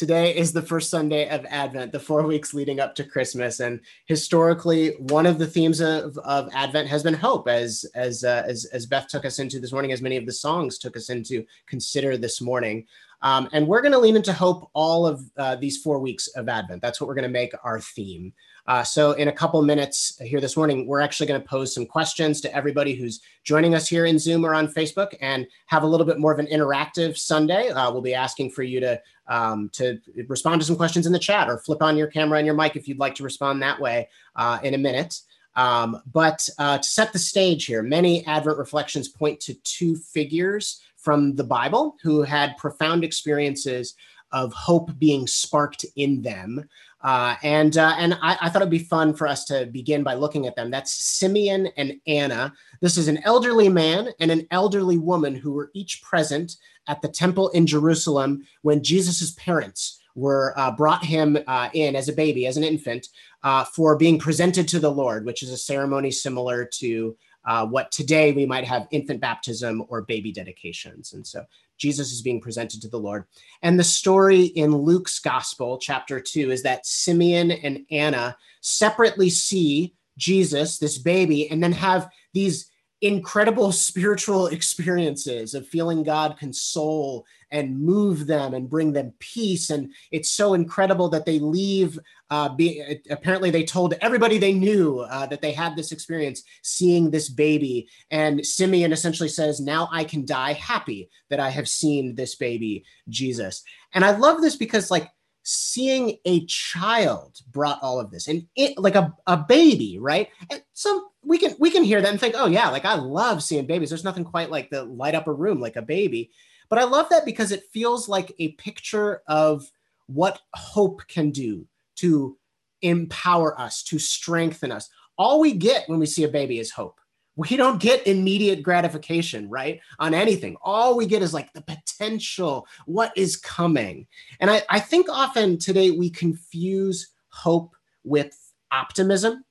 Today 0.00 0.34
is 0.34 0.50
the 0.50 0.62
first 0.62 0.88
Sunday 0.88 1.28
of 1.28 1.44
Advent, 1.50 1.92
the 1.92 2.00
four 2.00 2.22
weeks 2.22 2.54
leading 2.54 2.80
up 2.80 2.94
to 2.94 3.04
Christmas, 3.04 3.60
and 3.60 3.80
historically, 4.06 4.92
one 4.92 5.26
of 5.26 5.36
the 5.36 5.46
themes 5.46 5.82
of, 5.82 6.16
of 6.24 6.48
Advent 6.54 6.88
has 6.88 7.02
been 7.02 7.12
hope. 7.12 7.46
As 7.46 7.84
as, 7.94 8.24
uh, 8.24 8.42
as 8.46 8.64
as 8.72 8.86
Beth 8.86 9.08
took 9.08 9.26
us 9.26 9.38
into 9.40 9.60
this 9.60 9.72
morning, 9.72 9.92
as 9.92 10.00
many 10.00 10.16
of 10.16 10.24
the 10.24 10.32
songs 10.32 10.78
took 10.78 10.96
us 10.96 11.10
into 11.10 11.44
consider 11.66 12.16
this 12.16 12.40
morning, 12.40 12.86
um, 13.20 13.50
and 13.52 13.66
we're 13.66 13.82
going 13.82 13.92
to 13.92 13.98
lean 13.98 14.16
into 14.16 14.32
hope 14.32 14.70
all 14.72 15.06
of 15.06 15.20
uh, 15.36 15.56
these 15.56 15.76
four 15.76 15.98
weeks 15.98 16.28
of 16.28 16.48
Advent. 16.48 16.80
That's 16.80 16.98
what 16.98 17.06
we're 17.06 17.14
going 17.14 17.24
to 17.24 17.28
make 17.28 17.52
our 17.62 17.78
theme. 17.78 18.32
Uh, 18.70 18.84
so, 18.84 19.10
in 19.14 19.26
a 19.26 19.32
couple 19.32 19.60
minutes 19.62 20.16
here 20.20 20.40
this 20.40 20.56
morning, 20.56 20.86
we're 20.86 21.00
actually 21.00 21.26
going 21.26 21.42
to 21.42 21.48
pose 21.48 21.74
some 21.74 21.84
questions 21.84 22.40
to 22.40 22.54
everybody 22.54 22.94
who's 22.94 23.20
joining 23.42 23.74
us 23.74 23.88
here 23.88 24.06
in 24.06 24.16
Zoom 24.16 24.46
or 24.46 24.54
on 24.54 24.68
Facebook, 24.68 25.12
and 25.20 25.44
have 25.66 25.82
a 25.82 25.86
little 25.86 26.06
bit 26.06 26.20
more 26.20 26.30
of 26.30 26.38
an 26.38 26.46
interactive 26.46 27.18
Sunday. 27.18 27.70
Uh, 27.70 27.90
we'll 27.90 28.00
be 28.00 28.14
asking 28.14 28.48
for 28.48 28.62
you 28.62 28.78
to 28.78 29.02
um, 29.26 29.70
to 29.72 29.98
respond 30.28 30.60
to 30.60 30.64
some 30.64 30.76
questions 30.76 31.04
in 31.04 31.12
the 31.12 31.18
chat, 31.18 31.48
or 31.48 31.58
flip 31.58 31.82
on 31.82 31.96
your 31.96 32.06
camera 32.06 32.38
and 32.38 32.46
your 32.46 32.54
mic 32.54 32.76
if 32.76 32.86
you'd 32.86 33.00
like 33.00 33.16
to 33.16 33.24
respond 33.24 33.60
that 33.60 33.80
way 33.80 34.08
uh, 34.36 34.60
in 34.62 34.74
a 34.74 34.78
minute. 34.78 35.20
Um, 35.56 36.00
but 36.12 36.48
uh, 36.60 36.78
to 36.78 36.88
set 36.88 37.12
the 37.12 37.18
stage 37.18 37.66
here, 37.66 37.82
many 37.82 38.24
Advent 38.26 38.56
reflections 38.56 39.08
point 39.08 39.40
to 39.40 39.54
two 39.64 39.96
figures 39.96 40.80
from 40.96 41.34
the 41.34 41.42
Bible 41.42 41.96
who 42.04 42.22
had 42.22 42.56
profound 42.56 43.02
experiences 43.02 43.96
of 44.32 44.52
hope 44.52 44.98
being 44.98 45.26
sparked 45.26 45.84
in 45.96 46.22
them. 46.22 46.68
Uh, 47.02 47.34
and 47.42 47.78
uh, 47.78 47.94
and 47.98 48.14
I, 48.20 48.36
I, 48.42 48.48
thought 48.50 48.60
it'd 48.60 48.70
be 48.70 48.78
fun 48.78 49.14
for 49.14 49.26
us 49.26 49.46
to 49.46 49.66
begin 49.72 50.02
by 50.02 50.14
looking 50.14 50.46
at 50.46 50.54
them. 50.54 50.70
That's 50.70 50.92
Simeon 50.92 51.68
and 51.78 51.94
Anna. 52.06 52.52
This 52.82 52.98
is 52.98 53.08
an 53.08 53.20
elderly 53.24 53.70
man 53.70 54.10
and 54.20 54.30
an 54.30 54.46
elderly 54.50 54.98
woman 54.98 55.34
who 55.34 55.52
were 55.52 55.70
each 55.72 56.02
present 56.02 56.56
at 56.88 57.00
the 57.00 57.08
temple 57.08 57.48
in 57.50 57.66
Jerusalem 57.66 58.46
when 58.60 58.82
Jesus's 58.82 59.32
parents 59.32 60.02
were 60.14 60.52
uh, 60.58 60.70
brought 60.72 61.02
him 61.02 61.38
uh, 61.46 61.70
in 61.72 61.96
as 61.96 62.08
a 62.08 62.12
baby, 62.12 62.46
as 62.46 62.58
an 62.58 62.64
infant, 62.64 63.08
uh, 63.42 63.64
for 63.64 63.96
being 63.96 64.18
presented 64.18 64.68
to 64.68 64.78
the 64.78 64.90
Lord, 64.90 65.24
which 65.24 65.42
is 65.42 65.50
a 65.50 65.56
ceremony 65.56 66.10
similar 66.10 66.64
to 66.64 67.16
uh, 67.46 67.66
what 67.66 67.90
today 67.90 68.32
we 68.32 68.44
might 68.44 68.64
have 68.64 68.86
infant 68.90 69.20
baptism 69.20 69.82
or 69.88 70.02
baby 70.02 70.32
dedications. 70.32 71.14
And 71.14 71.26
so 71.26 71.44
Jesus 71.80 72.12
is 72.12 72.22
being 72.22 72.40
presented 72.40 72.82
to 72.82 72.88
the 72.88 72.98
Lord. 72.98 73.24
And 73.62 73.78
the 73.78 73.84
story 73.84 74.44
in 74.44 74.76
Luke's 74.76 75.18
gospel, 75.18 75.78
chapter 75.78 76.20
two, 76.20 76.50
is 76.50 76.62
that 76.62 76.86
Simeon 76.86 77.50
and 77.50 77.86
Anna 77.90 78.36
separately 78.60 79.30
see 79.30 79.94
Jesus, 80.18 80.78
this 80.78 80.98
baby, 80.98 81.50
and 81.50 81.62
then 81.62 81.72
have 81.72 82.08
these 82.34 82.69
incredible 83.02 83.72
spiritual 83.72 84.48
experiences 84.48 85.54
of 85.54 85.66
feeling 85.66 86.02
God 86.02 86.36
console 86.38 87.26
and 87.50 87.80
move 87.80 88.26
them 88.26 88.54
and 88.54 88.68
bring 88.68 88.92
them 88.92 89.12
peace. 89.18 89.70
And 89.70 89.92
it's 90.10 90.30
so 90.30 90.54
incredible 90.54 91.08
that 91.10 91.24
they 91.24 91.38
leave. 91.38 91.98
Uh, 92.28 92.50
be, 92.50 93.00
apparently, 93.10 93.50
they 93.50 93.64
told 93.64 93.94
everybody 94.00 94.38
they 94.38 94.52
knew 94.52 95.00
uh, 95.00 95.26
that 95.26 95.40
they 95.40 95.52
had 95.52 95.74
this 95.74 95.92
experience 95.92 96.42
seeing 96.62 97.10
this 97.10 97.28
baby. 97.28 97.88
And 98.10 98.44
Simeon 98.44 98.92
essentially 98.92 99.28
says, 99.28 99.60
Now 99.60 99.88
I 99.90 100.04
can 100.04 100.24
die 100.24 100.52
happy 100.52 101.08
that 101.28 101.40
I 101.40 101.50
have 101.50 101.68
seen 101.68 102.14
this 102.14 102.36
baby, 102.36 102.84
Jesus. 103.08 103.62
And 103.94 104.04
I 104.04 104.16
love 104.16 104.40
this 104.40 104.56
because, 104.56 104.90
like, 104.90 105.08
seeing 105.42 106.16
a 106.26 106.44
child 106.46 107.38
brought 107.50 107.82
all 107.82 107.98
of 107.98 108.10
this 108.10 108.28
and 108.28 108.46
it 108.56 108.78
like 108.78 108.94
a, 108.94 109.12
a 109.26 109.36
baby 109.36 109.98
right 109.98 110.28
and 110.50 110.62
some 110.74 111.08
we 111.24 111.38
can 111.38 111.54
we 111.58 111.70
can 111.70 111.82
hear 111.82 112.02
that 112.02 112.10
and 112.10 112.20
think 112.20 112.34
oh 112.36 112.46
yeah 112.46 112.68
like 112.68 112.84
i 112.84 112.94
love 112.94 113.42
seeing 113.42 113.66
babies 113.66 113.88
there's 113.88 114.04
nothing 114.04 114.22
quite 114.22 114.50
like 114.50 114.68
the 114.68 114.84
light 114.84 115.14
up 115.14 115.26
a 115.26 115.32
room 115.32 115.58
like 115.58 115.76
a 115.76 115.82
baby 115.82 116.30
but 116.70 116.78
I 116.78 116.84
love 116.84 117.08
that 117.10 117.26
because 117.26 117.52
it 117.52 117.64
feels 117.72 118.08
like 118.08 118.32
a 118.38 118.52
picture 118.52 119.22
of 119.26 119.70
what 120.06 120.40
hope 120.54 121.02
can 121.08 121.30
do 121.30 121.66
to 121.96 122.38
empower 122.80 123.60
us, 123.60 123.82
to 123.82 123.98
strengthen 123.98 124.72
us. 124.72 124.88
All 125.18 125.40
we 125.40 125.52
get 125.52 125.88
when 125.88 125.98
we 125.98 126.06
see 126.06 126.24
a 126.24 126.28
baby 126.28 126.60
is 126.60 126.70
hope. 126.70 126.99
We 127.40 127.56
don't 127.56 127.80
get 127.80 128.06
immediate 128.06 128.62
gratification, 128.62 129.48
right? 129.48 129.80
On 129.98 130.12
anything. 130.12 130.56
All 130.60 130.94
we 130.94 131.06
get 131.06 131.22
is 131.22 131.32
like 131.32 131.50
the 131.54 131.62
potential, 131.62 132.66
what 132.84 133.12
is 133.16 133.36
coming. 133.36 134.06
And 134.40 134.50
I, 134.50 134.62
I 134.68 134.78
think 134.78 135.08
often 135.08 135.56
today 135.56 135.90
we 135.90 136.10
confuse 136.10 137.08
hope 137.30 137.74
with 138.04 138.36
optimism. 138.70 139.42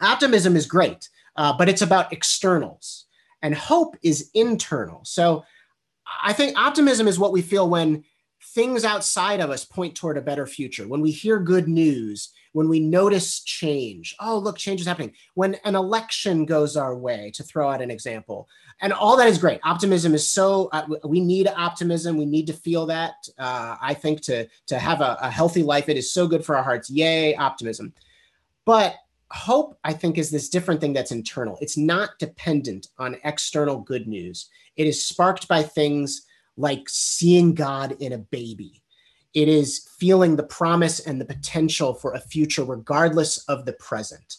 Optimism 0.00 0.54
is 0.54 0.66
great, 0.66 1.08
uh, 1.34 1.52
but 1.58 1.68
it's 1.68 1.82
about 1.82 2.12
externals, 2.12 3.06
and 3.42 3.52
hope 3.52 3.96
is 4.04 4.30
internal. 4.34 5.00
So 5.04 5.44
I 6.22 6.32
think 6.32 6.56
optimism 6.56 7.08
is 7.08 7.18
what 7.18 7.32
we 7.32 7.42
feel 7.42 7.68
when 7.68 8.04
things 8.54 8.84
outside 8.84 9.40
of 9.40 9.50
us 9.50 9.64
point 9.64 9.94
toward 9.94 10.16
a 10.16 10.22
better 10.22 10.46
future. 10.46 10.86
When 10.88 11.00
we 11.00 11.10
hear 11.10 11.38
good 11.38 11.68
news, 11.68 12.30
when 12.52 12.68
we 12.68 12.80
notice 12.80 13.40
change. 13.40 14.16
Oh, 14.20 14.38
look, 14.38 14.56
change 14.56 14.80
is 14.80 14.86
happening. 14.86 15.12
When 15.34 15.54
an 15.64 15.74
election 15.74 16.44
goes 16.44 16.76
our 16.76 16.96
way, 16.96 17.30
to 17.34 17.42
throw 17.42 17.70
out 17.70 17.82
an 17.82 17.90
example. 17.90 18.48
And 18.80 18.92
all 18.92 19.16
that 19.16 19.28
is 19.28 19.38
great. 19.38 19.60
Optimism 19.64 20.14
is 20.14 20.28
so, 20.28 20.68
uh, 20.72 20.86
we 21.04 21.20
need 21.20 21.46
optimism. 21.48 22.16
We 22.16 22.26
need 22.26 22.46
to 22.46 22.52
feel 22.52 22.86
that. 22.86 23.14
Uh, 23.38 23.76
I 23.80 23.94
think 23.94 24.22
to, 24.22 24.48
to 24.66 24.78
have 24.78 25.00
a, 25.00 25.18
a 25.20 25.30
healthy 25.30 25.62
life, 25.62 25.88
it 25.88 25.96
is 25.96 26.12
so 26.12 26.26
good 26.26 26.44
for 26.44 26.56
our 26.56 26.62
hearts. 26.62 26.88
Yay, 26.90 27.34
optimism. 27.34 27.92
But 28.64 28.96
hope, 29.30 29.78
I 29.84 29.92
think, 29.92 30.16
is 30.16 30.30
this 30.30 30.48
different 30.48 30.80
thing 30.80 30.92
that's 30.92 31.12
internal. 31.12 31.58
It's 31.60 31.76
not 31.76 32.18
dependent 32.18 32.88
on 32.98 33.18
external 33.24 33.78
good 33.78 34.08
news. 34.08 34.48
It 34.76 34.86
is 34.86 35.04
sparked 35.04 35.48
by 35.48 35.62
things 35.62 36.22
like 36.58 36.88
seeing 36.88 37.54
God 37.54 37.96
in 38.00 38.12
a 38.12 38.18
baby. 38.18 38.82
It 39.32 39.48
is 39.48 39.88
feeling 39.98 40.36
the 40.36 40.42
promise 40.42 41.00
and 41.00 41.20
the 41.20 41.24
potential 41.24 41.94
for 41.94 42.12
a 42.12 42.20
future, 42.20 42.64
regardless 42.64 43.38
of 43.48 43.64
the 43.64 43.74
present. 43.74 44.36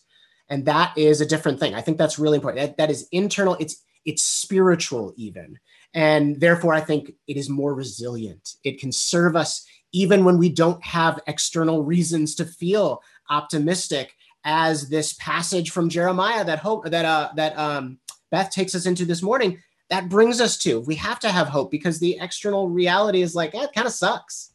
And 0.49 0.65
that 0.65 0.97
is 0.97 1.21
a 1.21 1.25
different 1.25 1.59
thing. 1.59 1.73
I 1.73 1.81
think 1.81 1.97
that's 1.97 2.19
really 2.19 2.35
important. 2.35 2.65
That, 2.65 2.77
that 2.77 2.91
is 2.91 3.07
internal, 3.11 3.55
it's 3.59 3.83
it's 4.05 4.23
spiritual 4.23 5.13
even. 5.17 5.59
And 5.93 6.39
therefore, 6.39 6.73
I 6.73 6.81
think 6.81 7.13
it 7.27 7.37
is 7.37 7.49
more 7.49 7.73
resilient. 7.73 8.55
It 8.63 8.79
can 8.79 8.91
serve 8.91 9.35
us 9.35 9.65
even 9.91 10.23
when 10.23 10.37
we 10.37 10.49
don't 10.49 10.83
have 10.83 11.19
external 11.27 11.83
reasons 11.83 12.35
to 12.35 12.45
feel 12.45 13.01
optimistic 13.29 14.15
as 14.43 14.89
this 14.89 15.13
passage 15.13 15.71
from 15.71 15.89
Jeremiah 15.89 16.45
that 16.45 16.59
hope 16.59 16.85
that 16.85 17.05
uh, 17.05 17.29
that 17.35 17.57
um, 17.57 17.99
Beth 18.31 18.51
takes 18.51 18.75
us 18.75 18.85
into 18.85 19.05
this 19.05 19.21
morning. 19.21 19.59
That 19.89 20.09
brings 20.09 20.39
us 20.39 20.57
to 20.59 20.81
we 20.81 20.95
have 20.95 21.19
to 21.19 21.29
have 21.29 21.47
hope 21.47 21.71
because 21.71 21.99
the 21.99 22.17
external 22.19 22.69
reality 22.69 23.21
is 23.21 23.35
like 23.35 23.55
eh, 23.55 23.63
it 23.63 23.73
kind 23.73 23.87
of 23.87 23.93
sucks. 23.93 24.51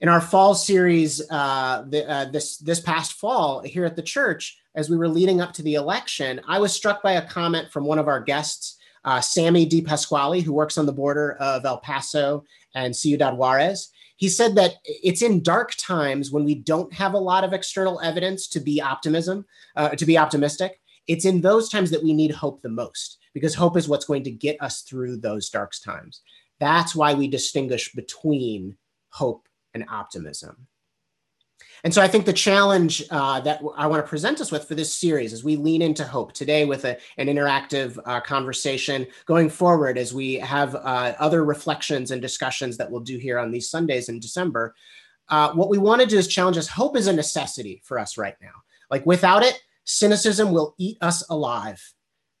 In 0.00 0.10
our 0.10 0.20
fall 0.20 0.54
series, 0.54 1.22
uh, 1.30 1.84
the, 1.88 2.08
uh, 2.08 2.24
this 2.26 2.58
this 2.58 2.80
past 2.80 3.14
fall 3.14 3.62
here 3.62 3.86
at 3.86 3.96
the 3.96 4.02
church, 4.02 4.58
as 4.74 4.90
we 4.90 4.96
were 4.96 5.08
leading 5.08 5.40
up 5.40 5.52
to 5.54 5.62
the 5.62 5.74
election, 5.74 6.40
I 6.46 6.58
was 6.58 6.72
struck 6.72 7.02
by 7.02 7.12
a 7.12 7.26
comment 7.26 7.70
from 7.70 7.84
one 7.84 7.98
of 7.98 8.08
our 8.08 8.20
guests, 8.20 8.76
uh, 9.04 9.20
Sammy 9.22 9.66
DePasquale, 9.66 10.42
who 10.42 10.52
works 10.52 10.76
on 10.76 10.84
the 10.84 10.92
border 10.92 11.32
of 11.34 11.64
El 11.64 11.78
Paso 11.78 12.44
and 12.74 12.94
Ciudad 12.94 13.36
Juarez 13.36 13.90
he 14.16 14.28
said 14.28 14.54
that 14.54 14.76
it's 14.84 15.22
in 15.22 15.42
dark 15.42 15.74
times 15.76 16.30
when 16.30 16.44
we 16.44 16.54
don't 16.54 16.92
have 16.92 17.12
a 17.14 17.18
lot 17.18 17.44
of 17.44 17.52
external 17.52 18.00
evidence 18.00 18.48
to 18.48 18.60
be 18.60 18.80
optimism, 18.80 19.44
uh, 19.76 19.90
to 19.90 20.06
be 20.06 20.16
optimistic. 20.18 20.80
It's 21.06 21.26
in 21.26 21.42
those 21.42 21.68
times 21.68 21.90
that 21.90 22.02
we 22.02 22.14
need 22.14 22.32
hope 22.32 22.62
the 22.62 22.68
most 22.68 23.18
because 23.36 23.54
hope 23.54 23.76
is 23.76 23.86
what's 23.86 24.06
going 24.06 24.24
to 24.24 24.30
get 24.30 24.56
us 24.62 24.80
through 24.80 25.18
those 25.18 25.50
dark 25.50 25.70
times. 25.84 26.22
That's 26.58 26.94
why 26.94 27.12
we 27.12 27.28
distinguish 27.28 27.92
between 27.92 28.78
hope 29.10 29.46
and 29.74 29.84
optimism. 29.90 30.66
And 31.84 31.92
so 31.92 32.00
I 32.00 32.08
think 32.08 32.24
the 32.24 32.32
challenge 32.32 33.04
uh, 33.10 33.40
that 33.40 33.60
I 33.76 33.88
want 33.88 34.02
to 34.02 34.08
present 34.08 34.40
us 34.40 34.50
with 34.50 34.66
for 34.66 34.74
this 34.74 34.90
series 34.90 35.34
as 35.34 35.44
we 35.44 35.56
lean 35.56 35.82
into 35.82 36.02
hope 36.02 36.32
today 36.32 36.64
with 36.64 36.86
a, 36.86 36.96
an 37.18 37.26
interactive 37.26 37.98
uh, 38.06 38.20
conversation 38.20 39.06
going 39.26 39.50
forward 39.50 39.98
as 39.98 40.14
we 40.14 40.36
have 40.36 40.74
uh, 40.74 41.12
other 41.18 41.44
reflections 41.44 42.12
and 42.12 42.22
discussions 42.22 42.78
that 42.78 42.90
we'll 42.90 43.02
do 43.02 43.18
here 43.18 43.38
on 43.38 43.50
these 43.50 43.68
Sundays 43.68 44.08
in 44.08 44.18
December. 44.18 44.74
Uh, 45.28 45.52
what 45.52 45.68
we 45.68 45.76
want 45.76 46.00
to 46.00 46.06
do 46.06 46.16
is 46.16 46.26
challenge 46.26 46.56
us. 46.56 46.68
Hope 46.68 46.96
is 46.96 47.06
a 47.06 47.12
necessity 47.12 47.82
for 47.84 47.98
us 47.98 48.16
right 48.16 48.36
now. 48.40 48.62
Like 48.90 49.04
without 49.04 49.42
it, 49.42 49.60
cynicism 49.84 50.52
will 50.52 50.74
eat 50.78 50.96
us 51.02 51.28
alive. 51.28 51.82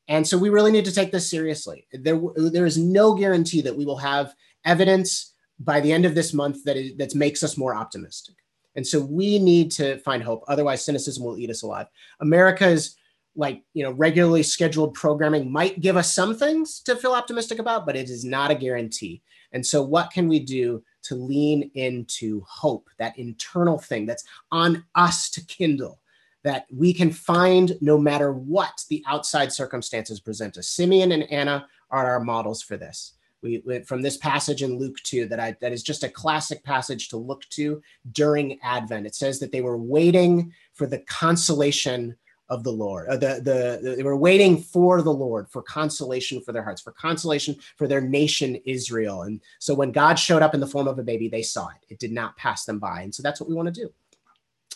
And 0.08 0.26
so 0.26 0.38
we 0.38 0.50
really 0.50 0.70
need 0.70 0.84
to 0.84 0.94
take 0.94 1.10
this 1.10 1.28
seriously. 1.28 1.86
There, 1.92 2.20
there 2.36 2.66
is 2.66 2.78
no 2.78 3.14
guarantee 3.14 3.60
that 3.62 3.76
we 3.76 3.84
will 3.84 3.96
have 3.96 4.34
evidence 4.64 5.34
by 5.58 5.80
the 5.80 5.92
end 5.92 6.04
of 6.04 6.14
this 6.14 6.32
month 6.32 6.64
that, 6.64 6.76
it, 6.76 6.98
that 6.98 7.14
makes 7.14 7.42
us 7.42 7.56
more 7.56 7.74
optimistic. 7.74 8.36
And 8.76 8.86
so 8.86 9.00
we 9.00 9.38
need 9.38 9.70
to 9.72 9.98
find 9.98 10.22
hope. 10.22 10.44
Otherwise, 10.48 10.84
cynicism 10.84 11.24
will 11.24 11.38
eat 11.38 11.50
us 11.50 11.62
alive. 11.62 11.86
America's 12.20 12.96
like 13.36 13.62
you 13.74 13.82
know 13.82 13.92
regularly 13.92 14.42
scheduled 14.42 14.94
programming 14.94 15.50
might 15.50 15.80
give 15.80 15.96
us 15.96 16.14
some 16.14 16.34
things 16.34 16.80
to 16.80 16.96
feel 16.96 17.12
optimistic 17.12 17.58
about 17.58 17.86
but 17.86 17.96
it 17.96 18.08
is 18.08 18.24
not 18.24 18.50
a 18.50 18.54
guarantee 18.54 19.22
and 19.52 19.64
so 19.64 19.82
what 19.82 20.10
can 20.10 20.26
we 20.26 20.40
do 20.40 20.82
to 21.02 21.14
lean 21.14 21.70
into 21.74 22.42
hope 22.48 22.88
that 22.98 23.18
internal 23.18 23.78
thing 23.78 24.06
that's 24.06 24.24
on 24.50 24.82
us 24.94 25.30
to 25.30 25.44
kindle 25.44 26.00
that 26.46 26.66
we 26.72 26.94
can 26.94 27.10
find 27.10 27.76
no 27.80 27.98
matter 27.98 28.32
what 28.32 28.84
the 28.88 29.02
outside 29.06 29.52
circumstances 29.52 30.20
present 30.20 30.56
us 30.56 30.68
simeon 30.68 31.12
and 31.12 31.30
anna 31.30 31.66
are 31.90 32.06
our 32.06 32.20
models 32.20 32.62
for 32.62 32.76
this 32.76 33.14
We 33.42 33.62
went 33.66 33.86
from 33.86 34.02
this 34.02 34.16
passage 34.16 34.62
in 34.62 34.78
Luke 34.78 34.96
2 35.04 35.26
that 35.28 35.40
I 35.40 35.56
that 35.60 35.72
is 35.72 35.82
just 35.82 36.02
a 36.04 36.08
classic 36.08 36.64
passage 36.64 37.08
to 37.10 37.16
look 37.16 37.42
to 37.50 37.82
during 38.12 38.58
Advent. 38.62 39.06
It 39.06 39.14
says 39.14 39.38
that 39.38 39.52
they 39.52 39.60
were 39.60 39.78
waiting 39.78 40.52
for 40.74 40.86
the 40.86 41.00
consolation 41.00 42.16
of 42.48 42.62
the 42.62 42.72
Lord. 42.72 43.08
Uh, 43.08 43.16
the, 43.16 43.34
the, 43.36 43.80
the, 43.82 43.96
they 43.96 44.02
were 44.02 44.16
waiting 44.16 44.56
for 44.56 45.02
the 45.02 45.12
Lord 45.12 45.48
for 45.48 45.62
consolation 45.62 46.40
for 46.40 46.52
their 46.52 46.62
hearts, 46.62 46.80
for 46.80 46.92
consolation 46.92 47.56
for 47.76 47.88
their 47.88 48.00
nation 48.00 48.56
Israel. 48.64 49.22
And 49.22 49.40
so 49.58 49.74
when 49.74 49.92
God 49.92 50.14
showed 50.14 50.42
up 50.42 50.54
in 50.54 50.60
the 50.60 50.66
form 50.66 50.86
of 50.86 50.98
a 50.98 51.02
baby, 51.02 51.28
they 51.28 51.42
saw 51.42 51.68
it. 51.68 51.86
It 51.88 51.98
did 51.98 52.12
not 52.12 52.36
pass 52.36 52.64
them 52.64 52.78
by. 52.78 53.02
And 53.02 53.14
so 53.14 53.22
that's 53.22 53.40
what 53.40 53.48
we 53.48 53.54
want 53.54 53.72
to 53.72 53.80
do. 53.80 53.92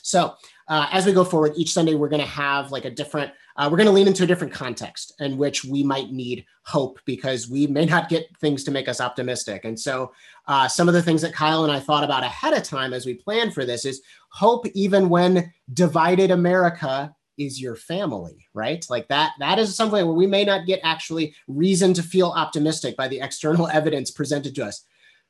So 0.02 0.34
uh, 0.68 0.88
as 0.92 1.04
we 1.04 1.12
go 1.12 1.24
forward, 1.24 1.52
each 1.56 1.72
Sunday 1.72 1.94
we're 1.94 2.08
going 2.08 2.22
to 2.22 2.28
have 2.28 2.70
like 2.70 2.84
a 2.84 2.90
different. 2.90 3.32
Uh, 3.56 3.68
we're 3.70 3.76
going 3.76 3.88
to 3.88 3.92
lean 3.92 4.06
into 4.06 4.22
a 4.22 4.26
different 4.26 4.52
context 4.52 5.12
in 5.18 5.36
which 5.36 5.64
we 5.64 5.82
might 5.82 6.12
need 6.12 6.46
hope 6.62 6.98
because 7.04 7.50
we 7.50 7.66
may 7.66 7.84
not 7.84 8.08
get 8.08 8.26
things 8.38 8.64
to 8.64 8.70
make 8.70 8.88
us 8.88 9.00
optimistic. 9.00 9.64
And 9.64 9.78
so, 9.78 10.12
uh, 10.46 10.68
some 10.68 10.88
of 10.88 10.94
the 10.94 11.02
things 11.02 11.20
that 11.22 11.34
Kyle 11.34 11.64
and 11.64 11.72
I 11.72 11.80
thought 11.80 12.04
about 12.04 12.22
ahead 12.22 12.54
of 12.54 12.62
time 12.62 12.94
as 12.94 13.04
we 13.04 13.14
planned 13.14 13.52
for 13.52 13.64
this 13.64 13.84
is 13.84 14.00
hope, 14.30 14.66
even 14.74 15.08
when 15.08 15.52
divided 15.74 16.30
America 16.30 17.14
is 17.40 17.60
your 17.60 17.74
family, 17.74 18.46
right? 18.54 18.84
Like 18.88 19.08
that, 19.08 19.32
that 19.40 19.58
is 19.58 19.74
something 19.74 20.04
where 20.06 20.14
we 20.14 20.26
may 20.26 20.44
not 20.44 20.66
get 20.66 20.80
actually 20.82 21.34
reason 21.48 21.94
to 21.94 22.02
feel 22.02 22.28
optimistic 22.36 22.96
by 22.96 23.08
the 23.08 23.20
external 23.20 23.68
evidence 23.72 24.10
presented 24.10 24.54
to 24.54 24.66
us. 24.66 24.84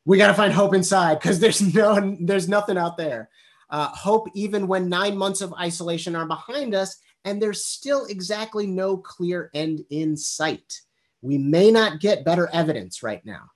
We 0.04 0.18
got 0.18 0.28
to 0.28 0.34
find 0.34 0.52
hope 0.52 0.74
inside 0.74 1.20
because 1.20 1.38
there's 1.38 1.62
no, 1.74 2.16
there's 2.20 2.48
nothing 2.48 2.76
out 2.76 2.96
there. 2.96 3.30
Uh, 3.70 3.88
hope 3.88 4.28
even 4.34 4.66
when 4.66 4.88
nine 4.88 5.16
months 5.16 5.40
of 5.40 5.54
isolation 5.54 6.16
are 6.16 6.26
behind 6.26 6.74
us 6.74 6.96
and 7.24 7.40
there's 7.40 7.64
still 7.64 8.06
exactly 8.06 8.66
no 8.66 8.96
clear 8.96 9.50
end 9.54 9.84
in 9.90 10.16
sight. 10.16 10.80
We 11.22 11.38
may 11.38 11.70
not 11.70 12.00
get 12.00 12.24
better 12.24 12.48
evidence 12.52 13.02
right 13.02 13.24
now. 13.24 13.50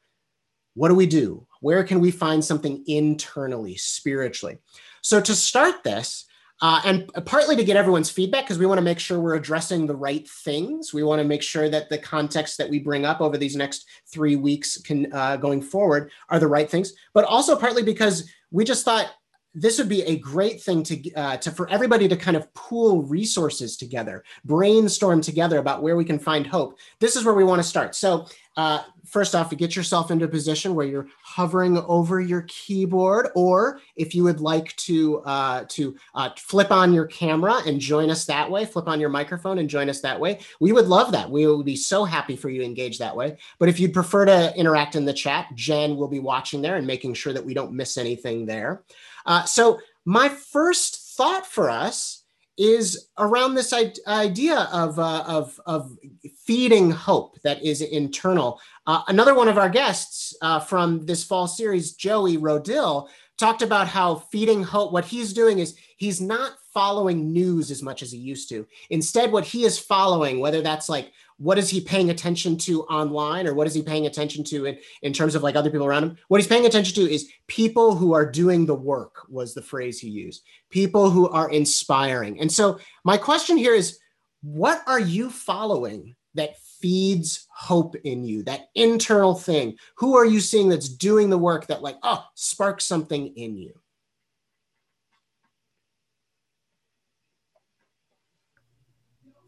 What 0.74 0.88
do 0.88 0.94
we 0.94 1.06
do? 1.06 1.46
Where 1.60 1.84
can 1.84 2.00
we 2.00 2.10
find 2.10 2.44
something 2.44 2.84
internally, 2.86 3.76
spiritually? 3.76 4.58
So, 5.02 5.20
to 5.20 5.34
start 5.34 5.82
this, 5.84 6.26
uh, 6.60 6.80
and 6.84 7.10
partly 7.26 7.56
to 7.56 7.64
get 7.64 7.76
everyone's 7.76 8.10
feedback 8.10 8.44
because 8.44 8.58
we 8.58 8.66
want 8.66 8.78
to 8.78 8.82
make 8.84 8.98
sure 8.98 9.20
we're 9.20 9.34
addressing 9.34 9.86
the 9.86 9.96
right 9.96 10.28
things. 10.28 10.92
We 10.92 11.02
want 11.02 11.20
to 11.20 11.28
make 11.28 11.42
sure 11.42 11.68
that 11.68 11.88
the 11.88 11.98
context 11.98 12.58
that 12.58 12.70
we 12.70 12.78
bring 12.78 13.04
up 13.04 13.20
over 13.20 13.36
these 13.36 13.56
next 13.56 13.86
three 14.12 14.36
weeks 14.36 14.80
can 14.80 15.12
uh, 15.12 15.36
going 15.36 15.62
forward 15.62 16.10
are 16.28 16.38
the 16.38 16.46
right 16.46 16.70
things, 16.70 16.92
but 17.12 17.24
also 17.24 17.56
partly 17.56 17.82
because 17.82 18.30
we 18.50 18.64
just 18.64 18.84
thought 18.84 19.10
this 19.54 19.78
would 19.78 19.88
be 19.88 20.02
a 20.02 20.18
great 20.18 20.60
thing 20.62 20.82
to, 20.82 21.14
uh, 21.14 21.36
to 21.38 21.50
for 21.50 21.68
everybody 21.70 22.08
to 22.08 22.16
kind 22.16 22.36
of 22.36 22.52
pool 22.54 23.02
resources 23.02 23.76
together, 23.76 24.24
brainstorm 24.44 25.20
together 25.20 25.58
about 25.58 25.82
where 25.82 25.96
we 25.96 26.04
can 26.04 26.18
find 26.18 26.46
hope. 26.46 26.78
This 27.00 27.16
is 27.16 27.24
where 27.24 27.34
we 27.34 27.44
want 27.44 27.62
to 27.62 27.68
start. 27.68 27.94
So 27.94 28.26
uh, 28.56 28.82
first 29.04 29.34
off, 29.34 29.50
get 29.56 29.76
yourself 29.76 30.10
into 30.10 30.24
a 30.24 30.28
position 30.28 30.74
where 30.74 30.86
you're 30.86 31.08
hovering 31.22 31.78
over 31.78 32.20
your 32.20 32.42
keyboard, 32.42 33.28
or 33.34 33.80
if 33.96 34.14
you 34.14 34.24
would 34.24 34.40
like 34.40 34.74
to 34.76 35.20
uh, 35.20 35.64
to 35.68 35.96
uh, 36.14 36.30
flip 36.36 36.70
on 36.70 36.92
your 36.92 37.06
camera 37.06 37.60
and 37.66 37.80
join 37.80 38.10
us 38.10 38.24
that 38.26 38.50
way, 38.50 38.64
flip 38.64 38.88
on 38.88 39.00
your 39.00 39.10
microphone 39.10 39.58
and 39.58 39.68
join 39.68 39.88
us 39.88 40.00
that 40.00 40.18
way, 40.18 40.40
we 40.60 40.72
would 40.72 40.86
love 40.86 41.12
that. 41.12 41.30
We 41.30 41.46
would 41.46 41.66
be 41.66 41.76
so 41.76 42.04
happy 42.04 42.36
for 42.36 42.48
you 42.48 42.60
to 42.60 42.66
engage 42.66 42.98
that 42.98 43.16
way. 43.16 43.36
But 43.58 43.68
if 43.68 43.78
you'd 43.80 43.94
prefer 43.94 44.24
to 44.24 44.56
interact 44.56 44.96
in 44.96 45.04
the 45.04 45.12
chat, 45.12 45.46
Jen 45.54 45.96
will 45.96 46.08
be 46.08 46.20
watching 46.20 46.62
there 46.62 46.76
and 46.76 46.86
making 46.86 47.14
sure 47.14 47.32
that 47.32 47.44
we 47.44 47.54
don't 47.54 47.72
miss 47.72 47.96
anything 47.96 48.46
there. 48.46 48.82
Uh, 49.26 49.44
so 49.44 49.80
my 50.04 50.28
first 50.28 51.16
thought 51.16 51.46
for 51.46 51.70
us 51.70 52.23
is 52.56 53.08
around 53.18 53.54
this 53.54 53.72
idea 54.06 54.68
of, 54.72 54.98
uh, 54.98 55.24
of, 55.26 55.60
of 55.66 55.96
feeding 56.44 56.90
hope 56.90 57.40
that 57.42 57.62
is 57.62 57.80
internal. 57.80 58.60
Uh, 58.86 59.02
another 59.08 59.34
one 59.34 59.48
of 59.48 59.58
our 59.58 59.68
guests 59.68 60.36
uh, 60.42 60.60
from 60.60 61.04
this 61.06 61.24
fall 61.24 61.48
series, 61.48 61.92
Joey 61.94 62.36
Rodil, 62.36 63.08
talked 63.38 63.62
about 63.62 63.88
how 63.88 64.14
feeding 64.14 64.62
hope, 64.62 64.92
what 64.92 65.04
he's 65.04 65.32
doing 65.32 65.58
is 65.58 65.76
he's 65.96 66.20
not 66.20 66.52
following 66.72 67.32
news 67.32 67.70
as 67.70 67.82
much 67.82 68.02
as 68.02 68.12
he 68.12 68.18
used 68.18 68.48
to. 68.48 68.66
Instead, 68.90 69.32
what 69.32 69.44
he 69.44 69.64
is 69.64 69.78
following, 69.78 70.40
whether 70.40 70.60
that's 70.60 70.88
like 70.88 71.12
what 71.38 71.58
is 71.58 71.68
he 71.68 71.80
paying 71.80 72.10
attention 72.10 72.56
to 72.56 72.82
online 72.84 73.46
or 73.46 73.54
what 73.54 73.66
is 73.66 73.74
he 73.74 73.82
paying 73.82 74.06
attention 74.06 74.44
to 74.44 74.66
in, 74.66 74.78
in 75.02 75.12
terms 75.12 75.34
of 75.34 75.42
like 75.42 75.56
other 75.56 75.70
people 75.70 75.86
around 75.86 76.04
him? 76.04 76.16
What 76.28 76.40
he's 76.40 76.48
paying 76.48 76.66
attention 76.66 76.94
to 76.96 77.12
is 77.12 77.30
people 77.48 77.94
who 77.94 78.12
are 78.14 78.30
doing 78.30 78.66
the 78.66 78.74
work 78.74 79.26
was 79.28 79.54
the 79.54 79.62
phrase 79.62 79.98
he 79.98 80.08
used. 80.08 80.42
People 80.70 81.10
who 81.10 81.28
are 81.28 81.50
inspiring. 81.50 82.40
And 82.40 82.50
so 82.50 82.78
my 83.04 83.16
question 83.16 83.56
here 83.56 83.74
is 83.74 83.98
what 84.42 84.82
are 84.86 85.00
you 85.00 85.30
following 85.30 86.14
that 86.34 86.58
feeds 86.80 87.46
hope 87.54 87.96
in 88.04 88.24
you 88.24 88.42
that 88.44 88.68
internal 88.74 89.34
thing? 89.34 89.76
Who 89.96 90.16
are 90.16 90.26
you 90.26 90.40
seeing 90.40 90.68
that's 90.68 90.88
doing 90.88 91.30
the 91.30 91.38
work 91.38 91.66
that 91.66 91.82
like 91.82 91.96
oh 92.02 92.24
sparks 92.34 92.84
something 92.84 93.28
in 93.36 93.56
you 93.56 93.72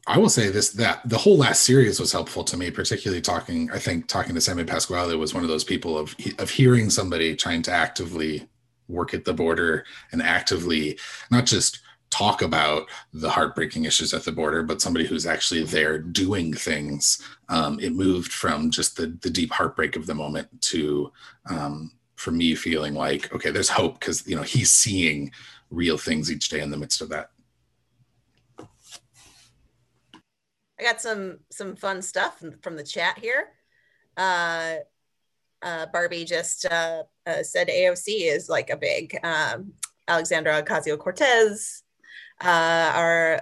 I 0.06 0.18
will 0.18 0.28
say 0.28 0.50
this 0.50 0.70
that 0.70 1.00
the 1.08 1.18
whole 1.18 1.36
last 1.36 1.62
series 1.62 1.98
was 1.98 2.12
helpful 2.12 2.44
to 2.44 2.56
me, 2.56 2.70
particularly 2.70 3.20
talking. 3.20 3.70
I 3.72 3.78
think 3.78 4.06
talking 4.06 4.34
to 4.34 4.40
Sammy 4.40 4.64
Pasquale 4.64 5.16
was 5.16 5.34
one 5.34 5.42
of 5.42 5.48
those 5.48 5.64
people 5.64 5.98
of 5.98 6.14
of 6.38 6.50
hearing 6.50 6.90
somebody 6.90 7.34
trying 7.34 7.62
to 7.62 7.72
actively 7.72 8.48
work 8.88 9.14
at 9.14 9.24
the 9.24 9.34
border 9.34 9.84
and 10.12 10.22
actively 10.22 10.98
not 11.30 11.44
just 11.44 11.80
talk 12.10 12.40
about 12.40 12.86
the 13.12 13.28
heartbreaking 13.28 13.84
issues 13.84 14.14
at 14.14 14.24
the 14.24 14.30
border, 14.30 14.62
but 14.62 14.80
somebody 14.80 15.04
who's 15.04 15.26
actually 15.26 15.64
there 15.64 15.98
doing 15.98 16.54
things. 16.54 17.20
Um, 17.48 17.80
it 17.80 17.92
moved 17.92 18.32
from 18.32 18.70
just 18.70 18.96
the 18.96 19.18
the 19.22 19.30
deep 19.30 19.52
heartbreak 19.52 19.96
of 19.96 20.06
the 20.06 20.14
moment 20.14 20.48
to 20.62 21.12
um, 21.50 21.90
for 22.14 22.30
me 22.30 22.54
feeling 22.54 22.94
like 22.94 23.32
okay, 23.34 23.50
there's 23.50 23.68
hope 23.68 23.98
because 23.98 24.26
you 24.26 24.36
know 24.36 24.42
he's 24.42 24.72
seeing 24.72 25.32
real 25.70 25.98
things 25.98 26.30
each 26.30 26.48
day 26.48 26.60
in 26.60 26.70
the 26.70 26.76
midst 26.76 27.00
of 27.00 27.08
that. 27.08 27.30
I 30.78 30.82
got 30.82 31.00
some 31.00 31.38
some 31.50 31.76
fun 31.76 32.02
stuff 32.02 32.42
from 32.62 32.76
the 32.76 32.82
chat 32.84 33.18
here. 33.18 33.48
Uh, 34.16 34.76
uh, 35.62 35.86
Barbie 35.92 36.24
just 36.24 36.66
uh, 36.66 37.04
uh, 37.26 37.42
said 37.42 37.68
AOC 37.68 38.32
is 38.32 38.48
like 38.48 38.70
a 38.70 38.76
big 38.76 39.18
um, 39.22 39.72
Alexandria 40.06 40.62
Ocasio 40.62 40.98
Cortez, 40.98 41.82
uh, 42.42 42.92
our 42.94 43.40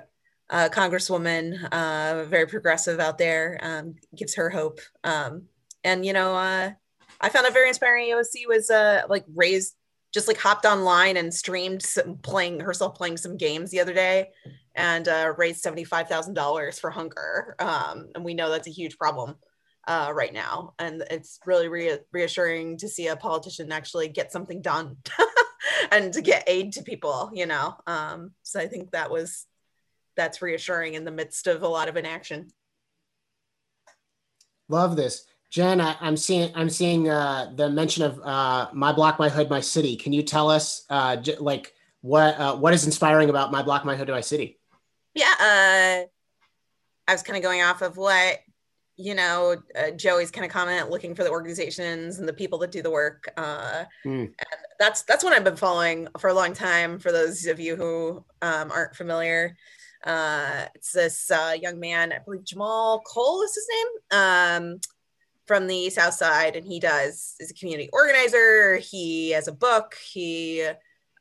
uh, 0.51 0.69
Congresswoman, 0.71 1.69
uh, 1.73 2.25
very 2.25 2.47
progressive 2.47 3.01
out 3.01 3.19
there, 3.19 3.59
um, 3.63 3.97
gives 4.17 4.35
her 4.37 4.49
hope. 4.49 4.81
Um, 5.03 5.45
and 5.83 6.07
you 6.07 6.13
know, 6.13 6.35
I 6.35 7.29
found 7.29 7.47
it 7.47 7.53
very 7.53 7.69
inspiring. 7.69 8.11
AOC 8.11 8.47
was 8.47 8.71
like 9.09 9.25
raised, 9.35 9.75
just 10.13 10.29
like 10.29 10.39
hopped 10.39 10.65
online 10.65 11.17
and 11.17 11.35
streamed 11.35 11.83
some, 11.83 12.17
playing 12.19 12.61
herself 12.61 12.95
playing 12.95 13.17
some 13.17 13.37
games 13.37 13.71
the 13.71 13.81
other 13.81 13.93
day, 13.93 14.31
and 14.75 15.07
uh, 15.09 15.33
raised 15.37 15.65
$75,000 15.65 16.81
for 16.81 16.91
hunger. 16.91 17.55
Um, 17.59 18.09
and 18.15 18.25
we 18.25 18.35
know 18.35 18.51
that's 18.51 18.69
a 18.69 18.73
huge 18.73 18.99
problem 18.99 19.37
uh, 19.87 20.13
right 20.15 20.33
now. 20.33 20.75
And 20.79 21.05
it's 21.11 21.39
really 21.47 21.69
re- 21.69 21.99
reassuring 22.13 22.79
to 22.79 22.89
see 22.89 23.09
a 23.09 23.17
politician 23.17 23.71
actually 23.73 24.09
get 24.09 24.33
something 24.33 24.63
done 24.63 24.97
and 25.93 26.13
to 26.13 26.23
get 26.23 26.45
aid 26.47 26.73
to 26.73 26.83
people, 26.83 27.31
you 27.33 27.47
know. 27.47 27.77
Um, 27.87 28.33
so 28.43 28.61
I 28.61 28.67
think 28.67 28.91
that 28.93 29.11
was, 29.11 29.47
that's 30.17 30.43
reassuring 30.43 30.95
in 30.95 31.05
the 31.05 31.11
midst 31.11 31.47
of 31.47 31.63
a 31.63 31.69
lot 31.69 31.89
of 31.89 31.97
inaction. 31.97 32.49
Love 34.69 34.97
this. 34.97 35.27
Jen, 35.51 35.81
I, 35.81 35.95
am 36.01 36.17
seeing 36.17 36.51
I'm 36.57 36.69
seeing 36.69 37.09
uh, 37.09 37.53
the 37.55 37.71
mention 37.71 38.03
of 38.03 38.19
uh, 38.21 38.71
my 38.73 38.93
block, 38.93 39.21
my 39.21 39.29
hood, 39.29 39.49
my 39.49 39.61
city. 39.61 39.95
Can 39.95 40.13
you 40.13 40.25
tell 40.25 40.51
us 40.51 40.85
uh, 40.91 41.15
j- 41.15 41.37
like 41.37 41.75
what 42.01 42.37
uh, 42.41 42.57
what 42.57 42.75
is 42.75 42.87
inspiring 42.87 43.31
about 43.31 43.53
my 43.53 43.63
block, 43.63 43.85
my 43.85 43.95
hood, 43.95 44.09
my 44.09 44.21
city? 44.21 44.59
Yeah, 45.15 45.35
uh, 45.41 46.07
I 47.09 47.13
was 47.13 47.23
kind 47.23 47.37
of 47.37 47.43
going 47.43 47.63
off 47.63 47.83
of 47.83 47.97
what 47.97 48.39
you 48.97 49.15
know 49.15 49.57
uh, 49.77 49.91
Joey's 49.91 50.31
kind 50.31 50.45
of 50.45 50.53
comment, 50.53 50.91
looking 50.91 51.15
for 51.15 51.25
the 51.25 51.31
organizations 51.31 52.19
and 52.19 52.29
the 52.29 52.33
people 52.33 52.59
that 52.61 52.73
do 52.73 52.83
the 52.83 52.91
work. 52.91 53.33
Uh, 53.37 53.85
mm. 54.05 54.33
that's 54.79 55.03
that's 55.03 55.25
what 55.25 55.33
I've 55.33 55.45
been 55.45 55.57
following 55.57 56.09
for 56.19 56.29
a 56.29 56.35
long 56.35 56.53
time. 56.53 56.99
For 56.99 57.13
those 57.13 57.47
of 57.47 57.61
you 57.61 57.77
who 57.77 58.25
um, 58.43 58.71
aren't 58.71 58.97
familiar, 58.97 59.57
uh, 60.05 60.67
it's 60.75 60.93
this 60.93 61.31
uh, 61.31 61.55
young 61.61 61.81
man, 61.81 62.13
I 62.13 62.19
believe 62.19 62.45
Jahmal 62.45 63.03
Cole 63.05 63.43
is 63.43 63.55
his 63.55 63.69
name. 63.71 64.21
Um, 64.21 64.81
from 65.47 65.67
the 65.67 65.91
south 65.91 66.15
side 66.15 66.57
and 66.57 66.67
he 66.67 66.81
does 66.81 67.35
is 67.39 67.51
a 67.51 67.55
community 67.55 67.91
organizer 67.93 68.77
he 68.77 69.31
has 69.31 69.49
a 69.49 69.53
book 69.53 69.95
he 70.11 70.67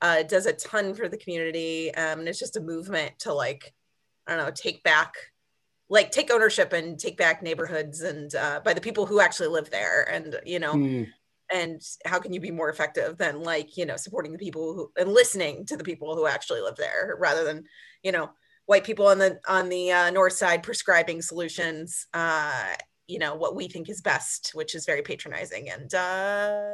uh, 0.01 0.23
does 0.23 0.45
a 0.45 0.53
ton 0.53 0.93
for 0.93 1.09
the 1.09 1.17
community 1.17 1.93
um, 1.95 2.19
and 2.19 2.27
it's 2.27 2.39
just 2.39 2.57
a 2.57 2.61
movement 2.61 3.11
to 3.19 3.33
like 3.33 3.73
I 4.27 4.35
don't 4.35 4.45
know, 4.45 4.51
take 4.51 4.83
back, 4.83 5.13
like 5.89 6.11
take 6.11 6.31
ownership 6.31 6.73
and 6.73 6.99
take 6.99 7.17
back 7.17 7.41
neighborhoods 7.41 8.01
and 8.01 8.33
uh, 8.35 8.61
by 8.63 8.73
the 8.73 8.81
people 8.81 9.05
who 9.05 9.19
actually 9.19 9.49
live 9.49 9.69
there. 9.69 10.09
And, 10.09 10.39
you 10.45 10.59
know, 10.59 10.73
mm. 10.73 11.07
and 11.51 11.81
how 12.05 12.19
can 12.19 12.33
you 12.33 12.39
be 12.39 12.51
more 12.51 12.69
effective 12.69 13.17
than 13.17 13.43
like, 13.43 13.77
you 13.77 13.85
know, 13.85 13.97
supporting 13.97 14.31
the 14.31 14.37
people 14.37 14.73
who 14.73 14.91
and 14.97 15.13
listening 15.13 15.65
to 15.67 15.77
the 15.77 15.83
people 15.83 16.15
who 16.15 16.27
actually 16.27 16.61
live 16.61 16.75
there 16.77 17.15
rather 17.19 17.43
than, 17.43 17.65
you 18.01 18.11
know, 18.11 18.29
white 18.65 18.83
people 18.83 19.07
on 19.07 19.17
the 19.17 19.39
on 19.47 19.69
the 19.69 19.91
uh, 19.91 20.09
north 20.09 20.33
side 20.33 20.63
prescribing 20.63 21.21
solutions 21.21 22.07
uh, 22.13 22.73
you 23.07 23.19
know 23.19 23.35
what 23.35 23.55
we 23.55 23.67
think 23.67 23.89
is 23.89 24.01
best 24.01 24.51
which 24.53 24.75
is 24.75 24.85
very 24.85 25.01
patronizing 25.01 25.69
and 25.69 25.93
uh 25.93 26.71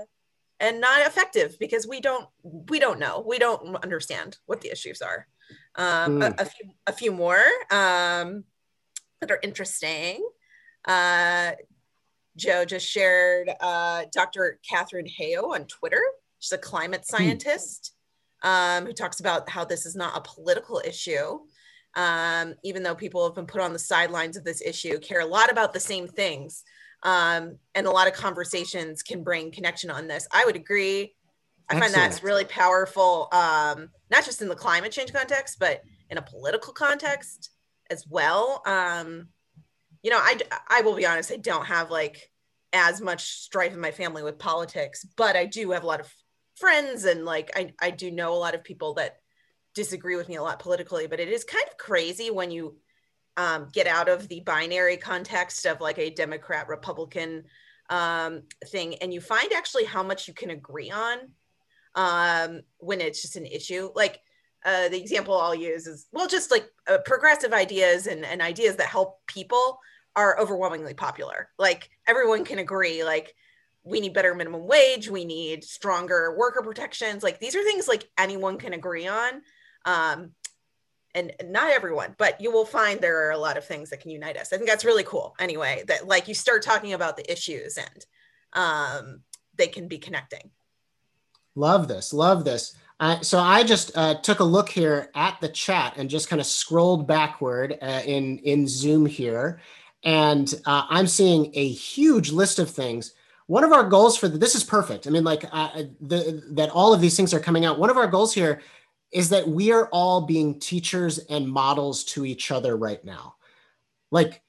and 0.59 0.81
not 0.81 1.01
effective 1.01 1.57
because 1.59 1.87
we 1.87 1.99
don't 1.99 2.27
we 2.43 2.79
don't 2.79 2.99
know 2.99 3.23
we 3.25 3.39
don't 3.39 3.75
understand 3.83 4.37
what 4.45 4.61
the 4.61 4.71
issues 4.71 5.01
are 5.01 5.27
um 5.79 6.19
mm. 6.19 6.27
a, 6.27 6.41
a, 6.41 6.45
few 6.45 6.69
a 6.87 6.93
few 6.93 7.11
more 7.11 7.43
um 7.71 8.43
that 9.21 9.31
are 9.31 9.39
interesting 9.41 10.23
uh 10.85 11.51
joe 12.35 12.63
just 12.63 12.87
shared 12.87 13.49
uh 13.59 14.03
dr 14.13 14.59
katharine 14.69 15.07
hayhoe 15.19 15.55
on 15.55 15.65
twitter 15.65 16.01
she's 16.37 16.51
a 16.51 16.57
climate 16.57 17.03
hmm. 17.09 17.15
scientist 17.15 17.93
um, 18.41 18.85
who 18.85 18.93
talks 18.93 19.19
about 19.19 19.49
how 19.49 19.65
this 19.65 19.85
is 19.85 19.97
not 19.97 20.15
a 20.15 20.21
political 20.21 20.81
issue 20.85 21.39
um, 21.95 22.55
even 22.63 22.83
though 22.83 22.95
people 22.95 23.25
have 23.25 23.35
been 23.35 23.45
put 23.45 23.61
on 23.61 23.73
the 23.73 23.79
sidelines 23.79 24.37
of 24.37 24.43
this 24.43 24.61
issue, 24.61 24.99
care 24.99 25.21
a 25.21 25.25
lot 25.25 25.51
about 25.51 25.73
the 25.73 25.79
same 25.79 26.07
things. 26.07 26.63
Um, 27.03 27.57
and 27.75 27.87
a 27.87 27.91
lot 27.91 28.07
of 28.07 28.13
conversations 28.13 29.01
can 29.01 29.23
bring 29.23 29.51
connection 29.51 29.89
on 29.89 30.07
this. 30.07 30.27
I 30.33 30.45
would 30.45 30.55
agree. 30.55 31.15
I 31.69 31.75
Excellent. 31.75 31.93
find 31.93 31.93
that's 31.93 32.23
really 32.23 32.45
powerful, 32.45 33.27
um, 33.31 33.89
not 34.09 34.25
just 34.25 34.41
in 34.41 34.47
the 34.47 34.55
climate 34.55 34.91
change 34.91 35.13
context, 35.13 35.57
but 35.59 35.81
in 36.09 36.17
a 36.17 36.21
political 36.21 36.73
context 36.73 37.51
as 37.89 38.05
well. 38.07 38.63
Um, 38.65 39.27
you 40.01 40.09
know, 40.09 40.17
I, 40.17 40.39
I 40.67 40.81
will 40.81 40.95
be 40.95 41.05
honest, 41.05 41.31
I 41.31 41.37
don't 41.37 41.65
have 41.65 41.91
like 41.91 42.31
as 42.73 43.01
much 43.01 43.23
strife 43.23 43.73
in 43.73 43.79
my 43.79 43.91
family 43.91 44.23
with 44.23 44.39
politics, 44.39 45.05
but 45.15 45.35
I 45.35 45.45
do 45.45 45.71
have 45.71 45.83
a 45.83 45.87
lot 45.87 45.99
of 45.99 46.11
friends 46.55 47.05
and 47.05 47.25
like 47.25 47.51
I, 47.55 47.73
I 47.79 47.91
do 47.91 48.11
know 48.11 48.33
a 48.33 48.35
lot 48.35 48.55
of 48.55 48.63
people 48.63 48.95
that 48.95 49.17
disagree 49.75 50.15
with 50.15 50.27
me 50.27 50.35
a 50.35 50.43
lot 50.43 50.59
politically, 50.59 51.07
but 51.07 51.19
it 51.19 51.29
is 51.29 51.43
kind 51.43 51.65
of 51.69 51.77
crazy 51.77 52.31
when 52.31 52.51
you 52.51 52.77
um, 53.37 53.67
get 53.71 53.87
out 53.87 54.09
of 54.09 54.27
the 54.27 54.41
binary 54.41 54.97
context 54.97 55.65
of 55.65 55.81
like 55.81 55.99
a 55.99 56.09
Democrat 56.09 56.67
Republican 56.67 57.43
um, 57.89 58.43
thing 58.67 58.95
and 58.95 59.13
you 59.13 59.21
find 59.21 59.51
actually 59.53 59.85
how 59.85 60.03
much 60.03 60.27
you 60.27 60.33
can 60.33 60.49
agree 60.49 60.91
on 60.91 61.17
um, 61.95 62.61
when 62.77 63.01
it's 63.01 63.21
just 63.21 63.35
an 63.35 63.45
issue. 63.45 63.89
Like 63.95 64.19
uh, 64.65 64.89
the 64.89 64.99
example 64.99 65.39
I'll 65.39 65.55
use 65.55 65.87
is 65.87 66.07
well, 66.11 66.27
just 66.27 66.51
like 66.51 66.69
uh, 66.87 66.97
progressive 67.05 67.53
ideas 67.53 68.07
and, 68.07 68.25
and 68.25 68.41
ideas 68.41 68.75
that 68.77 68.87
help 68.87 69.25
people 69.27 69.79
are 70.15 70.39
overwhelmingly 70.39 70.93
popular. 70.93 71.49
Like 71.57 71.89
everyone 72.07 72.43
can 72.43 72.59
agree, 72.59 73.03
like 73.03 73.33
we 73.83 74.01
need 74.01 74.13
better 74.13 74.35
minimum 74.35 74.67
wage, 74.67 75.09
we 75.09 75.25
need 75.25 75.63
stronger 75.63 76.35
worker 76.37 76.61
protections. 76.61 77.23
Like 77.23 77.39
these 77.39 77.55
are 77.55 77.63
things 77.63 77.87
like 77.87 78.09
anyone 78.17 78.57
can 78.57 78.73
agree 78.73 79.07
on 79.07 79.41
um, 79.85 80.31
and 81.15 81.33
not 81.45 81.71
everyone, 81.71 82.15
but 82.17 82.39
you 82.39 82.51
will 82.51 82.65
find 82.65 82.99
there 82.99 83.27
are 83.27 83.31
a 83.31 83.37
lot 83.37 83.57
of 83.57 83.65
things 83.65 83.89
that 83.89 84.01
can 84.01 84.11
unite 84.11 84.37
us. 84.37 84.53
I 84.53 84.57
think 84.57 84.69
that's 84.69 84.85
really 84.85 85.03
cool. 85.03 85.35
Anyway, 85.39 85.83
that 85.87 86.07
like 86.07 86.27
you 86.27 86.33
start 86.33 86.61
talking 86.61 86.93
about 86.93 87.17
the 87.17 87.31
issues 87.31 87.77
and 87.77 88.05
um, 88.53 89.21
they 89.55 89.67
can 89.67 89.87
be 89.87 89.97
connecting. 89.97 90.51
Love 91.55 91.87
this. 91.87 92.13
Love 92.13 92.45
this. 92.45 92.75
Uh, 92.99 93.19
so 93.21 93.39
I 93.39 93.63
just 93.63 93.95
uh, 93.95 94.15
took 94.15 94.39
a 94.39 94.43
look 94.43 94.69
here 94.69 95.09
at 95.15 95.39
the 95.39 95.47
chat 95.47 95.93
and 95.97 96.09
just 96.09 96.29
kind 96.29 96.41
of 96.41 96.45
scrolled 96.45 97.07
backward 97.07 97.77
uh, 97.81 98.01
in 98.05 98.39
in 98.39 98.67
Zoom 98.67 99.05
here, 99.05 99.61
and 100.03 100.53
uh, 100.65 100.83
I'm 100.89 101.07
seeing 101.07 101.51
a 101.53 101.69
huge 101.69 102.31
list 102.31 102.59
of 102.59 102.69
things. 102.69 103.13
One 103.47 103.63
of 103.63 103.71
our 103.71 103.87
goals 103.87 104.17
for 104.17 104.27
the, 104.27 104.37
this 104.37 104.53
is 104.53 104.63
perfect. 104.63 105.07
I 105.07 105.09
mean, 105.09 105.23
like 105.23 105.45
uh, 105.51 105.83
the, 106.01 106.43
that 106.51 106.69
all 106.69 106.93
of 106.93 107.01
these 107.01 107.15
things 107.15 107.33
are 107.33 107.39
coming 107.39 107.65
out. 107.65 107.79
One 107.79 107.89
of 107.89 107.97
our 107.97 108.05
goals 108.05 108.33
here 108.33 108.61
is 109.11 109.29
that 109.29 109.47
we 109.47 109.71
are 109.71 109.87
all 109.91 110.21
being 110.21 110.59
teachers 110.59 111.17
and 111.17 111.47
models 111.47 112.03
to 112.03 112.25
each 112.25 112.51
other 112.51 112.77
right 112.77 113.03
now. 113.03 113.35
Like 114.11 114.41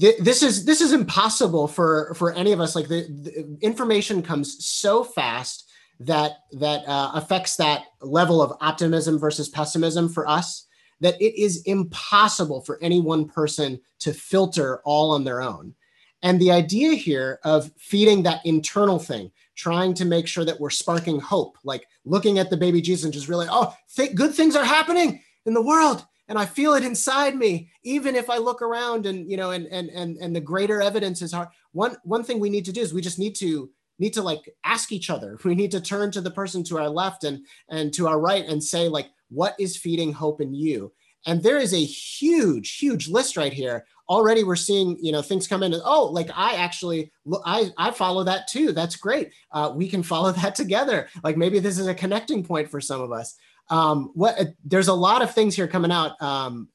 th- 0.00 0.18
this 0.20 0.42
is 0.42 0.64
this 0.64 0.80
is 0.80 0.92
impossible 0.92 1.66
for 1.66 2.14
for 2.14 2.32
any 2.34 2.52
of 2.52 2.60
us. 2.60 2.76
Like 2.76 2.88
the, 2.88 3.08
the 3.08 3.58
information 3.62 4.22
comes 4.22 4.64
so 4.64 5.02
fast 5.02 5.70
that 6.00 6.38
that 6.52 6.86
uh, 6.86 7.12
affects 7.14 7.56
that 7.56 7.84
level 8.00 8.42
of 8.42 8.56
optimism 8.60 9.18
versus 9.18 9.48
pessimism 9.48 10.08
for 10.08 10.28
us 10.28 10.66
that 11.00 11.20
it 11.20 11.38
is 11.40 11.62
impossible 11.62 12.62
for 12.62 12.78
any 12.82 13.00
one 13.00 13.26
person 13.26 13.80
to 13.98 14.12
filter 14.12 14.80
all 14.84 15.10
on 15.10 15.24
their 15.24 15.42
own. 15.42 15.74
And 16.22 16.40
the 16.40 16.50
idea 16.50 16.94
here 16.94 17.38
of 17.44 17.70
feeding 17.76 18.22
that 18.22 18.44
internal 18.44 18.98
thing, 18.98 19.30
trying 19.54 19.94
to 19.94 20.04
make 20.04 20.26
sure 20.26 20.44
that 20.44 20.58
we're 20.58 20.70
sparking 20.70 21.20
hope, 21.20 21.56
like 21.64 21.86
looking 22.04 22.38
at 22.38 22.50
the 22.50 22.56
baby 22.56 22.80
Jesus 22.80 23.04
and 23.04 23.12
just 23.12 23.28
really, 23.28 23.46
oh, 23.50 23.74
th- 23.94 24.14
good 24.14 24.34
things 24.34 24.56
are 24.56 24.64
happening 24.64 25.22
in 25.44 25.54
the 25.54 25.62
world. 25.62 26.04
And 26.28 26.38
I 26.38 26.46
feel 26.46 26.74
it 26.74 26.84
inside 26.84 27.36
me, 27.36 27.70
even 27.84 28.16
if 28.16 28.28
I 28.28 28.38
look 28.38 28.60
around 28.60 29.06
and 29.06 29.30
you 29.30 29.36
know, 29.36 29.52
and 29.52 29.66
and 29.66 29.90
and 29.90 30.16
and 30.16 30.34
the 30.34 30.40
greater 30.40 30.82
evidence 30.82 31.22
is 31.22 31.32
hard. 31.32 31.48
One 31.70 31.96
one 32.02 32.24
thing 32.24 32.40
we 32.40 32.50
need 32.50 32.64
to 32.64 32.72
do 32.72 32.80
is 32.80 32.92
we 32.92 33.00
just 33.00 33.20
need 33.20 33.36
to 33.36 33.70
need 33.98 34.14
to 34.14 34.22
like 34.22 34.54
ask 34.64 34.92
each 34.92 35.10
other. 35.10 35.38
We 35.44 35.54
need 35.54 35.70
to 35.72 35.80
turn 35.80 36.10
to 36.12 36.20
the 36.20 36.30
person 36.30 36.64
to 36.64 36.78
our 36.78 36.88
left 36.88 37.24
and 37.24 37.46
and 37.68 37.92
to 37.94 38.08
our 38.08 38.18
right 38.18 38.44
and 38.44 38.62
say 38.62 38.88
like, 38.88 39.08
what 39.28 39.54
is 39.58 39.76
feeding 39.76 40.12
hope 40.12 40.40
in 40.40 40.54
you? 40.54 40.92
And 41.26 41.42
there 41.42 41.58
is 41.58 41.74
a 41.74 41.84
huge, 41.84 42.78
huge 42.78 43.08
list 43.08 43.36
right 43.36 43.52
here. 43.52 43.84
Already 44.08 44.44
we're 44.44 44.54
seeing, 44.54 44.96
you 45.02 45.10
know, 45.10 45.22
things 45.22 45.48
come 45.48 45.64
in 45.64 45.72
and, 45.72 45.82
oh, 45.84 46.06
like 46.06 46.30
I 46.32 46.54
actually, 46.54 47.10
I, 47.44 47.70
I 47.76 47.90
follow 47.90 48.22
that 48.24 48.46
too. 48.46 48.70
That's 48.70 48.94
great. 48.94 49.32
Uh, 49.50 49.72
we 49.74 49.88
can 49.88 50.02
follow 50.14 50.30
that 50.32 50.54
together. 50.54 51.08
Like 51.24 51.36
maybe 51.36 51.58
this 51.58 51.78
is 51.78 51.88
a 51.88 51.94
connecting 51.94 52.44
point 52.44 52.70
for 52.70 52.80
some 52.80 53.00
of 53.00 53.10
us. 53.10 53.34
Um, 53.68 54.12
what 54.14 54.38
there's 54.64 54.86
a 54.86 54.94
lot 54.94 55.22
of 55.22 55.34
things 55.34 55.56
here 55.56 55.66
coming 55.66 55.90
out. 55.90 56.20
Um, 56.22 56.68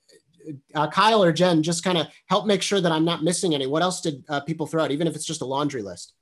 uh, 0.76 0.90
Kyle 0.90 1.24
or 1.24 1.32
Jen, 1.32 1.64
just 1.64 1.84
kind 1.84 1.98
of 1.98 2.08
help 2.26 2.46
make 2.46 2.62
sure 2.62 2.82
that 2.82 2.92
I'm 2.92 3.06
not 3.06 3.24
missing 3.24 3.54
any. 3.54 3.68
What 3.68 3.84
else 3.84 4.02
did 4.02 4.26
uh, 4.28 4.42
people 4.42 4.66
throw 4.66 4.84
out, 4.84 4.92
even 4.92 5.08
if 5.08 5.16
it's 5.16 5.24
just 5.24 5.42
a 5.42 5.46
laundry 5.46 5.84
list? 5.84 6.14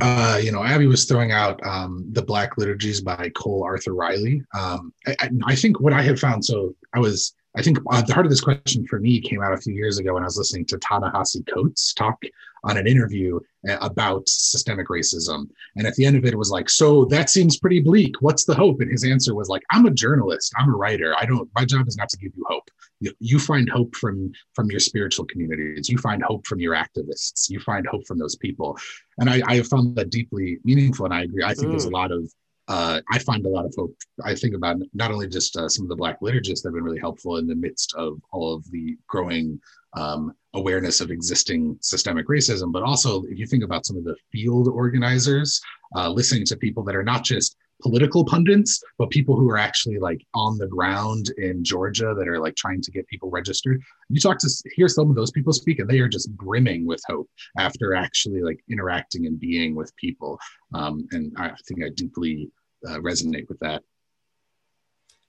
Uh, 0.00 0.40
you 0.42 0.52
know, 0.52 0.62
Abby 0.62 0.86
was 0.86 1.04
throwing 1.04 1.32
out 1.32 1.64
um, 1.66 2.04
the 2.12 2.22
Black 2.22 2.56
Liturgies 2.56 3.00
by 3.00 3.30
Cole 3.34 3.62
Arthur 3.62 3.94
Riley. 3.94 4.42
Um, 4.54 4.92
I, 5.06 5.30
I, 5.44 5.54
think 5.54 5.80
what 5.80 5.92
I 5.92 6.02
had 6.02 6.18
found, 6.18 6.44
so 6.44 6.74
I 6.94 6.98
was, 6.98 7.34
I 7.56 7.62
think 7.62 7.78
uh, 7.90 8.02
the 8.02 8.14
heart 8.14 8.26
of 8.26 8.30
this 8.30 8.40
question 8.40 8.86
for 8.86 8.98
me 8.98 9.20
came 9.20 9.42
out 9.42 9.52
a 9.52 9.58
few 9.58 9.74
years 9.74 9.98
ago 9.98 10.14
when 10.14 10.22
I 10.22 10.26
was 10.26 10.38
listening 10.38 10.64
to 10.66 10.78
Ta-Nehisi 10.78 11.46
Coates 11.52 11.92
talk 11.92 12.22
on 12.64 12.76
an 12.76 12.86
interview 12.86 13.38
uh, 13.68 13.76
about 13.80 14.28
systemic 14.28 14.88
racism. 14.88 15.48
And 15.76 15.86
at 15.86 15.94
the 15.94 16.04
end 16.04 16.16
of 16.16 16.24
it, 16.24 16.32
it 16.32 16.38
was 16.38 16.50
like, 16.50 16.68
so 16.70 17.04
that 17.06 17.30
seems 17.30 17.58
pretty 17.58 17.80
bleak. 17.80 18.14
What's 18.20 18.44
the 18.44 18.54
hope? 18.54 18.80
And 18.80 18.90
his 18.90 19.04
answer 19.04 19.34
was 19.34 19.48
like, 19.48 19.62
I'm 19.70 19.86
a 19.86 19.90
journalist. 19.90 20.52
I'm 20.58 20.70
a 20.70 20.76
writer. 20.76 21.14
I 21.18 21.26
don't, 21.26 21.48
my 21.54 21.64
job 21.64 21.86
is 21.86 21.96
not 21.96 22.08
to 22.10 22.18
give 22.18 22.32
you 22.36 22.44
hope. 22.48 22.68
You, 23.00 23.38
find 23.38 23.68
hope 23.68 23.94
from, 23.94 24.32
from 24.54 24.70
your 24.70 24.80
spiritual 24.80 25.26
communities. 25.26 25.88
You 25.88 25.98
find 25.98 26.22
hope 26.22 26.46
from 26.46 26.60
your 26.60 26.74
activists. 26.74 27.50
You 27.50 27.60
find 27.60 27.86
hope 27.86 28.06
from 28.06 28.18
those 28.18 28.36
people. 28.36 28.78
And 29.18 29.28
I, 29.28 29.42
I 29.46 29.62
found 29.62 29.96
that 29.96 30.10
deeply 30.10 30.58
meaningful. 30.64 31.04
And 31.04 31.14
I 31.14 31.22
agree. 31.24 31.44
I 31.44 31.54
think 31.54 31.68
mm. 31.68 31.70
there's 31.72 31.84
a 31.84 31.90
lot 31.90 32.10
of, 32.10 32.32
uh, 32.68 33.00
I 33.12 33.18
find 33.18 33.44
a 33.44 33.48
lot 33.48 33.66
of 33.66 33.74
hope. 33.76 33.94
I 34.24 34.34
think 34.34 34.54
about 34.54 34.76
not 34.94 35.10
only 35.10 35.28
just 35.28 35.56
uh, 35.56 35.68
some 35.68 35.84
of 35.84 35.88
the 35.88 35.96
Black 35.96 36.20
liturgists 36.20 36.62
that 36.62 36.68
have 36.68 36.74
been 36.74 36.84
really 36.84 36.98
helpful 36.98 37.36
in 37.36 37.46
the 37.46 37.54
midst 37.54 37.94
of 37.96 38.18
all 38.32 38.54
of 38.54 38.68
the 38.70 38.96
growing 39.06 39.60
um, 39.96 40.32
awareness 40.54 41.00
of 41.00 41.10
existing 41.10 41.78
systemic 41.80 42.28
racism, 42.28 42.72
but 42.72 42.82
also 42.82 43.22
if 43.24 43.38
you 43.38 43.46
think 43.46 43.62
about 43.62 43.86
some 43.86 43.96
of 43.96 44.04
the 44.04 44.16
field 44.32 44.68
organizers, 44.68 45.60
uh, 45.94 46.08
listening 46.10 46.44
to 46.46 46.56
people 46.56 46.82
that 46.82 46.96
are 46.96 47.04
not 47.04 47.24
just 47.24 47.56
political 47.82 48.24
pundits, 48.24 48.82
but 48.98 49.10
people 49.10 49.36
who 49.36 49.48
are 49.50 49.58
actually 49.58 49.98
like 49.98 50.24
on 50.34 50.58
the 50.58 50.66
ground 50.66 51.30
in 51.38 51.62
Georgia 51.62 52.14
that 52.16 52.28
are 52.28 52.40
like 52.40 52.56
trying 52.56 52.80
to 52.82 52.90
get 52.90 53.06
people 53.08 53.30
registered. 53.30 53.80
You 54.08 54.20
talk 54.20 54.38
to 54.38 54.50
hear 54.74 54.88
some 54.88 55.10
of 55.10 55.16
those 55.16 55.30
people 55.30 55.52
speak, 55.52 55.78
and 55.78 55.88
they 55.88 56.00
are 56.00 56.08
just 56.08 56.34
brimming 56.36 56.86
with 56.86 57.02
hope 57.06 57.28
after 57.58 57.94
actually 57.94 58.42
like 58.42 58.60
interacting 58.70 59.26
and 59.26 59.38
being 59.38 59.74
with 59.74 59.94
people. 59.96 60.38
Um, 60.74 61.06
and 61.12 61.32
I 61.36 61.52
think 61.66 61.82
I 61.84 61.90
deeply 61.90 62.50
uh, 62.86 62.98
resonate 62.98 63.48
with 63.48 63.58
that. 63.60 63.82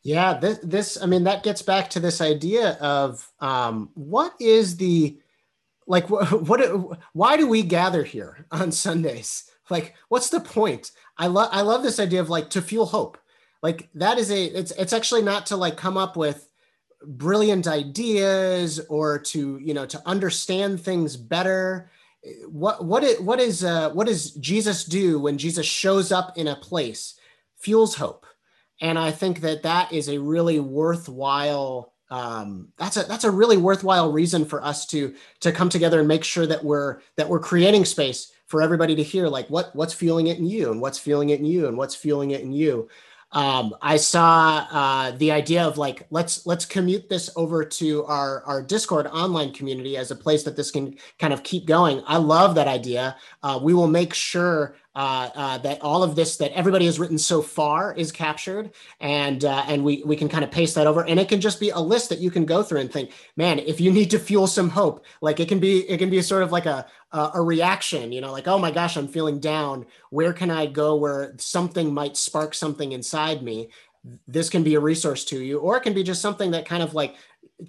Yeah, 0.03 0.35
this, 0.35 0.59
this, 0.63 1.01
I 1.01 1.05
mean, 1.05 1.25
that 1.25 1.43
gets 1.43 1.61
back 1.61 1.89
to 1.91 1.99
this 1.99 2.21
idea 2.21 2.77
of 2.79 3.29
um, 3.41 3.89
what 3.93 4.33
is 4.39 4.77
the, 4.77 5.17
like, 5.85 6.09
what, 6.09 6.41
what, 6.47 6.99
why 7.11 7.35
do 7.35 7.47
we 7.47 7.61
gather 7.61 8.03
here 8.03 8.45
on 8.51 8.71
Sundays? 8.71 9.51
Like, 9.69 9.95
what's 10.07 10.29
the 10.29 10.39
point? 10.39 10.91
I 11.17 11.27
love, 11.27 11.49
I 11.51 11.61
love 11.61 11.83
this 11.83 11.99
idea 11.99 12.21
of 12.21 12.29
like 12.29 12.49
to 12.51 12.61
fuel 12.61 12.85
hope. 12.85 13.17
Like 13.63 13.89
that 13.95 14.17
is 14.17 14.31
a, 14.31 14.45
it's, 14.45 14.71
it's 14.71 14.93
actually 14.93 15.23
not 15.23 15.47
to 15.47 15.57
like 15.57 15.77
come 15.77 15.97
up 15.97 16.15
with 16.15 16.47
brilliant 17.03 17.67
ideas 17.67 18.79
or 18.89 19.19
to, 19.19 19.57
you 19.57 19.73
know, 19.73 19.85
to 19.85 20.01
understand 20.05 20.79
things 20.79 21.17
better. 21.17 21.89
What, 22.47 22.85
what, 22.85 23.03
is, 23.03 23.19
what 23.19 23.39
is, 23.39 23.63
uh, 23.63 23.91
what 23.91 24.07
does 24.07 24.31
Jesus 24.31 24.83
do 24.85 25.19
when 25.19 25.37
Jesus 25.37 25.65
shows 25.65 26.11
up 26.11 26.37
in 26.37 26.47
a 26.47 26.55
place? 26.55 27.15
Fuels 27.57 27.95
hope 27.95 28.25
and 28.81 28.99
I 28.99 29.11
think 29.11 29.41
that 29.41 29.63
that 29.63 29.91
is 29.91 30.09
a 30.09 30.19
really 30.19 30.59
worthwhile. 30.59 31.93
Um, 32.09 32.69
that's 32.77 32.97
a 32.97 33.03
that's 33.03 33.25
a 33.25 33.31
really 33.31 33.57
worthwhile 33.57 34.11
reason 34.11 34.45
for 34.45 34.63
us 34.63 34.85
to 34.87 35.13
to 35.41 35.51
come 35.51 35.69
together 35.69 35.99
and 35.99 36.07
make 36.07 36.23
sure 36.23 36.45
that 36.47 36.63
we're 36.63 36.99
that 37.15 37.27
we're 37.27 37.39
creating 37.39 37.85
space 37.85 38.31
for 38.47 38.61
everybody 38.61 38.95
to 38.95 39.03
hear 39.03 39.27
like 39.27 39.47
what 39.49 39.75
what's 39.75 39.93
feeling 39.93 40.27
it 40.27 40.39
in 40.39 40.45
you 40.45 40.71
and 40.71 40.81
what's 40.81 40.97
feeling 40.97 41.29
it 41.29 41.39
in 41.39 41.45
you 41.45 41.67
and 41.67 41.77
what's 41.77 41.95
feeling 41.95 42.31
it 42.31 42.41
in 42.41 42.51
you. 42.51 42.89
Um, 43.33 43.75
I 43.81 43.97
saw 43.97 44.65
uh, 44.71 45.11
the 45.11 45.31
idea 45.31 45.63
of 45.63 45.77
like 45.77 46.07
let's 46.11 46.45
let's 46.45 46.65
commute 46.65 47.09
this 47.09 47.29
over 47.35 47.65
to 47.65 48.05
our 48.05 48.41
our 48.45 48.61
Discord 48.61 49.05
online 49.07 49.53
community 49.53 49.97
as 49.97 50.11
a 50.11 50.15
place 50.15 50.43
that 50.43 50.55
this 50.55 50.71
can 50.71 50.95
kind 51.19 51.33
of 51.33 51.43
keep 51.43 51.65
going. 51.65 52.01
I 52.07 52.17
love 52.17 52.55
that 52.55 52.69
idea. 52.69 53.17
Uh, 53.43 53.59
we 53.61 53.73
will 53.73 53.87
make 53.87 54.13
sure 54.13 54.75
uh, 54.97 55.29
uh, 55.35 55.57
that 55.59 55.79
all 55.83 56.01
of 56.01 56.15
this 56.15 56.37
that 56.37 56.51
everybody 56.53 56.85
has 56.85 56.97
written 56.97 57.19
so 57.19 57.39
far 57.39 57.93
is 57.93 58.11
captured, 58.11 58.71
and 58.99 59.45
uh, 59.45 59.63
and 59.67 59.83
we 59.83 60.01
we 60.03 60.15
can 60.15 60.27
kind 60.27 60.43
of 60.43 60.49
paste 60.49 60.73
that 60.73 60.87
over, 60.87 61.05
and 61.05 61.19
it 61.19 61.29
can 61.29 61.39
just 61.39 61.59
be 61.59 61.69
a 61.69 61.79
list 61.79 62.09
that 62.09 62.17
you 62.17 62.31
can 62.31 62.45
go 62.45 62.63
through 62.63 62.79
and 62.79 62.91
think, 62.91 63.11
man, 63.35 63.59
if 63.59 63.79
you 63.79 63.91
need 63.91 64.09
to 64.09 64.17
fuel 64.17 64.47
some 64.47 64.71
hope, 64.71 65.05
like 65.21 65.39
it 65.39 65.47
can 65.47 65.59
be 65.59 65.87
it 65.87 65.99
can 65.99 66.09
be 66.09 66.19
sort 66.23 66.41
of 66.41 66.51
like 66.51 66.65
a 66.65 66.87
a, 67.11 67.29
a 67.35 67.41
reaction, 67.43 68.11
you 68.11 68.21
know, 68.21 68.31
like 68.31 68.47
oh 68.47 68.57
my 68.57 68.71
gosh, 68.71 68.97
I'm 68.97 69.07
feeling 69.07 69.39
down. 69.39 69.85
Where 70.09 70.33
can 70.33 70.49
I 70.49 70.65
go 70.65 70.95
where 70.95 71.35
something 71.37 71.93
might 71.93 72.17
spark 72.17 72.55
something 72.55 72.91
inside 72.93 73.43
me? 73.43 73.69
This 74.27 74.49
can 74.49 74.63
be 74.63 74.73
a 74.73 74.79
resource 74.79 75.25
to 75.25 75.39
you, 75.39 75.59
or 75.59 75.77
it 75.77 75.81
can 75.81 75.93
be 75.93 76.01
just 76.01 76.23
something 76.23 76.49
that 76.51 76.65
kind 76.65 76.81
of 76.81 76.95
like 76.95 77.17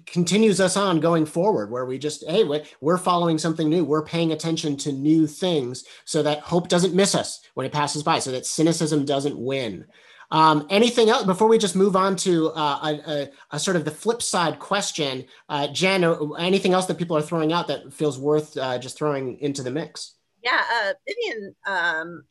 continues 0.05 0.59
us 0.59 0.77
on 0.77 0.99
going 0.99 1.25
forward 1.25 1.71
where 1.71 1.85
we 1.85 1.97
just 1.97 2.23
hey 2.27 2.43
we're 2.79 2.97
following 2.97 3.37
something 3.37 3.69
new. 3.69 3.83
We're 3.83 4.05
paying 4.05 4.31
attention 4.31 4.77
to 4.77 4.91
new 4.91 5.25
things 5.25 5.83
so 6.05 6.21
that 6.23 6.41
hope 6.41 6.67
doesn't 6.67 6.93
miss 6.93 7.15
us 7.15 7.41
when 7.55 7.65
it 7.65 7.71
passes 7.71 8.03
by 8.03 8.19
so 8.19 8.31
that 8.31 8.45
cynicism 8.45 9.05
doesn't 9.05 9.37
win. 9.37 9.85
Um, 10.31 10.67
anything 10.69 11.09
else 11.09 11.23
before 11.23 11.47
we 11.47 11.57
just 11.57 11.75
move 11.75 11.95
on 11.95 12.15
to 12.17 12.49
uh, 12.51 12.79
a, 12.83 13.11
a, 13.11 13.29
a, 13.53 13.59
sort 13.59 13.77
of 13.77 13.83
the 13.83 13.89
flip 13.89 14.21
side 14.21 14.59
question 14.59 15.25
uh, 15.49 15.67
jen 15.69 16.03
anything 16.37 16.73
else 16.73 16.85
that 16.85 16.99
people 16.99 17.17
are 17.17 17.21
throwing 17.21 17.51
out 17.51 17.67
that 17.67 17.91
feels 17.91 18.19
worth 18.19 18.55
uh, 18.55 18.77
just 18.77 18.95
throwing 18.95 19.39
into 19.39 19.63
the 19.63 19.71
mix? 19.71 20.15
Yeah 20.43 20.61
uh, 20.71 20.93
vivian 21.07 21.55
um, 21.65 22.23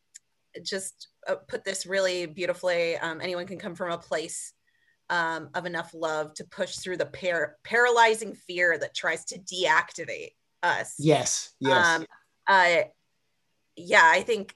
just 0.62 1.08
uh, 1.26 1.34
put 1.48 1.64
this 1.64 1.86
really 1.86 2.26
beautifully 2.26 2.96
um, 2.98 3.20
anyone 3.20 3.48
can 3.48 3.58
come 3.58 3.74
from 3.74 3.90
a 3.90 3.98
place 3.98 4.52
um, 5.10 5.50
of 5.54 5.66
enough 5.66 5.92
love 5.94 6.34
to 6.34 6.44
push 6.44 6.76
through 6.76 6.98
the 6.98 7.06
par- 7.06 7.56
paralyzing 7.64 8.34
fear 8.34 8.78
that 8.78 8.94
tries 8.94 9.24
to 9.26 9.38
deactivate 9.38 10.32
us. 10.62 10.94
Yes. 10.98 11.54
Yes. 11.60 11.86
Um, 11.86 12.06
uh, 12.46 12.82
yeah, 13.76 14.04
I 14.04 14.22
think 14.22 14.54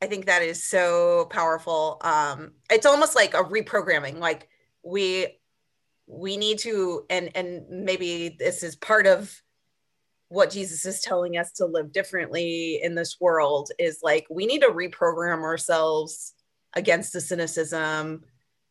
I 0.00 0.06
think 0.06 0.26
that 0.26 0.42
is 0.42 0.62
so 0.62 1.26
powerful. 1.30 1.98
Um, 2.02 2.52
it's 2.70 2.86
almost 2.86 3.14
like 3.14 3.34
a 3.34 3.42
reprogramming. 3.42 4.18
Like 4.18 4.48
we 4.82 5.38
we 6.06 6.36
need 6.36 6.58
to, 6.60 7.06
and 7.08 7.30
and 7.34 7.68
maybe 7.68 8.36
this 8.38 8.62
is 8.62 8.76
part 8.76 9.06
of 9.06 9.34
what 10.28 10.50
Jesus 10.50 10.84
is 10.84 11.00
telling 11.00 11.36
us 11.38 11.52
to 11.52 11.66
live 11.66 11.92
differently 11.92 12.80
in 12.82 12.94
this 12.94 13.16
world. 13.20 13.70
Is 13.78 14.00
like 14.02 14.26
we 14.30 14.46
need 14.46 14.60
to 14.60 14.68
reprogram 14.68 15.42
ourselves 15.42 16.34
against 16.74 17.12
the 17.12 17.20
cynicism 17.20 18.24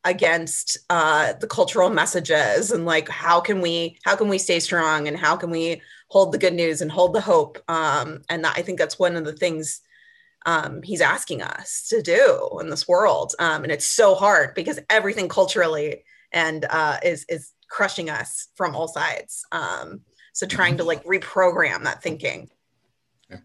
against 0.05 0.77
uh, 0.89 1.33
the 1.39 1.47
cultural 1.47 1.89
messages 1.89 2.71
and 2.71 2.85
like 2.85 3.07
how 3.09 3.39
can 3.39 3.61
we 3.61 3.97
how 4.03 4.15
can 4.15 4.27
we 4.27 4.37
stay 4.37 4.59
strong 4.59 5.07
and 5.07 5.17
how 5.17 5.35
can 5.35 5.49
we 5.49 5.81
hold 6.09 6.31
the 6.31 6.37
good 6.37 6.53
news 6.53 6.81
and 6.81 6.91
hold 6.91 7.13
the 7.13 7.21
hope? 7.21 7.57
Um, 7.67 8.21
and 8.29 8.43
that, 8.43 8.55
i 8.57 8.61
think 8.61 8.77
that's 8.77 8.99
one 8.99 9.15
of 9.15 9.25
the 9.25 9.33
things 9.33 9.81
um, 10.45 10.81
he's 10.83 11.01
asking 11.01 11.41
us 11.41 11.87
to 11.89 12.01
do 12.01 12.49
in 12.59 12.69
this 12.69 12.87
world. 12.87 13.33
Um, 13.39 13.63
and 13.63 13.71
it's 13.71 13.87
so 13.87 14.13
hard 14.15 14.53
because 14.55 14.79
everything 14.89 15.29
culturally 15.29 16.03
and 16.31 16.65
uh, 16.69 16.97
is 17.03 17.25
is 17.29 17.51
crushing 17.69 18.09
us 18.09 18.49
from 18.55 18.75
all 18.75 18.87
sides. 18.87 19.45
Um, 19.51 20.01
so 20.33 20.45
trying 20.45 20.77
to 20.77 20.83
like 20.83 21.03
reprogram 21.05 21.83
that 21.83 22.03
thinking. 22.03 22.49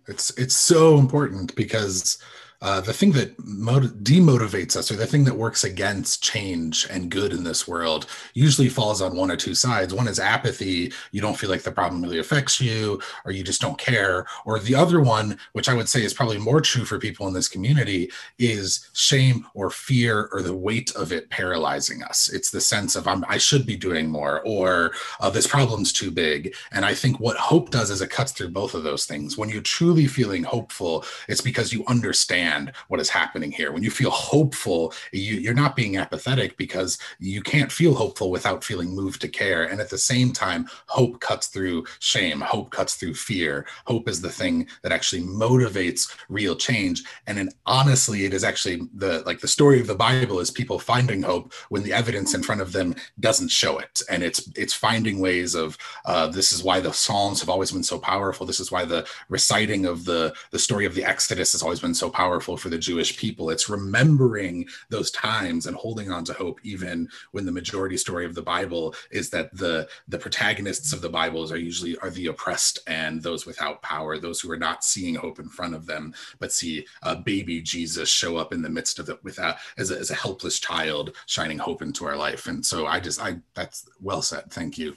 It's 0.06 0.30
it's 0.36 0.56
so 0.56 0.98
important 0.98 1.54
because 1.54 2.18
uh, 2.60 2.80
the 2.80 2.92
thing 2.92 3.12
that 3.12 3.38
motiv- 3.44 3.92
demotivates 4.02 4.74
us 4.74 4.90
or 4.90 4.96
the 4.96 5.06
thing 5.06 5.24
that 5.24 5.36
works 5.36 5.62
against 5.62 6.22
change 6.22 6.88
and 6.90 7.10
good 7.10 7.32
in 7.32 7.44
this 7.44 7.68
world 7.68 8.06
usually 8.34 8.68
falls 8.68 9.00
on 9.00 9.16
one 9.16 9.30
or 9.30 9.36
two 9.36 9.54
sides. 9.54 9.94
One 9.94 10.08
is 10.08 10.18
apathy. 10.18 10.92
You 11.12 11.20
don't 11.20 11.36
feel 11.38 11.50
like 11.50 11.62
the 11.62 11.70
problem 11.70 12.02
really 12.02 12.18
affects 12.18 12.60
you, 12.60 13.00
or 13.24 13.30
you 13.30 13.44
just 13.44 13.60
don't 13.60 13.78
care. 13.78 14.26
Or 14.44 14.58
the 14.58 14.74
other 14.74 15.00
one, 15.00 15.38
which 15.52 15.68
I 15.68 15.74
would 15.74 15.88
say 15.88 16.02
is 16.02 16.12
probably 16.12 16.38
more 16.38 16.60
true 16.60 16.84
for 16.84 16.98
people 16.98 17.28
in 17.28 17.34
this 17.34 17.48
community, 17.48 18.10
is 18.38 18.88
shame 18.92 19.46
or 19.54 19.70
fear 19.70 20.28
or 20.32 20.42
the 20.42 20.56
weight 20.56 20.90
of 20.96 21.12
it 21.12 21.30
paralyzing 21.30 22.02
us. 22.02 22.28
It's 22.28 22.50
the 22.50 22.60
sense 22.60 22.96
of 22.96 23.06
I'm, 23.06 23.24
i 23.28 23.38
should 23.38 23.66
be 23.66 23.76
doing 23.76 24.10
more 24.10 24.42
or 24.44 24.92
uh, 25.20 25.30
this 25.30 25.46
problem's 25.46 25.92
too 25.92 26.10
big. 26.10 26.54
And 26.72 26.84
I 26.84 26.94
think 26.94 27.20
what 27.20 27.36
hope 27.36 27.70
does 27.70 27.90
is 27.90 28.00
it 28.00 28.10
cuts 28.10 28.32
through 28.32 28.50
both 28.50 28.74
of 28.74 28.82
those 28.82 29.06
things. 29.06 29.38
When 29.38 29.48
you're 29.48 29.62
truly 29.62 30.06
feeling 30.08 30.42
hopeful, 30.42 31.04
it's 31.28 31.40
because 31.40 31.72
you 31.72 31.84
understand 31.86 32.47
understand 32.48 32.72
what 32.88 33.00
is 33.00 33.08
happening 33.08 33.52
here. 33.52 33.72
When 33.72 33.82
you 33.82 33.90
feel 33.90 34.10
hopeful, 34.10 34.92
you, 35.12 35.50
are 35.50 35.54
not 35.54 35.76
being 35.76 35.96
apathetic 35.96 36.56
because 36.56 36.98
you 37.18 37.42
can't 37.42 37.70
feel 37.70 37.94
hopeful 37.94 38.30
without 38.30 38.64
feeling 38.64 38.94
moved 38.94 39.20
to 39.20 39.28
care. 39.28 39.64
And 39.64 39.80
at 39.80 39.90
the 39.90 39.98
same 39.98 40.32
time, 40.32 40.66
hope 40.86 41.20
cuts 41.20 41.48
through 41.48 41.84
shame, 42.00 42.40
hope 42.40 42.70
cuts 42.70 42.94
through 42.94 43.14
fear. 43.14 43.66
Hope 43.86 44.08
is 44.08 44.20
the 44.20 44.30
thing 44.30 44.66
that 44.82 44.92
actually 44.92 45.22
motivates 45.22 46.14
real 46.28 46.56
change. 46.56 47.02
And 47.26 47.38
then 47.38 47.50
honestly, 47.66 48.24
it 48.24 48.34
is 48.34 48.44
actually 48.44 48.82
the 48.94 49.22
like 49.26 49.40
the 49.40 49.48
story 49.48 49.80
of 49.80 49.86
the 49.86 49.94
Bible 49.94 50.40
is 50.40 50.50
people 50.50 50.78
finding 50.78 51.22
hope 51.22 51.52
when 51.68 51.82
the 51.82 51.92
evidence 51.92 52.34
in 52.34 52.42
front 52.42 52.60
of 52.60 52.72
them 52.72 52.94
doesn't 53.20 53.50
show 53.50 53.78
it. 53.78 54.02
And 54.10 54.22
it's 54.22 54.50
it's 54.56 54.74
finding 54.74 55.18
ways 55.18 55.54
of 55.54 55.76
uh, 56.04 56.26
this 56.28 56.52
is 56.52 56.62
why 56.62 56.80
the 56.80 56.92
Psalms 56.92 57.40
have 57.40 57.48
always 57.48 57.72
been 57.72 57.82
so 57.82 57.98
powerful. 57.98 58.46
This 58.46 58.60
is 58.60 58.72
why 58.72 58.84
the 58.84 59.06
reciting 59.28 59.86
of 59.86 60.04
the 60.04 60.34
the 60.50 60.58
story 60.58 60.86
of 60.86 60.94
the 60.94 61.04
Exodus 61.04 61.52
has 61.52 61.62
always 61.62 61.80
been 61.80 61.94
so 61.94 62.10
powerful 62.10 62.37
powerful 62.38 62.56
for 62.56 62.68
the 62.68 62.78
Jewish 62.78 63.16
people. 63.16 63.50
It's 63.50 63.68
remembering 63.68 64.68
those 64.90 65.10
times 65.10 65.66
and 65.66 65.74
holding 65.74 66.12
on 66.12 66.22
to 66.26 66.32
hope, 66.32 66.60
even 66.62 67.08
when 67.32 67.44
the 67.44 67.50
majority 67.50 67.96
story 67.96 68.24
of 68.24 68.36
the 68.36 68.42
Bible 68.42 68.94
is 69.10 69.28
that 69.30 69.52
the 69.56 69.88
the 70.06 70.18
protagonists 70.18 70.92
of 70.92 71.00
the 71.00 71.08
Bibles 71.08 71.50
are 71.50 71.58
usually 71.58 71.98
are 71.98 72.10
the 72.10 72.28
oppressed 72.28 72.78
and 72.86 73.20
those 73.24 73.44
without 73.44 73.82
power, 73.82 74.18
those 74.18 74.40
who 74.40 74.52
are 74.52 74.56
not 74.68 74.84
seeing 74.84 75.16
hope 75.16 75.40
in 75.40 75.48
front 75.48 75.74
of 75.74 75.86
them, 75.86 76.14
but 76.38 76.52
see 76.52 76.86
a 77.02 77.16
baby 77.16 77.60
Jesus 77.60 78.08
show 78.08 78.36
up 78.36 78.52
in 78.52 78.62
the 78.62 78.70
midst 78.70 79.00
of 79.00 79.08
it 79.08 79.18
without 79.24 79.56
as 79.76 79.90
a, 79.90 79.98
as 79.98 80.12
a 80.12 80.14
helpless 80.14 80.60
child 80.60 81.16
shining 81.26 81.58
hope 81.58 81.82
into 81.82 82.06
our 82.06 82.16
life. 82.16 82.46
And 82.46 82.64
so 82.64 82.86
I 82.86 83.00
just 83.00 83.20
I 83.20 83.38
that's 83.54 83.88
well 84.00 84.22
said. 84.22 84.52
Thank 84.52 84.78
you. 84.78 84.94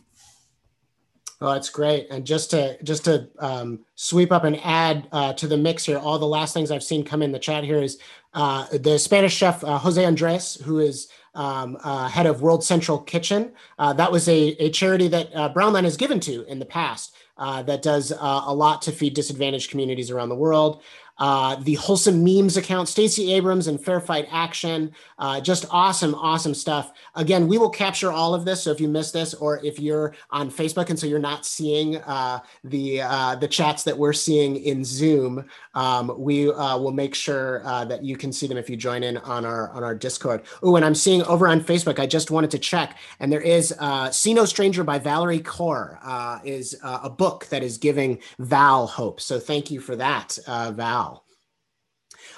Oh, 1.43 1.53
that's 1.53 1.71
great. 1.71 2.07
And 2.11 2.23
just 2.23 2.51
to 2.51 2.81
just 2.83 3.05
to 3.05 3.27
um, 3.39 3.79
sweep 3.95 4.31
up 4.31 4.43
and 4.43 4.59
add 4.63 5.07
uh, 5.11 5.33
to 5.33 5.47
the 5.47 5.57
mix 5.57 5.83
here, 5.83 5.97
all 5.97 6.19
the 6.19 6.25
last 6.27 6.53
things 6.53 6.69
I've 6.69 6.83
seen 6.83 7.03
come 7.03 7.23
in 7.23 7.31
the 7.31 7.39
chat 7.39 7.63
here 7.63 7.81
is 7.81 7.97
uh, 8.35 8.67
the 8.77 8.99
Spanish 8.99 9.35
chef 9.35 9.63
uh, 9.63 9.79
Jose 9.79 10.05
Andres, 10.05 10.61
who 10.63 10.77
is 10.79 11.07
um, 11.33 11.77
uh, 11.83 12.07
head 12.07 12.27
of 12.27 12.43
World 12.43 12.63
Central 12.63 12.99
Kitchen. 12.99 13.53
Uh, 13.79 13.91
that 13.93 14.11
was 14.11 14.29
a, 14.29 14.49
a 14.63 14.69
charity 14.69 15.07
that 15.07 15.35
uh, 15.35 15.51
Brownline 15.51 15.83
has 15.83 15.97
given 15.97 16.19
to 16.19 16.43
in 16.45 16.59
the 16.59 16.65
past. 16.65 17.15
that 17.37 17.81
does 17.81 18.11
a 18.11 18.53
lot 18.53 18.83
to 18.83 18.91
feed 18.91 19.15
disadvantaged 19.15 19.71
communities 19.71 20.11
around 20.11 20.29
the 20.29 20.35
world 20.35 20.83
uh, 21.21 21.55
the 21.57 21.75
Wholesome 21.75 22.23
Memes 22.23 22.57
account, 22.57 22.89
Stacey 22.89 23.31
Abrams 23.33 23.67
and 23.67 23.79
Fair 23.79 24.01
Fight 24.01 24.27
Action. 24.31 24.91
Uh, 25.19 25.39
just 25.39 25.67
awesome, 25.69 26.15
awesome 26.15 26.55
stuff. 26.55 26.93
Again, 27.13 27.47
we 27.47 27.59
will 27.59 27.69
capture 27.69 28.11
all 28.11 28.33
of 28.33 28.43
this. 28.43 28.63
So 28.63 28.71
if 28.71 28.81
you 28.81 28.87
missed 28.87 29.13
this, 29.13 29.35
or 29.35 29.63
if 29.63 29.79
you're 29.79 30.15
on 30.31 30.49
Facebook 30.49 30.89
and 30.89 30.97
so 30.97 31.05
you're 31.05 31.19
not 31.19 31.45
seeing 31.45 31.97
uh, 31.97 32.39
the 32.63 33.03
uh, 33.03 33.35
the 33.35 33.47
chats 33.47 33.83
that 33.83 33.95
we're 33.95 34.13
seeing 34.13 34.55
in 34.55 34.83
Zoom, 34.83 35.45
um, 35.75 36.11
we 36.17 36.51
uh, 36.51 36.75
will 36.79 36.91
make 36.91 37.13
sure 37.13 37.61
uh, 37.65 37.85
that 37.85 38.03
you 38.03 38.17
can 38.17 38.33
see 38.33 38.47
them 38.47 38.57
if 38.57 38.67
you 38.67 38.75
join 38.75 39.03
in 39.03 39.17
on 39.17 39.45
our 39.45 39.69
on 39.73 39.83
our 39.83 39.93
Discord. 39.93 40.41
Oh, 40.63 40.75
and 40.75 40.83
I'm 40.83 40.95
seeing 40.95 41.21
over 41.25 41.47
on 41.47 41.61
Facebook. 41.61 41.99
I 41.99 42.07
just 42.07 42.31
wanted 42.31 42.49
to 42.49 42.57
check, 42.57 42.97
and 43.19 43.31
there 43.31 43.41
is 43.41 43.75
"See 44.09 44.33
No 44.33 44.45
Stranger" 44.45 44.83
by 44.83 44.97
Valarie 44.97 45.43
Kaur 45.43 45.99
is 46.43 46.75
a 46.81 47.11
book 47.11 47.45
that 47.51 47.61
is 47.61 47.77
giving 47.77 48.17
Val 48.39 48.87
hope. 48.87 49.21
So 49.21 49.39
thank 49.39 49.69
you 49.69 49.79
for 49.79 49.95
that, 49.97 50.39
Val. 50.47 51.10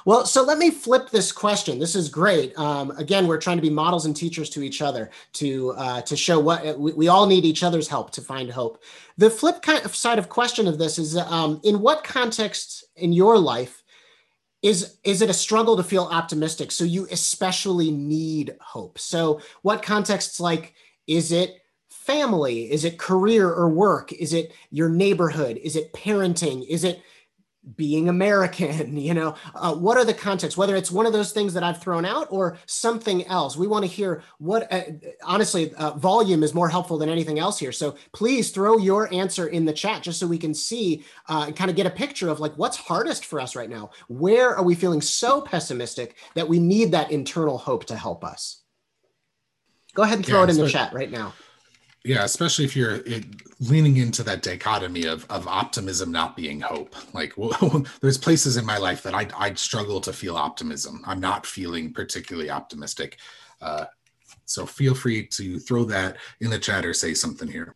Well, 0.06 0.26
so 0.26 0.44
let 0.44 0.58
me 0.58 0.70
flip 0.70 1.10
this 1.10 1.32
question. 1.32 1.80
This 1.80 1.96
is 1.96 2.10
great. 2.10 2.58
Um, 2.58 2.92
again, 2.92 3.28
we're 3.28 3.40
trying 3.40 3.58
to 3.58 3.62
be 3.62 3.70
models 3.70 4.06
and 4.06 4.16
teachers 4.16 4.50
to 4.52 4.62
each 4.62 4.82
other 4.82 5.10
to 5.34 5.72
uh, 5.72 6.02
to 6.02 6.18
show 6.18 6.40
what 6.40 6.78
we, 6.78 6.94
we, 6.94 7.08
all 7.08 7.26
need 7.26 7.46
each 7.46 7.64
other's 7.64 7.88
help 7.88 8.12
to 8.12 8.22
find 8.22 8.50
hope. 8.50 8.84
The 9.18 9.30
flip 9.30 9.62
kind 9.62 9.84
of 9.86 9.96
side 9.96 10.20
of 10.20 10.30
question 10.30 10.68
of 10.68 10.78
this 10.78 11.00
is 11.00 11.16
um, 11.16 11.62
in 11.64 11.80
what 11.80 12.04
context 12.04 12.86
in 12.96 13.14
your 13.14 13.38
life 13.38 13.84
is 14.62 14.98
is 15.04 15.22
it 15.22 15.30
a 15.30 15.34
struggle 15.34 15.78
to 15.78 15.84
feel 15.84 16.04
optimistic? 16.04 16.72
So 16.72 16.84
you 16.84 17.08
especially 17.12 17.92
need 17.92 18.56
hope. 18.60 19.00
So 19.00 19.42
what 19.62 19.84
contexts 19.84 20.40
like 20.40 20.74
is 21.08 21.32
it 21.32 21.62
family? 21.90 22.72
Is 22.72 22.84
it 22.84 22.98
career 22.98 23.50
or 23.50 23.70
work? 23.70 24.12
Is 24.12 24.34
it 24.34 24.54
your 24.72 24.90
neighborhood? 24.90 25.58
Is 25.64 25.76
it 25.76 25.94
parenting? 25.94 26.68
Is 26.68 26.84
it 26.84 27.02
being 27.76 28.10
American, 28.10 28.98
you 29.04 29.14
know, 29.14 29.36
uh, 29.56 29.74
what 29.74 29.98
are 29.98 30.06
the 30.06 30.14
contexts, 30.14 30.58
whether 30.58 30.76
it's 30.76 30.92
one 30.92 31.06
of 31.06 31.14
those 31.14 31.32
things 31.32 31.54
that 31.54 31.64
I've 31.64 31.82
thrown 31.82 32.06
out 32.06 32.28
or 32.30 32.58
something 32.66 33.26
else. 33.28 33.56
We 33.56 33.68
want 33.68 33.86
to 33.86 33.92
hear 33.92 34.24
what, 34.38 34.72
uh, 34.72 34.84
honestly, 35.24 35.74
uh, 35.76 35.92
volume 35.92 36.44
is 36.44 36.54
more 36.54 36.70
helpful 36.70 36.98
than 36.98 37.10
anything 37.10 37.40
else 37.40 37.60
here. 37.60 37.72
So 37.72 37.96
please 38.12 38.52
throw 38.52 38.78
your 38.78 39.14
answer 39.14 39.48
in 39.48 39.66
the 39.66 39.74
chat 39.74 40.04
just 40.04 40.20
so 40.20 40.28
we 40.28 40.38
can 40.38 40.54
see 40.54 41.04
uh, 41.30 41.46
and 41.48 41.56
kind 41.56 41.70
of 41.70 41.76
get 41.76 41.86
a 41.86 41.92
picture 41.92 42.30
of 42.30 42.40
like 42.40 42.54
what's 42.56 42.78
hardest 42.78 43.26
for 43.26 43.40
us 43.40 43.56
right 43.56 43.70
now. 43.70 43.92
Where 44.08 44.56
are 44.56 44.64
we 44.64 44.76
feeling 44.76 45.02
so 45.02 45.42
pessimistic 45.42 46.18
that 46.36 46.48
we 46.48 46.60
need 46.60 46.92
that 46.92 47.12
internal 47.12 47.58
hope 47.58 47.86
to 47.86 47.96
help 47.96 48.24
us? 48.24 48.62
Go 49.94 50.02
ahead 50.02 50.18
and 50.18 50.26
throw 50.26 50.40
yeah, 50.40 50.46
it 50.46 50.50
in 50.50 50.58
the 50.58 50.70
chat 50.70 50.92
right 50.94 51.12
now. 51.12 51.34
Yeah, 52.06 52.26
especially 52.26 52.66
if 52.66 52.76
you're 52.76 52.96
it, 53.06 53.26
leaning 53.62 53.98
into 53.98 54.24
that 54.24 54.42
dichotomy 54.42 55.06
of 55.06 55.26
of 55.30 55.48
optimism 55.48 56.12
not 56.12 56.36
being 56.36 56.60
hope. 56.60 56.96
Like, 57.14 57.34
well, 57.38 57.86
there's 58.02 58.18
places 58.18 58.58
in 58.58 58.66
my 58.66 58.78
life 58.78 59.04
that 59.04 59.14
I 59.14 59.28
I 59.38 59.54
struggle 59.54 60.02
to 60.02 60.12
feel 60.12 60.36
optimism. 60.36 61.02
I'm 61.06 61.22
not 61.22 61.46
feeling 61.46 61.94
particularly 61.94 62.50
optimistic. 62.50 63.20
Uh, 63.62 63.86
so 64.46 64.66
feel 64.66 64.94
free 64.94 65.26
to 65.28 65.60
throw 65.60 65.86
that 65.86 66.18
in 66.42 66.50
the 66.50 66.60
chat 66.60 66.86
or 66.86 66.94
say 66.94 67.14
something 67.14 67.48
here. 67.48 67.76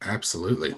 Absolutely. 0.00 0.74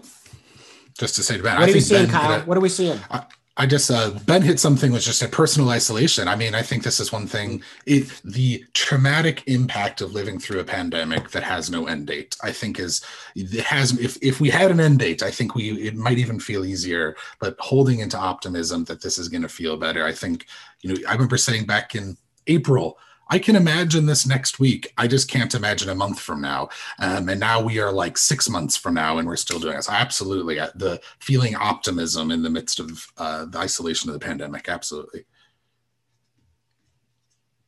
Just 0.98 1.16
to 1.16 1.22
say 1.22 1.36
to 1.36 1.42
Ben, 1.42 1.54
what 1.54 1.68
I 1.68 1.70
are 1.70 1.74
we 1.74 1.80
seeing, 1.80 2.06
ben, 2.06 2.12
Kyle? 2.12 2.40
what 2.42 2.56
are 2.56 2.60
we 2.60 2.68
seeing? 2.68 2.98
I, 3.10 3.24
I 3.58 3.64
just 3.64 3.90
uh, 3.90 4.10
Ben 4.26 4.42
hit 4.42 4.60
something 4.60 4.92
was 4.92 5.04
just 5.04 5.22
a 5.22 5.28
personal 5.28 5.70
isolation. 5.70 6.28
I 6.28 6.36
mean, 6.36 6.54
I 6.54 6.60
think 6.60 6.82
this 6.82 7.00
is 7.00 7.10
one 7.10 7.26
thing. 7.26 7.62
It 7.86 8.20
the 8.22 8.64
traumatic 8.74 9.42
impact 9.46 10.02
of 10.02 10.12
living 10.12 10.38
through 10.38 10.60
a 10.60 10.64
pandemic 10.64 11.30
that 11.30 11.42
has 11.42 11.70
no 11.70 11.86
end 11.86 12.06
date. 12.06 12.36
I 12.42 12.52
think 12.52 12.78
is 12.78 13.02
it 13.34 13.64
has. 13.64 13.98
If 13.98 14.18
if 14.20 14.40
we 14.40 14.50
had 14.50 14.70
an 14.70 14.80
end 14.80 14.98
date, 14.98 15.22
I 15.22 15.30
think 15.30 15.54
we 15.54 15.70
it 15.86 15.96
might 15.96 16.18
even 16.18 16.38
feel 16.38 16.66
easier. 16.66 17.16
But 17.40 17.56
holding 17.58 18.00
into 18.00 18.18
optimism 18.18 18.84
that 18.84 19.00
this 19.00 19.16
is 19.16 19.28
going 19.28 19.42
to 19.42 19.48
feel 19.48 19.78
better. 19.78 20.04
I 20.04 20.12
think 20.12 20.46
you 20.82 20.92
know. 20.92 21.08
I 21.08 21.14
remember 21.14 21.38
saying 21.38 21.64
back 21.64 21.94
in 21.94 22.18
April, 22.46 22.98
I 23.28 23.38
can 23.38 23.56
imagine 23.56 24.06
this 24.06 24.26
next 24.26 24.60
week. 24.60 24.92
I 24.96 25.08
just 25.08 25.28
can't 25.28 25.54
imagine 25.54 25.88
a 25.88 25.94
month 25.94 26.20
from 26.20 26.40
now. 26.40 26.68
Um, 26.98 27.28
and 27.28 27.40
now 27.40 27.60
we 27.60 27.80
are 27.80 27.92
like 27.92 28.16
six 28.16 28.48
months 28.48 28.76
from 28.76 28.94
now, 28.94 29.18
and 29.18 29.26
we're 29.26 29.36
still 29.36 29.58
doing 29.58 29.76
this. 29.76 29.88
Absolutely, 29.88 30.60
uh, 30.60 30.68
the 30.74 31.00
feeling 31.18 31.56
optimism 31.56 32.30
in 32.30 32.42
the 32.42 32.50
midst 32.50 32.78
of 32.78 33.06
uh, 33.18 33.44
the 33.46 33.58
isolation 33.58 34.10
of 34.10 34.14
the 34.14 34.24
pandemic. 34.24 34.68
Absolutely. 34.68 35.24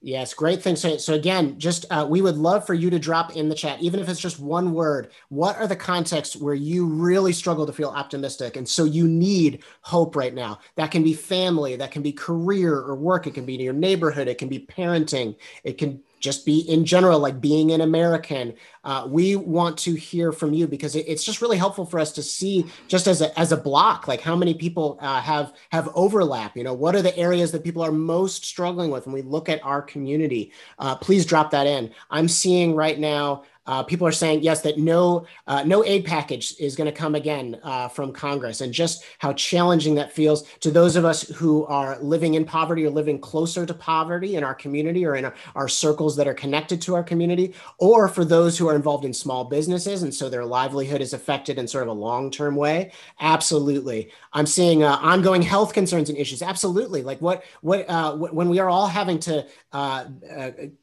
Yes, 0.00 0.32
great 0.32 0.62
thing. 0.62 0.76
So, 0.76 0.96
so 0.96 1.14
again, 1.14 1.58
just 1.58 1.84
uh, 1.90 2.06
we 2.08 2.22
would 2.22 2.37
love 2.37 2.64
for 2.64 2.72
you 2.74 2.88
to 2.88 3.00
drop 3.00 3.34
in 3.34 3.48
the 3.48 3.54
chat, 3.54 3.82
even 3.82 3.98
if 3.98 4.08
it's 4.08 4.20
just 4.20 4.38
one 4.38 4.72
word. 4.72 5.11
What 5.28 5.56
are 5.56 5.66
the 5.66 5.74
contexts 5.74 6.37
where 6.37 6.54
you 6.54 6.87
really 6.87 7.32
struggle 7.32 7.66
to 7.66 7.72
feel 7.72 7.88
optimistic, 7.88 8.56
and 8.56 8.68
so 8.68 8.84
you 8.84 9.08
need 9.08 9.64
hope 9.80 10.14
right 10.14 10.32
now? 10.32 10.61
That 10.76 10.92
can 10.92 11.02
be 11.02 11.14
family, 11.14 11.74
that 11.76 11.90
can 11.90 12.02
be 12.02 12.12
career 12.12 12.76
or 12.76 12.94
work, 12.94 13.26
it 13.26 13.34
can 13.34 13.44
be 13.44 13.54
your 13.54 13.72
neighborhood, 13.72 14.28
it 14.28 14.38
can 14.38 14.48
be 14.48 14.61
parenting, 14.61 15.34
it 15.64 15.78
can 15.78 16.00
just 16.20 16.44
be 16.44 16.61
in 16.61 16.85
general 16.85 17.18
like 17.18 17.40
being 17.40 17.72
an 17.72 17.81
american. 17.81 18.54
Uh, 18.85 19.07
we 19.07 19.37
want 19.37 19.76
to 19.76 19.94
hear 19.94 20.33
from 20.33 20.54
you 20.54 20.66
because 20.66 20.96
it, 20.96 21.04
it's 21.07 21.24
just 21.24 21.42
really 21.42 21.59
helpful 21.59 21.85
for 21.85 22.00
us 22.00 22.11
to 22.12 22.22
see 22.22 22.64
just 22.87 23.07
as 23.07 23.20
a, 23.20 23.38
as 23.38 23.52
a 23.52 23.57
block 23.57 24.09
like 24.09 24.20
how 24.20 24.35
many 24.35 24.54
people 24.54 24.98
uh, 25.02 25.20
have 25.20 25.52
have 25.70 25.90
overlap 25.94 26.57
you 26.57 26.64
know 26.64 26.72
what 26.72 26.94
are 26.94 27.02
the 27.02 27.16
areas 27.16 27.52
that 27.52 27.64
people 27.64 27.83
are 27.83 27.92
most 27.92 28.44
struggling 28.44 28.90
with 28.90 29.07
when 29.07 29.14
we 29.14 29.22
look 29.22 29.48
at 29.48 29.64
our 29.64 29.83
community? 29.83 30.52
Uh, 30.78 30.96
please 30.96 31.26
drop 31.26 31.50
that 31.50 31.66
in. 31.66 31.92
I'm 32.11 32.28
seeing 32.28 32.74
right 32.74 32.98
now 32.98 33.44
uh, 33.68 33.83
people 33.83 34.07
are 34.07 34.12
saying 34.12 34.42
yes 34.42 34.62
that 34.62 34.78
no 34.78 35.26
uh, 35.46 35.62
no 35.62 35.85
aid 35.85 36.04
package 36.04 36.54
is 36.59 36.74
going 36.74 36.90
to 36.90 36.92
come 36.92 37.14
again 37.14 37.61
uh, 37.62 37.87
from 37.87 38.12
Congress, 38.12 38.62
and 38.62 38.72
just 38.72 39.04
how 39.18 39.33
challenging 39.35 39.94
that 39.94 40.11
feels 40.11 40.42
to 40.61 40.70
those 40.70 40.96
of 40.96 41.04
us 41.04 41.22
who 41.28 41.64
are 41.66 41.98
living 42.00 42.35
in 42.35 42.44
poverty 42.44 42.85
or 42.85 42.90
living 42.90 43.20
closer 43.20 43.66
to 43.66 43.74
poverty 43.74 44.37
in 44.37 44.42
our 44.42 44.54
community 44.54 45.04
or 45.04 45.14
in 45.16 45.24
our, 45.26 45.35
our 45.54 45.68
circles 45.68 46.16
that 46.16 46.26
are 46.26 46.35
connected 46.35 46.81
to 46.81 46.94
our 46.94 47.04
community, 47.04 47.54
or 47.78 48.09
for 48.09 48.24
those 48.24 48.57
who 48.57 48.66
are 48.68 48.74
involved 48.74 49.04
in 49.04 49.12
small 49.12 49.44
businesses 49.44 50.02
and 50.02 50.14
so 50.14 50.28
their 50.28 50.44
livelihood 50.44 51.00
is 51.00 51.12
affected 51.12 51.59
in 51.59 51.68
sort 51.68 51.83
of 51.83 51.88
a 51.88 51.92
long 51.92 52.31
term 52.31 52.57
way. 52.57 52.90
Absolutely, 53.20 54.11
I'm 54.33 54.46
seeing 54.46 54.83
uh, 54.83 54.96
ongoing 55.02 55.42
health 55.42 55.74
concerns 55.74 56.09
and 56.09 56.16
issues. 56.16 56.40
Absolutely, 56.40 57.02
like 57.02 57.20
what 57.20 57.44
what 57.61 57.85
uh, 57.90 58.16
when 58.16 58.48
we 58.48 58.61
are 58.61 58.70
all 58.70 58.87
having 58.87 59.18
to 59.20 59.46
uh, 59.72 60.07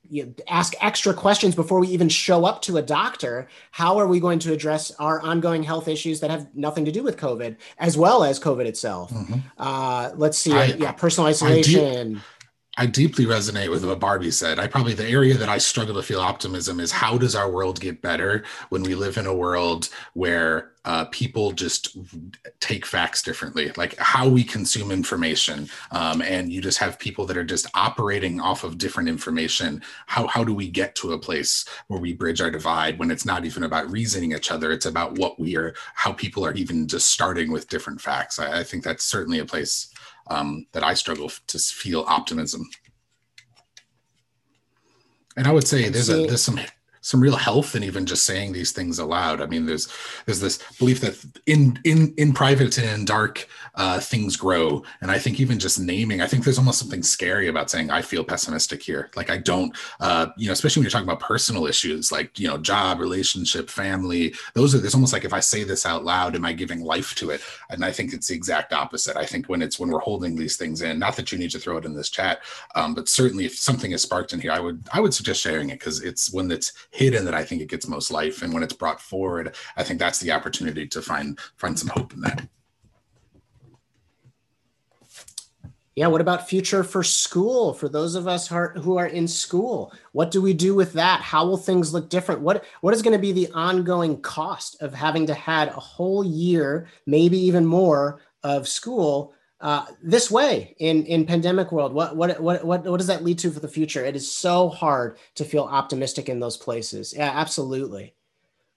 you 0.10 0.26
know, 0.26 0.34
ask 0.48 0.74
extra 0.82 1.14
questions 1.14 1.56
before 1.56 1.80
we 1.80 1.88
even 1.88 2.08
show 2.08 2.46
up 2.46 2.62
to 2.64 2.78
a 2.78 2.82
doctor. 2.82 3.48
How 3.72 3.98
are 3.98 4.08
we 4.08 4.20
going 4.20 4.40
to 4.40 4.54
address 4.54 4.92
our 5.00 5.22
ongoing 5.22 5.64
health 5.64 5.88
issues 5.88 6.20
that 6.20 6.30
have 6.30 6.48
nothing 6.56 6.86
to 6.86 6.92
do 6.92 7.04
with 7.04 7.18
COVID, 7.18 7.58
as 7.80 7.98
well 7.98 8.24
as 8.24 8.40
COVID 8.40 8.66
itself? 8.66 9.12
Mm-hmm. 9.12 9.40
Uh, 9.58 10.12
let's 10.16 10.38
see. 10.38 10.54
I, 10.54 10.66
yeah, 10.66 10.92
personal 10.92 11.28
isolation. 11.28 12.22
I 12.78 12.86
deeply 12.86 13.26
resonate 13.26 13.72
with 13.72 13.86
what 13.86 14.00
Barbie 14.00 14.32
said. 14.32 14.60
I 14.60 14.68
probably 14.68 14.94
the 14.94 15.08
area 15.08 15.36
that 15.36 15.48
I 15.48 15.58
struggle 15.58 15.96
to 15.96 16.04
feel 16.04 16.20
optimism 16.20 16.80
is 16.80 16.92
how 16.92 17.18
does 17.18 17.34
our 17.34 17.50
world 17.50 17.80
get 17.80 18.02
better 18.02 18.44
when 18.70 18.84
we 18.84 18.96
live 18.96 19.18
in 19.18 19.26
a 19.26 19.34
world 19.34 19.90
where 20.14 20.74
uh, 20.86 21.06
people 21.06 21.52
just 21.52 21.98
take 22.60 22.86
facts 22.86 23.22
differently, 23.22 23.72
like 23.76 23.98
how 23.98 24.28
we 24.28 24.44
consume 24.44 24.92
information, 24.92 25.68
um, 25.92 26.22
and 26.22 26.54
you 26.54 26.62
just 26.62 26.78
have 26.78 27.00
people 27.00 27.26
that 27.26 27.38
are 27.38 27.44
just 27.44 27.68
operating 27.74 28.40
off 28.40 28.64
of 28.64 28.78
different 28.78 29.10
information. 29.10 29.82
How 30.06 30.28
how 30.28 30.44
do 30.44 30.54
we 30.54 30.70
get 30.70 30.96
to 30.96 31.14
a 31.14 31.20
place 31.20 31.66
where 31.88 32.00
we 32.00 32.14
bridge 32.14 32.40
our 32.40 32.52
divide 32.52 33.00
when 33.00 33.12
it's 33.12 33.26
not 33.26 33.46
even 33.46 33.64
about 33.64 33.90
reasoning 33.92 34.32
each 34.32 34.52
other? 34.52 34.72
It's 34.72 34.86
about 34.86 35.18
what 35.18 35.40
we 35.40 35.58
are, 35.58 35.74
how 35.96 36.14
people 36.14 36.46
are 36.46 36.54
even 36.54 36.88
just 36.88 37.10
starting 37.12 37.52
with 37.52 37.68
different 37.68 38.00
facts. 38.00 38.40
I, 38.40 38.60
I 38.60 38.64
think 38.64 38.84
that's 38.84 39.04
certainly 39.04 39.40
a 39.40 39.46
place 39.46 39.92
um, 40.28 40.68
that 40.72 40.84
I 40.84 40.94
struggle 40.94 41.32
to 41.48 41.60
feel 41.60 42.06
optimism. 42.08 42.70
And 45.38 45.48
I 45.48 45.52
would 45.52 45.68
say 45.68 45.90
there's 45.90 46.10
a 46.10 46.26
there's 46.26 46.44
some 46.44 46.60
some 47.06 47.22
real 47.22 47.36
health 47.36 47.76
in 47.76 47.84
even 47.84 48.04
just 48.08 48.24
saying 48.24 48.52
these 48.52 48.72
things 48.72 48.98
aloud. 48.98 49.40
I 49.40 49.46
mean, 49.46 49.68
there's 49.68 49.88
there's 50.26 50.40
this 50.40 50.58
belief 50.80 51.02
that 51.02 51.16
in 51.46 51.80
in 51.84 52.16
in 52.18 52.34
private 52.34 52.80
and 52.80 52.90
in 52.90 53.06
dark, 53.06 53.48
uh, 53.76 54.00
things 54.00 54.36
grow. 54.36 54.82
And 55.02 55.12
I 55.12 55.20
think 55.20 55.40
even 55.40 55.60
just 55.60 55.80
naming, 55.80 56.20
I 56.22 56.26
think 56.26 56.44
there's 56.44 56.58
almost 56.58 56.80
something 56.80 57.04
scary 57.04 57.48
about 57.48 57.70
saying 57.70 57.92
I 57.92 58.02
feel 58.02 58.24
pessimistic 58.24 58.82
here. 58.82 59.12
Like 59.16 59.30
I 59.30 59.38
don't, 59.38 59.76
uh, 60.00 60.28
you 60.36 60.48
know, 60.48 60.54
especially 60.54 60.80
when 60.80 60.86
you're 60.86 60.92
talking 60.92 61.08
about 61.08 61.20
personal 61.20 61.68
issues 61.68 62.12
like 62.12 62.40
you 62.40 62.48
know 62.48 62.58
job, 62.58 63.00
relationship, 63.00 63.70
family. 63.70 64.34
Those 64.56 64.74
are. 64.74 64.80
There's 64.80 64.96
almost 64.96 65.14
like 65.14 65.26
if 65.26 65.34
I 65.34 65.42
say 65.42 65.64
this 65.64 65.86
out 65.86 66.06
loud, 66.06 66.36
am 66.36 66.44
I 66.44 66.54
giving 66.54 66.82
life 66.82 67.14
to 67.16 67.30
it? 67.30 67.42
And 67.70 67.86
I 67.86 67.92
think 67.92 68.14
it's 68.14 68.30
the 68.30 68.36
exact 68.36 68.74
opposite. 68.74 69.16
I 69.16 69.28
think 69.28 69.48
when 69.48 69.62
it's 69.62 69.80
when 69.80 69.92
we're 69.92 70.00
holding 70.00 70.36
these 70.36 70.58
things 70.58 70.82
in, 70.82 70.98
not 70.98 71.16
that 71.18 71.32
you 71.32 71.38
need 71.38 71.52
to 71.52 71.60
throw 71.60 71.78
it 71.78 71.86
in 71.86 71.94
this 71.94 72.10
chat, 72.10 72.40
um, 72.74 72.96
but 72.96 73.08
certainly 73.08 73.46
if 73.46 73.56
something 73.56 73.92
is 73.92 74.02
sparked 74.02 74.34
in 74.34 74.40
here, 74.40 74.52
I 74.52 74.60
would 74.60 74.88
I 74.92 75.00
would 75.02 75.14
suggest 75.14 75.42
sharing 75.42 75.70
it 75.70 75.78
because 75.78 76.02
it's 76.02 76.34
when 76.34 76.50
it's 76.50 76.74
hidden 76.96 77.26
that 77.26 77.34
I 77.34 77.44
think 77.44 77.62
it 77.62 77.70
gets 77.70 77.88
most 77.88 78.10
life. 78.10 78.42
And 78.42 78.54
when 78.54 78.64
it's 78.64 78.74
brought 78.74 79.02
forward, 79.02 79.56
I 79.76 79.84
think 79.84 80.00
that's 80.00 80.20
the 80.20 80.32
opportunity 80.32 80.88
to 80.88 81.02
find 81.02 81.38
find 81.58 81.78
some 81.78 81.90
hope 81.90 82.14
in 82.14 82.22
that. 82.22 82.48
Yeah, 85.96 86.08
what 86.08 86.20
about 86.20 86.50
future 86.50 86.84
for 86.84 87.04
school 87.04 87.74
for 87.74 87.88
those 87.88 88.16
of 88.16 88.28
us 88.28 88.50
who 88.50 88.98
are 88.98 89.08
in 89.08 89.30
school? 89.30 89.94
What 90.12 90.30
do 90.30 90.42
we 90.42 90.54
do 90.54 90.76
with 90.76 90.92
that? 90.94 91.22
How 91.22 91.46
will 91.46 91.58
things 91.58 91.94
look 91.94 92.10
different? 92.10 92.42
What 92.42 92.66
what 92.82 92.94
is 92.94 93.02
going 93.02 93.14
to 93.14 93.20
be 93.20 93.32
the 93.32 93.50
ongoing 93.54 94.20
cost 94.22 94.82
of 94.82 94.94
having 94.94 95.26
to 95.28 95.34
had 95.34 95.70
a 95.70 95.80
whole 95.80 96.24
year, 96.24 96.88
maybe 97.06 97.38
even 97.38 97.66
more 97.66 98.20
of 98.44 98.68
school 98.68 99.34
uh, 99.62 99.86
this 100.04 100.30
way 100.30 100.76
in 100.80 101.06
in 101.06 101.26
pandemic 101.26 101.72
world. 101.72 101.94
What, 101.94 102.16
what 102.16 102.40
what 102.40 102.64
what 102.66 102.84
what 102.84 102.98
does 102.98 103.08
that 103.08 103.24
lead 103.24 103.40
to 103.40 103.52
for 103.52 103.60
the 103.60 103.68
future? 103.68 104.04
It 104.04 104.16
is 104.16 104.30
so 104.30 104.70
hard 104.70 105.18
to 105.36 105.46
feel 105.46 105.64
optimistic 105.64 106.30
in 106.30 106.40
those 106.40 106.58
places. 106.58 107.14
Yeah 107.16 107.32
absolutely. 107.34 108.14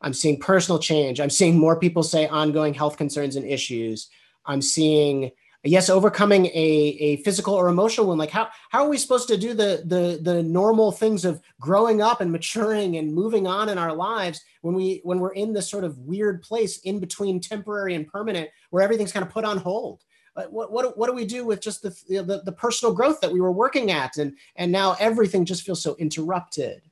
I'm 0.00 0.12
seeing 0.14 0.38
personal 0.38 0.78
change. 0.78 1.20
I'm 1.20 1.30
seeing 1.30 1.58
more 1.58 1.78
people 1.78 2.04
say 2.04 2.28
ongoing 2.28 2.74
health 2.74 2.96
concerns 2.96 3.34
and 3.34 3.44
issues. 3.44 4.08
I'm 4.46 4.62
seeing 4.62 5.32
yes 5.64 5.90
overcoming 5.90 6.46
a, 6.46 6.96
a 7.00 7.16
physical 7.16 7.52
or 7.52 7.68
emotional 7.68 8.06
one 8.06 8.16
like 8.16 8.30
how 8.30 8.48
how 8.70 8.84
are 8.84 8.88
we 8.88 8.96
supposed 8.96 9.26
to 9.26 9.36
do 9.36 9.54
the 9.54 9.82
the 9.86 10.20
the 10.22 10.42
normal 10.42 10.92
things 10.92 11.24
of 11.24 11.40
growing 11.60 12.00
up 12.00 12.20
and 12.20 12.30
maturing 12.30 12.96
and 12.96 13.12
moving 13.12 13.48
on 13.48 13.68
in 13.68 13.76
our 13.76 13.92
lives 13.92 14.40
when 14.62 14.74
we 14.74 15.00
when 15.02 15.18
we're 15.18 15.32
in 15.32 15.52
this 15.52 15.68
sort 15.68 15.82
of 15.82 15.98
weird 15.98 16.40
place 16.42 16.78
in 16.80 17.00
between 17.00 17.40
temporary 17.40 17.96
and 17.96 18.06
permanent 18.06 18.48
where 18.70 18.84
everything's 18.84 19.12
kind 19.12 19.26
of 19.26 19.32
put 19.32 19.44
on 19.44 19.58
hold 19.58 20.04
what, 20.46 20.70
what, 20.72 20.96
what 20.96 21.06
do 21.06 21.12
we 21.12 21.24
do 21.24 21.44
with 21.44 21.60
just 21.60 21.82
the, 21.82 21.90
the, 22.08 22.42
the 22.44 22.52
personal 22.52 22.94
growth 22.94 23.20
that 23.20 23.32
we 23.32 23.40
were 23.40 23.52
working 23.52 23.90
at 23.90 24.16
and 24.16 24.36
and 24.56 24.70
now 24.70 24.96
everything 24.98 25.44
just 25.44 25.62
feels 25.62 25.82
so 25.82 25.96
interrupted 25.96 26.82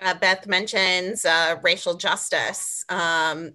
uh, 0.00 0.14
beth 0.14 0.46
mentions 0.46 1.24
uh, 1.24 1.56
racial 1.62 1.94
justice 1.94 2.84
um, 2.88 3.52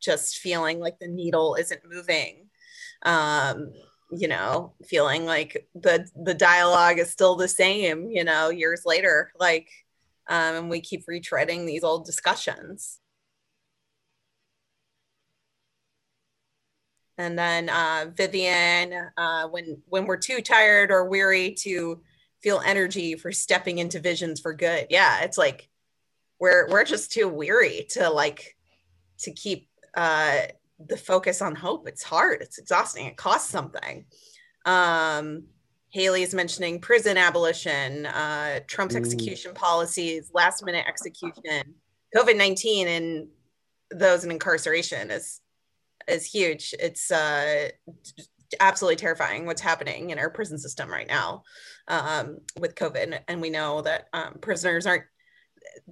just 0.00 0.38
feeling 0.38 0.80
like 0.80 0.98
the 0.98 1.08
needle 1.08 1.54
isn't 1.54 1.80
moving 1.88 2.48
um, 3.04 3.72
you 4.12 4.28
know, 4.28 4.74
feeling 4.86 5.24
like 5.24 5.66
the 5.74 6.06
the 6.14 6.34
dialogue 6.34 6.98
is 6.98 7.10
still 7.10 7.34
the 7.34 7.48
same, 7.48 8.10
you 8.10 8.24
know, 8.24 8.50
years 8.50 8.82
later. 8.84 9.32
Like, 9.40 9.68
um, 10.28 10.54
and 10.56 10.70
we 10.70 10.80
keep 10.80 11.06
retreading 11.06 11.66
these 11.66 11.82
old 11.82 12.04
discussions. 12.04 13.00
And 17.18 17.38
then 17.38 17.68
uh, 17.68 18.06
Vivian, 18.16 18.94
uh, 19.16 19.48
when 19.48 19.82
when 19.88 20.06
we're 20.06 20.16
too 20.16 20.40
tired 20.40 20.90
or 20.90 21.08
weary 21.08 21.52
to 21.60 22.00
feel 22.42 22.62
energy 22.64 23.14
for 23.14 23.30
stepping 23.32 23.78
into 23.78 24.00
visions 24.00 24.40
for 24.40 24.52
good. 24.54 24.86
Yeah, 24.90 25.22
it's 25.22 25.38
like 25.38 25.68
we're 26.40 26.68
we're 26.68 26.84
just 26.84 27.12
too 27.12 27.28
weary 27.28 27.86
to 27.90 28.10
like 28.10 28.56
to 29.20 29.32
keep 29.32 29.68
uh, 29.94 30.40
the 30.84 30.96
focus 30.96 31.42
on 31.42 31.54
hope. 31.54 31.86
It's 31.86 32.02
hard. 32.02 32.40
It's 32.40 32.58
exhausting. 32.58 33.06
It 33.06 33.16
costs 33.16 33.50
something. 33.50 34.06
Um, 34.64 35.44
Haley's 35.90 36.34
mentioning 36.34 36.80
prison 36.80 37.18
abolition, 37.18 38.06
uh, 38.06 38.60
Trump's 38.66 38.94
mm. 38.94 38.98
execution 38.98 39.52
policies, 39.52 40.30
last 40.32 40.64
minute 40.64 40.86
execution, 40.88 41.74
COVID 42.16 42.36
nineteen, 42.36 42.88
and 42.88 43.28
those 43.90 44.24
in 44.24 44.30
incarceration 44.30 45.10
is 45.10 45.41
is 46.08 46.26
huge. 46.26 46.74
It's 46.78 47.10
uh, 47.10 47.68
absolutely 48.60 48.96
terrifying 48.96 49.46
what's 49.46 49.60
happening 49.60 50.10
in 50.10 50.18
our 50.18 50.30
prison 50.30 50.58
system 50.58 50.90
right 50.90 51.08
now 51.08 51.42
um, 51.88 52.38
with 52.58 52.74
COVID, 52.74 53.20
and 53.28 53.40
we 53.40 53.50
know 53.50 53.82
that 53.82 54.08
um, 54.12 54.38
prisoners 54.40 54.86
aren't 54.86 55.04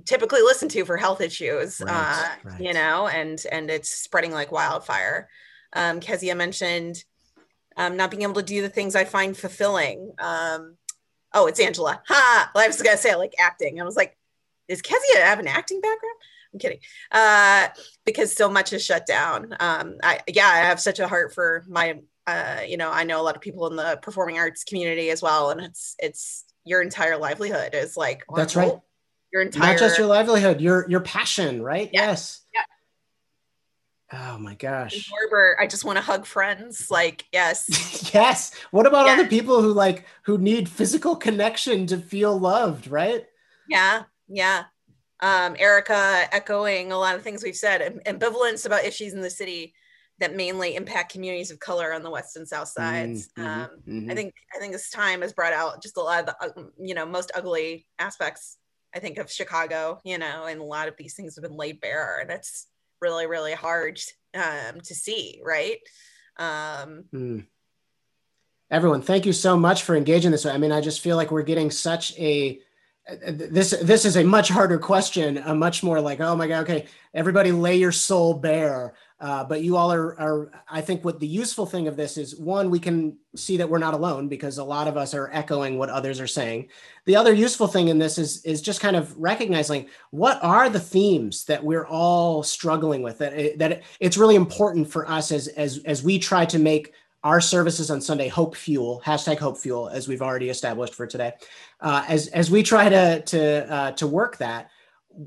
typically 0.05 0.43
listened 0.43 0.71
to 0.73 0.85
for 0.85 0.97
health 0.97 1.21
issues, 1.21 1.81
right, 1.81 2.37
uh, 2.45 2.51
right. 2.51 2.61
you 2.61 2.73
know, 2.73 3.09
and 3.09 3.45
and 3.51 3.71
it's 3.71 3.91
spreading 3.91 4.33
like 4.33 4.53
wildfire. 4.53 5.29
Um, 5.73 6.01
Kezia 6.01 6.35
mentioned 6.35 7.05
um, 7.77 7.97
not 7.97 8.11
being 8.11 8.23
able 8.23 8.35
to 8.35 8.43
do 8.43 8.63
the 8.63 8.69
things 8.69 8.95
I 8.95 9.05
find 9.05 9.37
fulfilling. 9.37 10.13
Um, 10.19 10.77
oh, 11.33 11.47
it's 11.47 11.61
Angela. 11.61 12.03
Ha! 12.09 12.51
Well, 12.55 12.65
I 12.65 12.67
was 12.67 12.83
gonna 12.83 12.97
say 12.97 13.13
I 13.13 13.17
like 13.17 13.35
acting. 13.39 13.81
I 13.81 13.85
was 13.85 13.97
like, 13.97 14.17
does 14.69 14.83
Kezia 14.83 15.25
have 15.25 15.39
an 15.39 15.49
acting 15.49 15.81
background? 15.81 16.17
I'm 16.53 16.59
kidding. 16.59 16.79
Uh, 17.11 17.69
because 18.05 18.35
so 18.35 18.49
much 18.49 18.73
is 18.73 18.85
shut 18.85 19.07
down. 19.07 19.55
Um, 19.61 19.97
I 20.03 20.21
yeah, 20.27 20.49
I 20.49 20.59
have 20.59 20.81
such 20.81 20.99
a 20.99 21.09
heart 21.09 21.35
for 21.35 21.65
my. 21.69 22.01
Uh, 22.27 22.61
you 22.67 22.77
know, 22.77 22.91
I 22.91 23.03
know 23.03 23.21
a 23.21 23.25
lot 23.25 23.35
of 23.35 23.43
people 23.43 23.67
in 23.67 23.77
the 23.77 23.99
performing 24.03 24.39
arts 24.39 24.63
community 24.63 25.11
as 25.11 25.21
well, 25.21 25.51
and 25.51 25.61
it's 25.61 25.97
it's 25.99 26.45
your 26.65 26.81
entire 26.83 27.17
livelihood 27.17 27.75
is 27.75 27.97
like 27.97 28.23
that's 28.37 28.55
right 28.55 28.75
your 29.33 29.43
entire 29.43 29.73
not 29.73 29.79
just 29.79 29.99
your 29.99 30.07
livelihood, 30.07 30.61
your 30.61 30.89
your 30.89 31.01
passion, 31.01 31.63
right? 31.63 31.91
Yeah. 31.93 32.09
Yes. 32.09 32.45
Yeah. 32.53 32.63
Oh 34.13 34.39
my 34.39 34.55
gosh. 34.55 35.09
Barber, 35.09 35.57
I 35.61 35.69
just 35.69 35.85
want 35.85 35.97
to 35.97 36.03
hug 36.03 36.27
friends. 36.27 36.91
Like, 36.91 37.25
yes. 37.33 38.11
yes. 38.13 38.53
What 38.73 38.87
about 38.87 39.09
all 39.09 39.17
the 39.17 39.29
people 39.29 39.63
who 39.63 39.73
like 39.73 40.05
who 40.23 40.37
need 40.37 40.69
physical 40.69 41.15
connection 41.15 41.87
to 41.87 41.99
feel 41.99 42.37
loved, 42.37 42.89
right? 42.89 43.25
Yeah. 43.69 44.05
Yeah. 44.29 44.65
Um, 45.23 45.55
Erica 45.59 46.27
echoing 46.33 46.93
a 46.93 46.99
lot 46.99 47.15
of 47.15 47.23
things 47.23 47.43
we've 47.43 47.57
said, 47.57 48.01
ambivalence 48.07 48.67
about 48.67 48.85
issues 48.85 49.13
in 49.13 49.21
the 49.21 49.31
city 49.31 49.75
that 50.19 50.37
mainly 50.37 50.77
impact 50.77 51.13
communities 51.13 51.51
of 51.51 51.59
color 51.59 51.93
on 51.93 52.03
the 52.03 52.11
west 52.11 52.37
and 52.37 52.47
south 52.47 52.69
sides. 52.69 53.29
Mm-hmm, 53.39 53.49
um, 53.49 53.71
mm-hmm. 53.89 54.11
I 54.11 54.15
think 54.15 54.35
I 54.55 54.59
think 54.59 54.73
this 54.73 54.91
time 54.91 55.23
has 55.23 55.33
brought 55.33 55.53
out 55.53 55.83
just 55.83 55.97
a 55.97 56.01
lot 56.01 56.21
of 56.21 56.27
the 56.27 56.37
uh, 56.41 56.65
you 56.79 56.95
know 56.95 57.07
most 57.07 57.33
ugly 57.35 57.87
aspects 57.99 58.59
I 58.95 58.99
think 58.99 59.19
of 59.19 59.31
Chicago, 59.31 60.01
you 60.05 60.19
know, 60.19 60.47
and 60.47 60.61
a 60.61 60.65
lot 60.65 60.89
of 60.89 60.97
these 60.97 61.15
things 61.15 61.37
have 61.37 61.43
been 61.43 61.57
laid 61.57 61.81
bare, 61.81 62.21
and 62.21 62.31
it's 62.31 62.67
really, 63.01 63.27
really 63.27 63.55
hard 63.55 64.01
um, 64.35 64.81
to 64.85 64.95
see, 64.95 65.41
right? 65.45 65.79
Um, 66.39 67.05
mm. 67.13 67.47
Everyone, 68.71 69.03
thank 69.03 69.27
you 69.27 69.33
so 69.33 69.57
much 69.57 69.83
for 69.83 69.97
engaging 69.97 70.31
this. 70.31 70.47
I 70.47 70.57
mean, 70.57 70.73
I 70.73 70.81
just 70.81 71.01
feel 71.01 71.17
like 71.17 71.31
we're 71.31 71.43
getting 71.43 71.71
such 71.71 72.17
a 72.19 72.61
this 73.27 73.71
this 73.83 74.05
is 74.05 74.17
a 74.17 74.25
much 74.25 74.49
harder 74.49 74.79
question, 74.79 75.39
a 75.39 75.55
much 75.55 75.83
more 75.83 76.01
like, 76.01 76.21
oh 76.21 76.37
my 76.37 76.47
god, 76.47 76.63
okay, 76.63 76.87
everybody 77.15 77.53
lay 77.53 77.77
your 77.77 77.93
soul 77.93 78.35
bare. 78.35 78.95
Uh, 79.21 79.45
but 79.45 79.63
you 79.63 79.77
all 79.77 79.93
are, 79.93 80.19
are, 80.19 80.51
I 80.67 80.81
think 80.81 81.05
what 81.05 81.21
the 81.21 81.27
useful 81.27 81.67
thing 81.67 81.87
of 81.87 81.95
this 81.95 82.17
is 82.17 82.37
one, 82.37 82.71
we 82.71 82.79
can 82.79 83.19
see 83.37 83.59
that 83.59 83.69
we're 83.69 83.77
not 83.77 83.93
alone 83.93 84.29
because 84.29 84.57
a 84.57 84.65
lot 84.65 84.89
of 84.89 84.97
us 84.97 85.13
are 85.13 85.29
echoing 85.31 85.77
what 85.77 85.91
others 85.91 86.21
are 86.21 86.27
saying. 86.27 86.69
The 87.05 87.17
other 87.17 87.35
useful 87.35 87.67
thing 87.67 87.89
in 87.89 87.99
this 87.99 88.17
is, 88.17 88.43
is 88.47 88.63
just 88.63 88.81
kind 88.81 88.97
of 88.97 89.15
recognizing 89.19 89.89
what 90.11 90.43
are 90.43 90.71
the 90.71 90.81
themes 90.81 91.45
that 91.45 91.63
we're 91.63 91.87
all 91.87 92.43
struggling 92.43 93.03
with 93.03 93.19
that, 93.19 93.59
that 93.59 93.83
it's 94.01 94.17
really 94.17 94.37
important 94.37 94.91
for 94.91 95.07
us 95.07 95.33
as, 95.33 95.49
as, 95.49 95.83
as 95.85 96.03
we 96.03 96.19
try 96.19 96.47
to 96.47 96.59
make 96.59 96.95
our 97.23 97.41
services 97.41 97.91
on 97.91 98.01
Sunday 98.01 98.29
hope 98.29 98.57
fuel 98.57 99.03
hashtag 99.05 99.39
hope 99.39 99.59
fuel 99.59 99.89
as 99.89 100.09
we've 100.09 100.23
already 100.23 100.49
established 100.49 100.95
for 100.95 101.07
today. 101.07 101.33
Uh, 101.81 102.05
as, 102.09 102.29
as 102.29 102.51
we 102.51 102.63
try 102.63 102.89
to, 102.89 103.23
to, 103.23 103.73
uh, 103.73 103.93
to 103.93 104.07
work 104.07 104.39
that, 104.39 104.71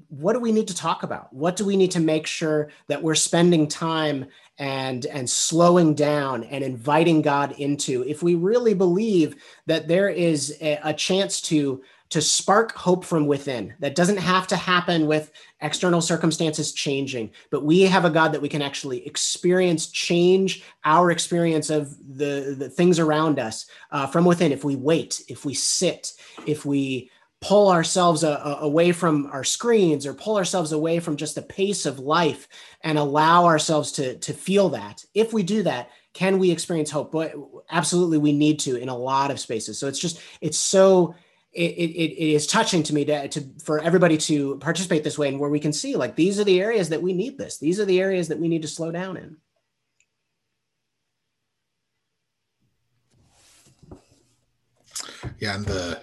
what 0.08 0.34
do 0.34 0.40
we 0.40 0.52
need 0.52 0.68
to 0.70 0.76
talk 0.76 1.04
about? 1.04 1.32
What 1.34 1.56
do 1.56 1.66
we 1.66 1.76
need 1.76 1.92
to 1.92 2.00
make 2.00 2.26
sure 2.26 2.70
that 2.88 3.04
we're 3.04 3.16
spending 3.16 3.68
time 3.68 4.26
and 4.58 5.06
and 5.08 5.30
slowing 5.30 5.94
down 5.94 6.44
and 6.46 6.64
inviting 6.64 7.22
God 7.22 7.54
into 7.60 8.04
if 8.04 8.24
we 8.24 8.36
really 8.36 8.74
believe 8.74 9.36
that 9.66 9.88
there 9.88 10.10
is 10.10 10.58
a, 10.62 10.80
a 10.84 10.94
chance 10.94 11.42
to 11.42 11.82
to 12.14 12.22
spark 12.22 12.74
hope 12.74 13.04
from 13.04 13.26
within 13.26 13.74
that 13.80 13.96
doesn't 13.96 14.18
have 14.18 14.46
to 14.46 14.56
happen 14.56 15.08
with 15.08 15.32
external 15.62 16.00
circumstances 16.00 16.72
changing 16.72 17.32
but 17.50 17.66
we 17.66 17.82
have 17.82 18.06
a 18.06 18.10
god 18.10 18.32
that 18.32 18.42
we 18.42 18.48
can 18.48 18.62
actually 18.62 19.06
experience 19.08 19.88
change 19.88 20.64
our 20.86 21.10
experience 21.10 21.72
of 21.72 21.98
the 22.18 22.56
the 22.58 22.70
things 22.70 23.00
around 23.00 23.40
us 23.40 23.66
uh, 23.92 24.06
from 24.06 24.26
within 24.26 24.52
if 24.52 24.64
we 24.64 24.76
wait 24.76 25.24
if 25.28 25.44
we 25.44 25.56
sit 25.56 26.14
if 26.46 26.66
we 26.66 27.10
pull 27.42 27.70
ourselves 27.70 28.24
a, 28.24 28.30
a, 28.30 28.58
away 28.62 28.94
from 28.94 29.26
our 29.26 29.44
screens 29.44 30.06
or 30.06 30.14
pull 30.14 30.38
ourselves 30.38 30.72
away 30.72 31.00
from 31.00 31.18
just 31.18 31.36
the 31.36 31.42
pace 31.42 31.86
of 31.86 32.00
life 32.00 32.48
and 32.82 32.98
allow 32.98 33.44
ourselves 33.44 33.92
to, 33.92 34.18
to 34.20 34.32
feel 34.32 34.70
that. 34.70 35.04
If 35.14 35.34
we 35.34 35.44
do 35.44 35.62
that, 35.64 35.90
can 36.14 36.40
we 36.40 36.52
experience 36.52 36.90
hope? 36.90 37.12
But 37.12 37.34
absolutely, 37.70 38.18
we 38.18 38.32
need 38.32 38.60
to 38.60 38.78
in 38.78 38.88
a 38.88 38.96
lot 38.96 39.30
of 39.30 39.42
spaces. 39.42 39.78
So 39.78 39.88
it's 39.90 40.00
just, 40.00 40.22
it's 40.40 40.58
so, 40.58 41.16
it, 41.54 41.72
it, 41.72 42.14
it 42.14 42.34
is 42.34 42.48
touching 42.48 42.82
to 42.84 42.94
me 42.94 43.06
to, 43.06 43.28
to 43.28 43.42
for 43.64 43.80
everybody 43.80 44.18
to 44.18 44.58
participate 44.58 45.04
this 45.04 45.18
way 45.18 45.28
and 45.28 45.40
where 45.40 45.50
we 45.50 45.60
can 45.60 45.72
see 45.72 45.96
like 45.96 46.16
these 46.16 46.40
are 46.40 46.44
the 46.44 46.60
areas 46.62 46.90
that 46.90 47.02
we 47.02 47.14
need 47.14 47.38
this. 47.38 47.60
These 47.60 47.80
are 47.80 47.86
the 47.86 48.02
areas 48.02 48.28
that 48.30 48.40
we 48.40 48.48
need 48.48 48.64
to 48.64 48.68
slow 48.68 48.92
down 48.92 49.18
in. 49.18 49.38
Yeah, 55.40 55.56
and 55.56 55.66
the 55.66 56.02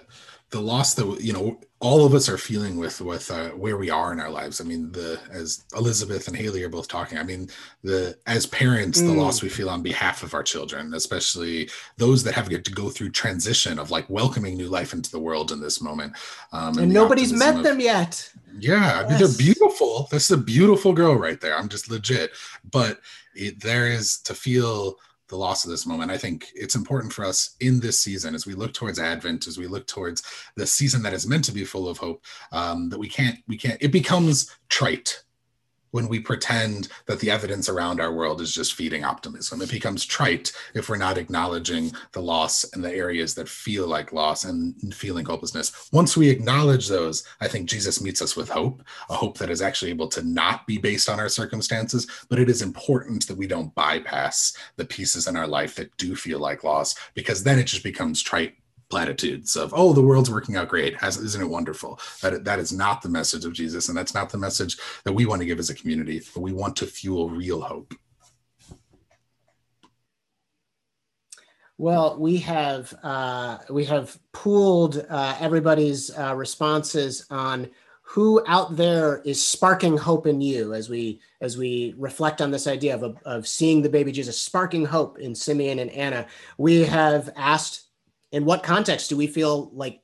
the 0.51 0.61
loss 0.61 0.93
that 0.95 1.21
you 1.21 1.33
know 1.33 1.59
all 1.81 2.05
of 2.05 2.13
us 2.13 2.29
are 2.29 2.37
feeling 2.37 2.77
with 2.77 3.01
with 3.01 3.29
uh, 3.31 3.49
where 3.49 3.77
we 3.77 3.89
are 3.89 4.13
in 4.13 4.19
our 4.19 4.29
lives. 4.29 4.61
I 4.61 4.63
mean 4.63 4.91
the 4.91 5.19
as 5.31 5.65
elizabeth 5.75 6.27
and 6.27 6.37
haley 6.37 6.63
are 6.63 6.69
both 6.69 6.87
talking 6.87 7.17
i 7.17 7.23
mean 7.23 7.49
the 7.83 8.17
as 8.27 8.45
parents 8.45 9.01
mm. 9.01 9.07
the 9.07 9.13
loss 9.13 9.41
we 9.41 9.49
feel 9.49 9.69
on 9.69 9.81
behalf 9.81 10.23
of 10.23 10.33
our 10.33 10.43
children 10.43 10.93
especially 10.93 11.69
those 11.97 12.23
that 12.23 12.33
have 12.33 12.49
to 12.49 12.71
go 12.71 12.89
through 12.89 13.09
transition 13.09 13.79
of 13.79 13.91
like 13.91 14.09
welcoming 14.09 14.57
new 14.57 14.67
life 14.67 14.93
into 14.93 15.09
the 15.11 15.19
world 15.19 15.51
in 15.51 15.59
this 15.61 15.81
moment 15.81 16.13
um, 16.51 16.69
and, 16.69 16.79
and 16.79 16.93
nobody's 16.93 17.33
met 17.33 17.55
of, 17.55 17.63
them 17.63 17.79
yet. 17.79 18.29
Yeah 18.59 18.81
yes. 18.81 19.05
I 19.05 19.09
mean, 19.09 19.19
they're 19.19 19.37
beautiful. 19.37 20.07
That's 20.11 20.29
a 20.31 20.37
beautiful 20.37 20.93
girl 20.93 21.15
right 21.15 21.39
there. 21.39 21.57
I'm 21.57 21.69
just 21.69 21.89
legit. 21.89 22.31
But 22.69 22.99
it, 23.35 23.61
there 23.61 23.87
is 23.87 24.19
to 24.21 24.33
feel 24.33 24.97
the 25.31 25.37
loss 25.37 25.65
of 25.65 25.71
this 25.71 25.87
moment. 25.87 26.11
I 26.11 26.17
think 26.17 26.49
it's 26.53 26.75
important 26.75 27.11
for 27.11 27.25
us 27.25 27.55
in 27.61 27.79
this 27.79 27.99
season 27.99 28.35
as 28.35 28.45
we 28.45 28.53
look 28.53 28.73
towards 28.73 28.99
Advent, 28.99 29.47
as 29.47 29.57
we 29.57 29.65
look 29.65 29.87
towards 29.87 30.21
the 30.55 30.67
season 30.67 31.01
that 31.01 31.13
is 31.13 31.25
meant 31.25 31.45
to 31.45 31.51
be 31.51 31.63
full 31.63 31.87
of 31.89 31.97
hope, 31.97 32.23
um, 32.51 32.89
that 32.89 32.99
we 32.99 33.09
can't, 33.09 33.39
we 33.47 33.57
can't, 33.57 33.81
it 33.81 33.91
becomes 33.91 34.55
trite 34.69 35.23
when 35.91 36.07
we 36.07 36.19
pretend 36.19 36.87
that 37.05 37.19
the 37.19 37.29
evidence 37.29 37.69
around 37.69 38.01
our 38.01 38.13
world 38.13 38.41
is 38.41 38.53
just 38.53 38.73
feeding 38.73 39.03
optimism. 39.03 39.61
It 39.61 39.71
becomes 39.71 40.05
trite 40.05 40.51
if 40.73 40.89
we're 40.89 40.97
not 40.97 41.17
acknowledging 41.17 41.91
the 42.13 42.21
loss 42.21 42.65
and 42.73 42.83
the 42.83 42.93
areas 42.93 43.35
that 43.35 43.47
feel 43.47 43.87
like 43.87 44.13
loss 44.13 44.45
and 44.45 44.93
feeling 44.93 45.25
hopelessness. 45.25 45.89
Once 45.91 46.17
we 46.17 46.29
acknowledge 46.29 46.87
those, 46.87 47.23
I 47.39 47.47
think 47.47 47.69
Jesus 47.69 48.01
meets 48.01 48.21
us 48.21 48.35
with 48.35 48.49
hope, 48.49 48.83
a 49.09 49.13
hope 49.13 49.37
that 49.37 49.49
is 49.49 49.61
actually 49.61 49.91
able 49.91 50.07
to 50.09 50.23
not 50.23 50.65
be 50.65 50.77
based 50.77 51.09
on 51.09 51.19
our 51.19 51.29
circumstances, 51.29 52.07
but 52.29 52.39
it 52.39 52.49
is 52.49 52.61
important 52.61 53.27
that 53.27 53.37
we 53.37 53.47
don't 53.47 53.73
bypass 53.75 54.55
the 54.77 54.85
pieces 54.85 55.27
in 55.27 55.35
our 55.35 55.47
life 55.47 55.75
that 55.75 55.95
do 55.97 56.15
feel 56.15 56.39
like 56.39 56.63
loss 56.63 56.95
because 57.13 57.43
then 57.43 57.59
it 57.59 57.65
just 57.65 57.83
becomes 57.83 58.21
trite 58.21 58.55
platitudes 58.91 59.55
of 59.55 59.73
oh 59.75 59.93
the 59.93 60.01
world's 60.01 60.29
working 60.29 60.57
out 60.57 60.67
great. 60.67 60.95
Isn't 61.01 61.41
it 61.41 61.49
wonderful 61.49 61.99
that 62.21 62.43
that 62.43 62.59
is 62.59 62.71
not 62.71 63.01
the 63.01 63.09
message 63.09 63.45
of 63.45 63.53
jesus 63.53 63.87
and 63.89 63.97
that's 63.97 64.13
not 64.13 64.29
the 64.29 64.37
message 64.37 64.77
that 65.05 65.13
we 65.13 65.25
want 65.25 65.41
to 65.41 65.45
give 65.45 65.59
as 65.59 65.69
a 65.69 65.75
community 65.75 66.21
but 66.33 66.41
we 66.41 66.53
want 66.53 66.75
to 66.75 66.85
fuel 66.85 67.29
real 67.29 67.61
hope? 67.61 67.95
Well 71.77 72.19
we 72.19 72.37
have 72.37 72.93
uh, 73.01 73.59
we 73.69 73.85
have 73.85 74.19
pooled 74.33 75.05
uh, 75.09 75.35
everybody's 75.39 76.15
uh, 76.15 76.35
responses 76.35 77.25
on 77.31 77.69
who 78.11 78.43
out 78.45 78.75
there 78.75 79.21
is 79.23 79.47
sparking 79.47 79.95
hope 79.95 80.27
in 80.27 80.41
you 80.41 80.73
as 80.73 80.89
we 80.89 81.21
as 81.39 81.57
we 81.57 81.95
reflect 81.97 82.41
on 82.41 82.51
this 82.51 82.67
idea 82.67 82.93
of, 82.93 83.17
of 83.23 83.47
seeing 83.47 83.81
the 83.81 83.89
baby 83.89 84.11
jesus 84.11 84.37
sparking 84.37 84.83
hope 84.83 85.17
in 85.17 85.33
simeon 85.33 85.79
and 85.79 85.89
anna. 85.91 86.27
We 86.57 86.81
have 86.81 87.29
asked 87.37 87.90
in 88.31 88.45
what 88.45 88.63
context 88.63 89.09
do 89.09 89.17
we 89.17 89.27
feel 89.27 89.71
like 89.73 90.01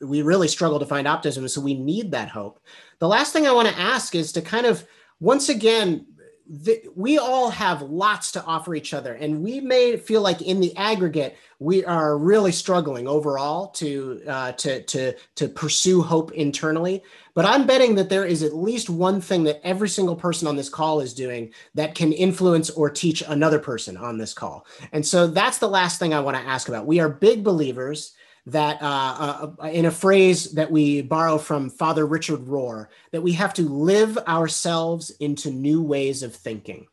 we 0.00 0.22
really 0.22 0.48
struggle 0.48 0.78
to 0.78 0.86
find 0.86 1.06
optimism? 1.06 1.46
So 1.48 1.60
we 1.60 1.74
need 1.74 2.10
that 2.12 2.28
hope. 2.28 2.60
The 2.98 3.08
last 3.08 3.32
thing 3.32 3.46
i 3.46 3.52
want 3.52 3.68
to 3.68 3.78
ask 3.78 4.14
is 4.14 4.32
to 4.32 4.42
kind 4.42 4.66
of 4.66 4.84
once 5.20 5.48
again 5.48 6.06
the, 6.50 6.82
we 6.96 7.16
all 7.16 7.48
have 7.48 7.80
lots 7.80 8.32
to 8.32 8.44
offer 8.44 8.74
each 8.74 8.92
other 8.92 9.14
and 9.14 9.40
we 9.40 9.60
may 9.60 9.96
feel 9.96 10.20
like 10.20 10.42
in 10.42 10.58
the 10.58 10.76
aggregate 10.76 11.36
we 11.60 11.84
are 11.84 12.18
really 12.18 12.50
struggling 12.50 13.06
overall 13.06 13.68
to 13.68 14.20
uh, 14.26 14.50
to 14.52 14.82
to 14.82 15.14
to 15.36 15.48
pursue 15.48 16.02
hope 16.02 16.32
internally. 16.32 17.04
But 17.34 17.44
i'm 17.44 17.68
betting 17.68 17.94
that 17.94 18.08
there 18.08 18.24
is 18.24 18.42
at 18.42 18.52
least 18.52 18.90
one 18.90 19.20
thing 19.20 19.44
that 19.44 19.64
every 19.64 19.88
single 19.88 20.16
person 20.16 20.48
on 20.48 20.56
this 20.56 20.68
call 20.68 21.00
is 21.00 21.14
doing 21.14 21.54
that 21.74 21.94
can 21.94 22.12
influence 22.12 22.68
or 22.68 22.90
teach 22.90 23.22
another 23.28 23.60
person 23.60 23.96
on 23.96 24.18
this 24.18 24.34
call. 24.34 24.66
And 24.90 25.06
so 25.06 25.28
that's 25.28 25.58
the 25.58 25.68
last 25.68 26.00
thing 26.00 26.12
i 26.12 26.20
want 26.20 26.36
to 26.36 26.42
ask 26.42 26.68
about. 26.68 26.84
We 26.84 26.98
are 26.98 27.08
big 27.08 27.44
believers 27.44 28.16
that 28.50 28.80
uh, 28.82 29.50
uh, 29.60 29.66
in 29.66 29.86
a 29.86 29.90
phrase 29.90 30.52
that 30.52 30.70
we 30.70 31.02
borrow 31.02 31.38
from 31.38 31.70
Father 31.70 32.06
Richard 32.06 32.40
Rohr, 32.40 32.88
that 33.12 33.22
we 33.22 33.32
have 33.32 33.54
to 33.54 33.62
live 33.62 34.18
ourselves 34.18 35.10
into 35.20 35.50
new 35.50 35.82
ways 35.82 36.22
of 36.22 36.34
thinking. 36.34 36.86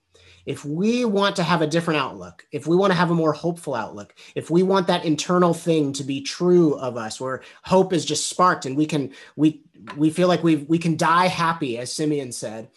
If 0.45 0.63
we 0.63 1.03
want 1.03 1.35
to 1.35 1.43
have 1.43 1.61
a 1.61 1.67
different 1.67 1.99
outlook, 1.99 2.45
if 2.53 2.67
we 2.67 2.77
want 2.77 2.91
to 2.91 2.97
have 2.97 3.11
a 3.11 3.15
more 3.15 3.33
hopeful 3.33 3.75
outlook, 3.75 4.15
if 4.33 4.49
we 4.49 4.63
want 4.63 4.87
that 4.87 5.03
internal 5.03 5.53
thing 5.53 5.91
to 5.93 6.03
be 6.05 6.21
true 6.21 6.75
of 6.75 6.95
us, 6.95 7.19
where 7.19 7.41
hope 7.63 7.91
is 7.91 8.05
just 8.05 8.29
sparked 8.29 8.65
and 8.65 8.77
we 8.77 8.85
can 8.85 9.11
we 9.35 9.61
we 9.97 10.09
feel 10.09 10.29
like 10.29 10.43
we 10.43 10.55
we 10.55 10.77
can 10.77 10.95
die 10.95 11.27
happy, 11.27 11.77
as 11.77 11.91
Simeon 11.91 12.31
said, 12.31 12.69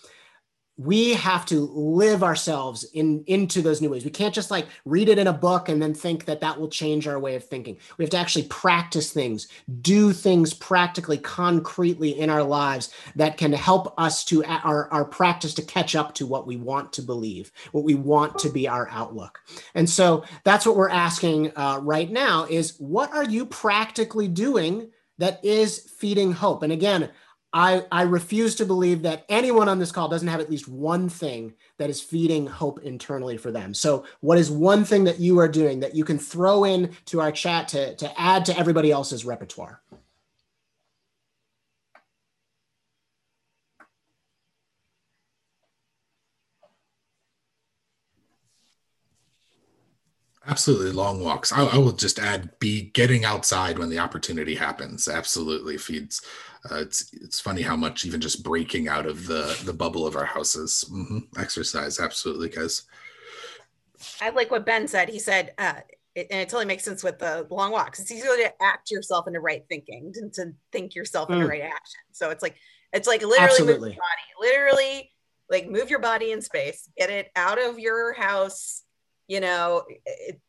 we 0.81 1.13
have 1.13 1.45
to 1.45 1.61
live 1.75 2.23
ourselves 2.23 2.85
in 2.95 3.23
into 3.27 3.61
those 3.61 3.83
new 3.83 3.91
ways. 3.91 4.03
We 4.03 4.11
can't 4.11 4.35
just 4.35 4.51
like 4.51 4.67
read 4.87 5.11
it 5.11 5.19
in 5.19 5.27
a 5.27 5.33
book 5.33 5.69
and 5.69 5.83
then 5.83 5.93
think 5.93 6.25
that 6.25 6.41
that 6.41 6.59
will 6.59 6.71
change 6.71 7.07
our 7.07 7.19
way 7.19 7.35
of 7.35 7.45
thinking. 7.45 7.77
We 7.99 8.05
have 8.05 8.11
to 8.13 8.17
actually 8.17 8.45
practice 8.45 9.13
things 9.13 9.49
do 9.83 10.15
things 10.15 10.55
practically 10.55 11.19
concretely 11.19 12.19
in 12.19 12.31
our 12.31 12.43
lives 12.43 12.95
that 13.15 13.37
can 13.37 13.53
help 13.53 13.93
us 13.99 14.25
to 14.25 14.43
our, 14.47 14.91
our 14.91 15.05
practice 15.05 15.53
to 15.55 15.63
catch 15.63 15.95
up 15.95 16.15
to 16.15 16.27
what 16.27 16.47
we 16.47 16.57
want 16.57 16.95
to 16.95 17.03
believe 17.03 17.53
what 17.73 17.85
we 17.85 17.95
want 17.95 18.39
to 18.39 18.49
be 18.49 18.67
our 18.67 18.89
outlook. 18.91 19.41
And 19.75 19.89
so 19.89 20.25
that's 20.45 20.65
what 20.65 20.77
we're 20.77 20.89
asking 20.89 21.53
uh, 21.57 21.81
right 21.83 22.11
now 22.11 22.47
is 22.49 22.77
what 22.79 23.13
are 23.13 23.25
you 23.25 23.45
practically 23.45 24.29
doing 24.29 24.91
that 25.19 25.45
is 25.45 25.91
feeding 25.99 26.33
hope? 26.33 26.63
And 26.63 26.73
again 26.73 27.11
I, 27.53 27.85
I 27.91 28.03
refuse 28.03 28.55
to 28.57 28.65
believe 28.65 29.03
that 29.03 29.25
anyone 29.29 29.69
on 29.69 29.79
this 29.79 29.91
call 29.91 30.09
doesn't 30.09 30.29
have 30.29 30.41
at 30.41 30.51
least 30.51 30.69
one 30.69 31.09
thing 31.09 31.55
that 31.79 31.91
is 31.91 32.01
feeding 32.01 32.47
hope 32.47 32.81
internally 32.83 33.37
for 33.37 33.51
them. 33.51 33.75
So, 33.75 34.05
what 34.21 34.39
is 34.39 34.51
one 34.51 34.85
thing 34.85 35.05
that 35.05 35.19
you 35.19 35.39
are 35.41 35.49
doing 35.49 35.81
that 35.81 35.95
you 35.95 36.05
can 36.05 36.19
throw 36.19 36.65
in 36.65 36.93
to 37.07 37.21
our 37.21 37.33
chat 37.33 37.67
to, 37.69 37.97
to 37.97 38.21
add 38.21 38.45
to 38.47 38.57
everybody 38.57 38.93
else's 38.93 39.25
repertoire? 39.25 39.81
Absolutely, 50.51 50.91
long 50.91 51.23
walks. 51.23 51.53
I, 51.53 51.65
I, 51.65 51.79
will 51.79 51.93
just 51.93 52.19
add: 52.19 52.59
be 52.59 52.91
getting 52.91 53.25
outside 53.25 53.79
when 53.79 53.89
the 53.89 53.99
opportunity 53.99 54.57
happens. 54.57 55.07
Absolutely 55.09 55.79
feeds 55.79 56.21
uh, 56.71 56.77
it's 56.77 57.13
it's 57.15 57.41
funny 57.41 57.63
how 57.63 57.77
much 57.77 58.05
even 58.05 58.21
just 58.21 58.43
breaking 58.43 58.89
out 58.89 59.07
of 59.07 59.27
the 59.27 59.59
the 59.65 59.73
bubble 59.73 60.07
of 60.07 60.17
our 60.17 60.25
houses 60.25 60.85
mm-hmm. 60.93 61.19
exercise 61.39 61.99
absolutely 61.99 62.49
guys 62.49 62.83
i 64.21 64.29
like 64.31 64.51
what 64.51 64.67
ben 64.67 64.87
said 64.87 65.09
he 65.09 65.19
said 65.19 65.55
uh, 65.59 65.75
it, 66.15 66.27
and 66.31 66.41
it 66.41 66.49
totally 66.49 66.67
makes 66.67 66.85
sense 66.85 67.03
with 67.03 67.19
the 67.19 67.47
long 67.51 67.71
walks 67.71 67.99
it's 67.99 68.11
easier 68.11 68.37
to 68.37 68.63
act 68.63 68.91
yourself 68.91 69.27
into 69.27 69.41
right 69.41 69.65
thinking 69.69 70.13
than 70.15 70.31
to 70.31 70.53
think 70.73 70.95
yourself 70.95 71.29
mm. 71.29 71.35
into 71.35 71.47
right 71.47 71.63
action 71.63 72.01
so 72.13 72.31
it's 72.31 72.43
like 72.43 72.57
it's 72.93 73.09
like 73.09 73.23
literally 73.23 73.51
Absolutely. 73.51 73.89
move 73.89 73.97
your 73.97 74.03
body 74.03 74.53
literally 74.53 75.13
like 75.49 75.71
move 75.71 75.89
your 75.89 75.99
body 75.99 76.33
in 76.33 76.43
space 76.43 76.89
get 76.99 77.11
it 77.11 77.31
out 77.37 77.61
of 77.61 77.79
your 77.79 78.13
house 78.13 78.83
you 79.31 79.41
know 79.41 79.85
it, 80.05 80.41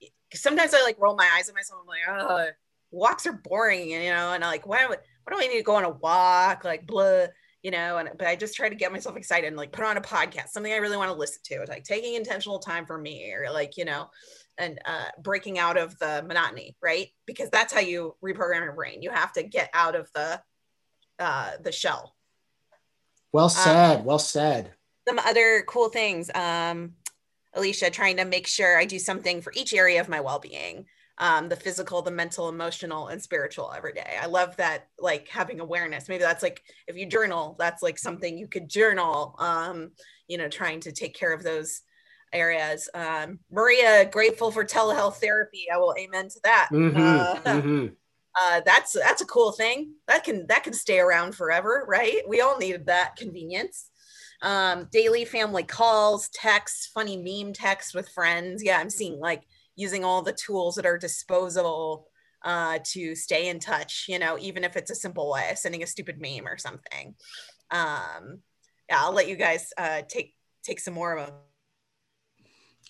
it, 0.00 0.12
sometimes 0.32 0.72
i 0.74 0.82
like 0.82 0.96
roll 0.98 1.14
my 1.14 1.28
eyes 1.36 1.48
at 1.48 1.54
myself 1.54 1.80
i'm 1.82 1.86
like 1.86 2.00
oh 2.08 2.48
walks 2.92 3.26
are 3.26 3.32
boring 3.32 3.90
you 3.90 4.10
know 4.10 4.32
and 4.32 4.42
I'm 4.42 4.50
like 4.50 4.66
why 4.66 4.86
would 4.86 4.98
why 5.24 5.36
do 5.36 5.42
I 5.42 5.48
need 5.48 5.58
to 5.58 5.64
go 5.64 5.76
on 5.76 5.84
a 5.84 5.90
walk? 5.90 6.64
Like 6.64 6.86
blah, 6.86 7.26
you 7.62 7.70
know, 7.70 7.98
and 7.98 8.10
but 8.16 8.26
I 8.26 8.36
just 8.36 8.54
try 8.54 8.68
to 8.68 8.74
get 8.74 8.92
myself 8.92 9.16
excited 9.16 9.46
and 9.46 9.56
like 9.56 9.72
put 9.72 9.84
on 9.84 9.96
a 9.96 10.00
podcast, 10.00 10.48
something 10.48 10.72
I 10.72 10.76
really 10.76 10.96
want 10.96 11.10
to 11.10 11.16
listen 11.16 11.42
to. 11.44 11.56
It's 11.56 11.70
like 11.70 11.84
taking 11.84 12.14
intentional 12.14 12.58
time 12.58 12.86
for 12.86 12.98
me 12.98 13.32
or 13.32 13.50
like, 13.52 13.76
you 13.76 13.84
know, 13.84 14.10
and 14.58 14.78
uh, 14.84 15.08
breaking 15.22 15.58
out 15.58 15.76
of 15.76 15.98
the 15.98 16.24
monotony, 16.26 16.76
right? 16.82 17.08
Because 17.26 17.50
that's 17.50 17.72
how 17.72 17.80
you 17.80 18.16
reprogram 18.24 18.62
your 18.62 18.72
brain. 18.72 19.02
You 19.02 19.10
have 19.10 19.32
to 19.34 19.42
get 19.42 19.70
out 19.72 19.94
of 19.94 20.10
the 20.14 20.40
uh, 21.18 21.52
the 21.60 21.72
shell. 21.72 22.14
Well 23.32 23.44
um, 23.44 23.50
said. 23.50 24.00
Um, 24.00 24.04
well 24.04 24.18
said. 24.18 24.72
Some 25.08 25.18
other 25.18 25.64
cool 25.66 25.88
things. 25.88 26.30
Um, 26.34 26.92
Alicia, 27.54 27.90
trying 27.90 28.16
to 28.18 28.24
make 28.24 28.46
sure 28.46 28.78
I 28.78 28.84
do 28.84 28.98
something 28.98 29.42
for 29.42 29.52
each 29.54 29.74
area 29.74 30.00
of 30.00 30.08
my 30.08 30.20
well-being 30.20 30.86
um, 31.20 31.50
the 31.50 31.56
physical, 31.56 32.00
the 32.00 32.10
mental, 32.10 32.48
emotional, 32.48 33.08
and 33.08 33.22
spiritual 33.22 33.72
every 33.76 33.92
day. 33.92 34.16
I 34.20 34.24
love 34.24 34.56
that, 34.56 34.88
like 34.98 35.28
having 35.28 35.60
awareness. 35.60 36.08
Maybe 36.08 36.22
that's 36.22 36.42
like 36.42 36.62
if 36.86 36.96
you 36.96 37.04
journal, 37.04 37.56
that's 37.58 37.82
like 37.82 37.98
something 37.98 38.38
you 38.38 38.48
could 38.48 38.70
journal. 38.70 39.36
Um, 39.38 39.90
you 40.28 40.38
know, 40.38 40.48
trying 40.48 40.80
to 40.80 40.92
take 40.92 41.14
care 41.14 41.34
of 41.34 41.42
those 41.42 41.82
areas. 42.32 42.88
Um, 42.94 43.40
Maria, 43.50 44.08
grateful 44.10 44.50
for 44.50 44.64
telehealth 44.64 45.16
therapy. 45.16 45.66
I 45.72 45.76
will 45.76 45.94
amen 45.98 46.30
to 46.30 46.40
that. 46.44 46.70
Mm-hmm, 46.72 46.98
uh, 46.98 47.52
mm-hmm. 47.52 47.86
Uh, 48.40 48.60
that's 48.64 48.92
that's 48.92 49.20
a 49.20 49.26
cool 49.26 49.50
thing. 49.50 49.92
That 50.06 50.22
can 50.22 50.46
that 50.46 50.62
can 50.62 50.72
stay 50.72 51.00
around 51.00 51.34
forever, 51.34 51.84
right? 51.88 52.22
We 52.28 52.40
all 52.40 52.56
needed 52.58 52.86
that 52.86 53.16
convenience. 53.16 53.89
Um, 54.42 54.88
daily 54.90 55.24
family 55.24 55.62
calls, 55.62 56.28
texts, 56.30 56.90
funny 56.92 57.16
meme 57.16 57.52
text 57.52 57.94
with 57.94 58.08
friends. 58.08 58.62
Yeah, 58.62 58.78
I'm 58.78 58.90
seeing 58.90 59.18
like 59.18 59.42
using 59.76 60.04
all 60.04 60.22
the 60.22 60.32
tools 60.32 60.76
that 60.76 60.86
are 60.86 60.98
disposable 60.98 62.06
uh, 62.42 62.78
to 62.84 63.14
stay 63.14 63.48
in 63.48 63.60
touch, 63.60 64.06
you 64.08 64.18
know, 64.18 64.38
even 64.38 64.64
if 64.64 64.76
it's 64.76 64.90
a 64.90 64.94
simple 64.94 65.30
way, 65.30 65.52
sending 65.56 65.82
a 65.82 65.86
stupid 65.86 66.20
meme 66.20 66.46
or 66.46 66.56
something. 66.56 67.14
Um, 67.70 68.40
yeah, 68.88 69.00
I'll 69.02 69.12
let 69.12 69.28
you 69.28 69.36
guys 69.36 69.72
uh, 69.76 70.02
take 70.08 70.34
take 70.62 70.80
some 70.80 70.94
more 70.94 71.16
of 71.16 71.26
them. 71.26 71.34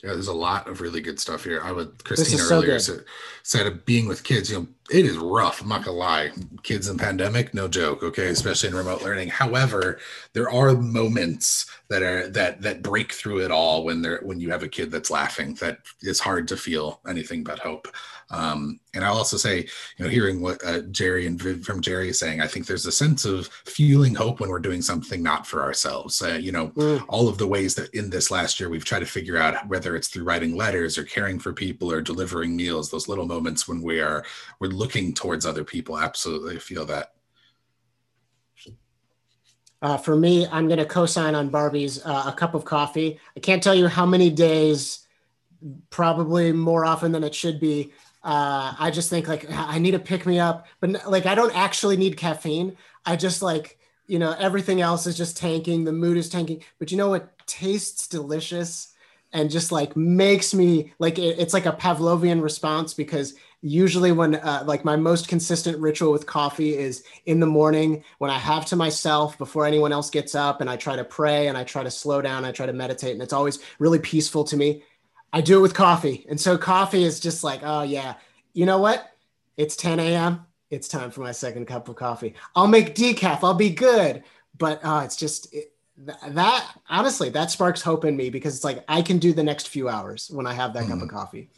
Yeah, 0.03 0.13
there's 0.13 0.29
a 0.29 0.33
lot 0.33 0.67
of 0.67 0.81
really 0.81 1.03
good 1.03 1.21
stuff 1.21 1.45
here. 1.45 1.61
I 1.63 1.73
would 1.73 2.03
Christina 2.05 2.43
earlier 2.43 2.79
so 2.79 2.95
said, 2.95 3.05
said 3.43 3.85
being 3.85 4.09
with 4.09 4.25
kids, 4.25 4.51
you 4.51 4.59
know, 4.59 4.67
it 4.91 5.05
is 5.05 5.19
rough. 5.19 5.61
I'm 5.61 5.69
not 5.69 5.85
gonna 5.85 5.97
lie. 5.97 6.31
Kids 6.63 6.89
in 6.89 6.97
pandemic, 6.97 7.53
no 7.53 7.69
joke. 7.69 8.03
Okay, 8.03 8.29
especially 8.29 8.71
in 8.71 8.75
remote 8.75 9.03
learning. 9.03 9.29
However, 9.29 9.99
there 10.33 10.51
are 10.51 10.73
moments 10.73 11.67
that 11.89 12.03
are 12.03 12.29
that 12.29 12.63
that 12.63 12.83
break 12.83 13.13
through 13.13 13.45
it 13.45 13.51
all 13.51 13.85
when 13.85 14.01
they're 14.01 14.21
when 14.23 14.41
you 14.41 14.51
have 14.51 14.63
a 14.63 14.69
kid 14.69 14.91
that's 14.91 15.11
laughing. 15.11 15.55
That 15.55 15.81
is 16.01 16.19
hard 16.19 16.49
to 16.49 16.57
feel 16.57 17.01
anything 17.07 17.45
but 17.45 17.59
hope. 17.59 17.87
Um, 18.31 18.79
and 18.95 19.05
I'll 19.05 19.17
also 19.17 19.37
say, 19.37 19.67
you 19.97 20.05
know, 20.05 20.09
hearing 20.09 20.41
what 20.41 20.65
uh, 20.65 20.83
Jerry 20.83 21.27
and 21.27 21.41
Viv 21.41 21.65
from 21.65 21.81
Jerry 21.81 22.11
is 22.11 22.19
saying, 22.19 22.41
I 22.41 22.47
think 22.47 22.67
there's 22.67 22.87
a 22.87 22.93
sense 22.93 23.25
of 23.25 23.49
feeling 23.49 24.15
hope 24.15 24.41
when 24.41 24.51
we're 24.51 24.61
doing 24.61 24.83
something 24.83 25.23
not 25.23 25.47
for 25.47 25.63
ourselves. 25.63 26.23
Uh, 26.23 26.35
you 26.35 26.53
know, 26.53 26.69
mm. 26.69 27.05
all 27.09 27.29
of 27.29 27.39
the 27.39 27.47
ways 27.47 27.75
that 27.75 27.93
in 27.95 28.11
this 28.11 28.31
last 28.31 28.61
year 28.61 28.69
we've 28.69 28.85
tried 28.85 29.01
to 29.01 29.07
figure 29.07 29.37
out 29.37 29.67
whether 29.69 29.97
it's 29.97 30.09
through 30.09 30.25
writing 30.25 30.57
letters 30.57 30.97
or 30.97 31.05
caring 31.05 31.39
for 31.39 31.53
people 31.53 31.91
or 31.91 32.01
delivering 32.01 32.55
meals, 32.55 32.91
those 32.91 33.09
little 33.09 33.27
moments 33.27 33.67
when 33.67 33.83
we 33.83 34.01
are 34.01 34.25
we're 34.61 34.69
looking 34.69 35.13
towards 35.13 35.45
other 35.45 35.65
people. 35.65 35.99
Absolutely 35.99 36.59
feel 36.59 36.85
that. 36.87 37.13
Uh, 39.83 39.97
for 39.97 40.15
me, 40.15 40.47
I'm 40.47 40.67
going 40.67 40.79
to 40.79 40.85
co-sign 40.85 41.35
on 41.35 41.49
Barbie's 41.49 42.05
uh, 42.05 42.25
a 42.27 42.33
cup 42.33 42.55
of 42.55 42.65
coffee. 42.65 43.19
I 43.35 43.41
can't 43.41 43.63
tell 43.63 43.75
you 43.75 43.89
how 43.89 44.05
many 44.05 44.29
days, 44.29 45.07
probably 45.89 46.53
more 46.53 46.85
often 46.85 47.13
than 47.13 47.25
it 47.25 47.35
should 47.35 47.59
be, 47.61 47.93
uh, 48.23 48.75
I 48.79 48.91
just 48.91 49.11
think 49.11 49.29
like 49.29 49.51
I 49.51 49.79
need 49.79 49.93
to 49.93 49.99
pick 49.99 50.27
me 50.27 50.39
up, 50.39 50.67
but 50.81 51.09
like 51.09 51.27
I 51.27 51.35
don't 51.35 51.55
actually 51.57 51.97
need 51.97 52.17
caffeine. 52.17 52.77
I 53.07 53.17
just 53.17 53.43
like 53.43 53.79
you 54.07 54.19
know 54.19 54.35
everything 54.39 54.81
else 54.81 55.07
is 55.07 55.17
just 55.17 55.37
tanking. 55.37 55.85
The 55.85 55.93
mood 55.93 56.17
is 56.17 56.29
tanking, 56.29 56.63
but 56.79 56.91
you 56.91 56.97
know 56.97 57.09
what 57.09 57.33
tastes 57.47 58.07
delicious 58.07 58.95
and 59.33 59.51
just 59.51 59.73
like 59.73 59.97
makes 59.97 60.53
me 60.53 60.93
like 60.99 61.19
it, 61.19 61.39
it's 61.39 61.55
like 61.55 61.67
a 61.67 61.73
Pavlovian 61.73 62.43
response 62.43 62.95
because 62.95 63.35
usually 63.63 64.11
when 64.11 64.37
uh, 64.37 64.65
like 64.67 64.85
my 64.85 64.97
most 64.97 65.29
consistent 65.29 65.79
ritual 65.79 66.13
with 66.13 66.27
coffee 66.27 66.77
is 66.77 67.05
in 67.27 67.41
the 67.41 67.47
morning 67.47 68.03
when 68.19 68.31
I 68.31 68.39
have 68.39 68.65
to 68.67 68.77
myself 68.77 69.37
before 69.39 69.67
anyone 69.67 69.93
else 69.93 70.11
gets 70.11 70.35
up 70.35 70.61
and 70.61 70.71
I 70.71 70.77
try 70.77 70.97
to 70.97 71.05
pray 71.05 71.49
and 71.49 71.57
I 71.57 71.65
try 71.65 71.83
to 71.83 71.91
slow 71.91 72.23
down. 72.23 72.45
I 72.45 72.53
try 72.53 72.67
to 72.67 72.73
meditate 72.73 73.13
and 73.13 73.23
it's 73.23 73.33
always 73.33 73.59
really 73.79 73.99
peaceful 73.99 74.45
to 74.45 74.57
me. 74.57 74.83
I 75.33 75.41
do 75.41 75.59
it 75.59 75.63
with 75.63 75.75
coffee. 75.75 76.27
And 76.29 76.41
so 76.41 76.59
coffee 76.59 77.05
is 77.05 77.21
just 77.21 77.45
like, 77.45 77.61
oh 77.63 77.83
yeah, 77.83 78.15
you 78.53 78.67
know 78.67 78.79
what? 78.79 79.13
It's 79.57 79.77
10 79.77 80.01
a.m. 80.01 80.47
it's 80.71 80.89
time 80.89 81.11
for 81.11 81.21
my 81.21 81.33
second 81.33 81.67
cup 81.67 81.89
of 81.89 81.97
coffee. 81.97 82.35
I'll 82.57 82.67
make 82.67 82.95
decaf. 82.95 83.41
I'll 83.43 83.55
be 83.55 83.71
good. 83.71 84.25
But 84.59 84.81
uh, 84.85 85.03
it's 85.05 85.17
just 85.17 85.53
it, 85.55 85.73
that 86.29 86.77
honestly 86.89 87.29
that 87.31 87.51
sparks 87.51 87.83
hope 87.83 88.05
in 88.05 88.17
me 88.17 88.31
because 88.31 88.57
it's 88.57 88.65
like 88.65 88.85
I 88.89 89.03
can 89.03 89.19
do 89.19 89.33
the 89.33 89.43
next 89.43 89.69
few 89.69 89.89
hours 89.89 90.31
when 90.33 90.47
I 90.47 90.55
have 90.55 90.73
that 90.75 90.85
mm. 90.85 90.89
cup 90.89 91.03
of 91.03 91.09
coffee. 91.09 91.51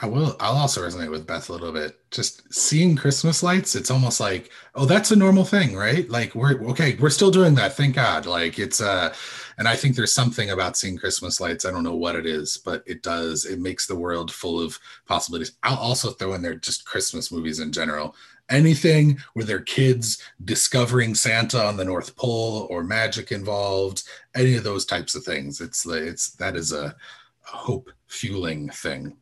I 0.00 0.06
will. 0.06 0.36
I'll 0.40 0.56
also 0.56 0.84
resonate 0.84 1.12
with 1.12 1.28
Beth 1.28 1.48
a 1.48 1.52
little 1.52 1.70
bit. 1.70 1.96
Just 2.10 2.52
seeing 2.52 2.96
Christmas 2.96 3.40
lights, 3.40 3.76
it's 3.76 3.90
almost 3.90 4.18
like, 4.18 4.50
oh, 4.74 4.84
that's 4.84 5.12
a 5.12 5.16
normal 5.16 5.44
thing, 5.44 5.76
right? 5.76 6.10
Like 6.10 6.34
we're 6.34 6.60
okay. 6.70 6.96
We're 6.96 7.10
still 7.10 7.30
doing 7.30 7.54
that. 7.54 7.76
Thank 7.76 7.94
God. 7.94 8.26
Like 8.26 8.58
it's 8.58 8.80
uh, 8.80 9.14
and 9.62 9.68
I 9.68 9.76
think 9.76 9.94
there's 9.94 10.12
something 10.12 10.50
about 10.50 10.76
seeing 10.76 10.98
Christmas 10.98 11.40
lights. 11.40 11.64
I 11.64 11.70
don't 11.70 11.84
know 11.84 11.94
what 11.94 12.16
it 12.16 12.26
is, 12.26 12.56
but 12.56 12.82
it 12.84 13.00
does. 13.00 13.44
It 13.44 13.60
makes 13.60 13.86
the 13.86 13.94
world 13.94 14.32
full 14.32 14.60
of 14.60 14.76
possibilities. 15.06 15.52
I'll 15.62 15.76
also 15.78 16.10
throw 16.10 16.34
in 16.34 16.42
there 16.42 16.56
just 16.56 16.84
Christmas 16.84 17.30
movies 17.30 17.60
in 17.60 17.70
general. 17.70 18.16
Anything 18.50 19.18
where 19.34 19.44
there 19.44 19.58
are 19.58 19.60
kids 19.60 20.20
discovering 20.44 21.14
Santa 21.14 21.64
on 21.64 21.76
the 21.76 21.84
North 21.84 22.16
Pole 22.16 22.66
or 22.70 22.82
magic 22.82 23.30
involved, 23.30 24.02
any 24.34 24.56
of 24.56 24.64
those 24.64 24.84
types 24.84 25.14
of 25.14 25.22
things. 25.22 25.60
It's 25.60 25.86
it's 25.86 26.30
that 26.30 26.56
is 26.56 26.72
a 26.72 26.96
hope 27.42 27.88
fueling 28.08 28.68
thing. 28.68 29.16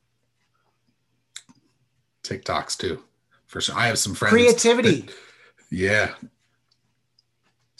TikToks 2.22 2.78
too, 2.78 3.02
for 3.46 3.60
sure. 3.60 3.76
I 3.76 3.88
have 3.88 3.98
some 3.98 4.14
friends. 4.14 4.32
Creativity. 4.32 5.02
That, 5.02 5.14
yeah. 5.70 6.14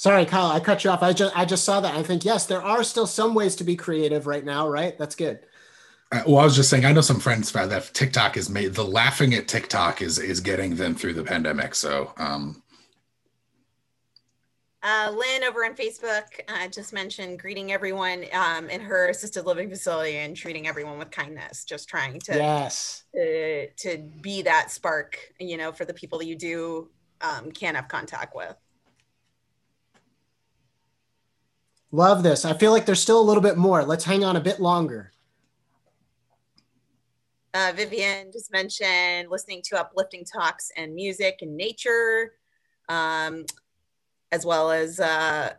Sorry, 0.00 0.24
Kyle, 0.24 0.50
I 0.50 0.60
cut 0.60 0.82
you 0.82 0.88
off. 0.88 1.02
I 1.02 1.12
just 1.12 1.36
I 1.36 1.44
just 1.44 1.62
saw 1.62 1.78
that. 1.82 1.94
I 1.94 2.02
think 2.02 2.24
yes, 2.24 2.46
there 2.46 2.62
are 2.62 2.82
still 2.82 3.06
some 3.06 3.34
ways 3.34 3.54
to 3.56 3.64
be 3.64 3.76
creative 3.76 4.26
right 4.26 4.42
now. 4.42 4.66
Right? 4.66 4.96
That's 4.96 5.14
good. 5.14 5.40
Uh, 6.10 6.22
well, 6.26 6.38
I 6.38 6.44
was 6.44 6.56
just 6.56 6.70
saying, 6.70 6.86
I 6.86 6.92
know 6.92 7.02
some 7.02 7.20
friends 7.20 7.52
that 7.52 7.90
TikTok 7.92 8.38
is 8.38 8.48
made. 8.48 8.72
The 8.72 8.82
laughing 8.82 9.34
at 9.34 9.46
TikTok 9.46 10.00
is 10.00 10.18
is 10.18 10.40
getting 10.40 10.74
them 10.74 10.94
through 10.94 11.12
the 11.12 11.22
pandemic. 11.22 11.74
So, 11.74 12.14
um, 12.16 12.62
uh, 14.82 15.12
Lynn 15.14 15.44
over 15.44 15.66
on 15.66 15.74
Facebook 15.74 16.24
uh, 16.48 16.66
just 16.68 16.94
mentioned 16.94 17.38
greeting 17.38 17.70
everyone 17.70 18.24
um, 18.32 18.70
in 18.70 18.80
her 18.80 19.10
assisted 19.10 19.44
living 19.44 19.68
facility 19.68 20.16
and 20.16 20.34
treating 20.34 20.66
everyone 20.66 20.98
with 20.98 21.10
kindness. 21.10 21.66
Just 21.66 21.90
trying 21.90 22.20
to 22.20 22.36
yes 22.36 23.04
to, 23.14 23.68
to 23.68 23.98
be 24.22 24.40
that 24.40 24.70
spark, 24.70 25.18
you 25.38 25.58
know, 25.58 25.72
for 25.72 25.84
the 25.84 25.92
people 25.92 26.20
that 26.20 26.26
you 26.26 26.36
do 26.36 26.88
um, 27.20 27.52
can 27.52 27.74
have 27.74 27.88
contact 27.88 28.34
with. 28.34 28.56
Love 31.92 32.22
this. 32.22 32.44
I 32.44 32.52
feel 32.54 32.70
like 32.70 32.86
there's 32.86 33.02
still 33.02 33.20
a 33.20 33.22
little 33.22 33.42
bit 33.42 33.56
more. 33.56 33.84
Let's 33.84 34.04
hang 34.04 34.24
on 34.24 34.36
a 34.36 34.40
bit 34.40 34.60
longer. 34.60 35.12
Uh, 37.52 37.72
Vivian 37.74 38.30
just 38.32 38.52
mentioned 38.52 39.28
listening 39.28 39.60
to 39.64 39.80
uplifting 39.80 40.24
talks 40.24 40.70
and 40.76 40.94
music 40.94 41.38
and 41.42 41.56
nature. 41.56 42.34
Um, 42.88 43.44
as 44.32 44.46
well 44.46 44.70
as 44.70 45.00
uh, 45.00 45.52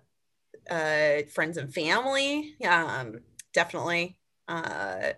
uh, 0.70 1.18
friends 1.34 1.58
and 1.58 1.74
family. 1.74 2.56
Um, 2.68 3.20
definitely. 3.54 4.18
Uh, 4.48 5.14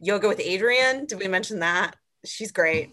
yoga 0.00 0.28
with 0.28 0.38
Adriene. 0.38 1.06
Did 1.06 1.18
we 1.18 1.28
mention 1.28 1.60
that? 1.60 1.96
She's 2.24 2.52
great. 2.52 2.90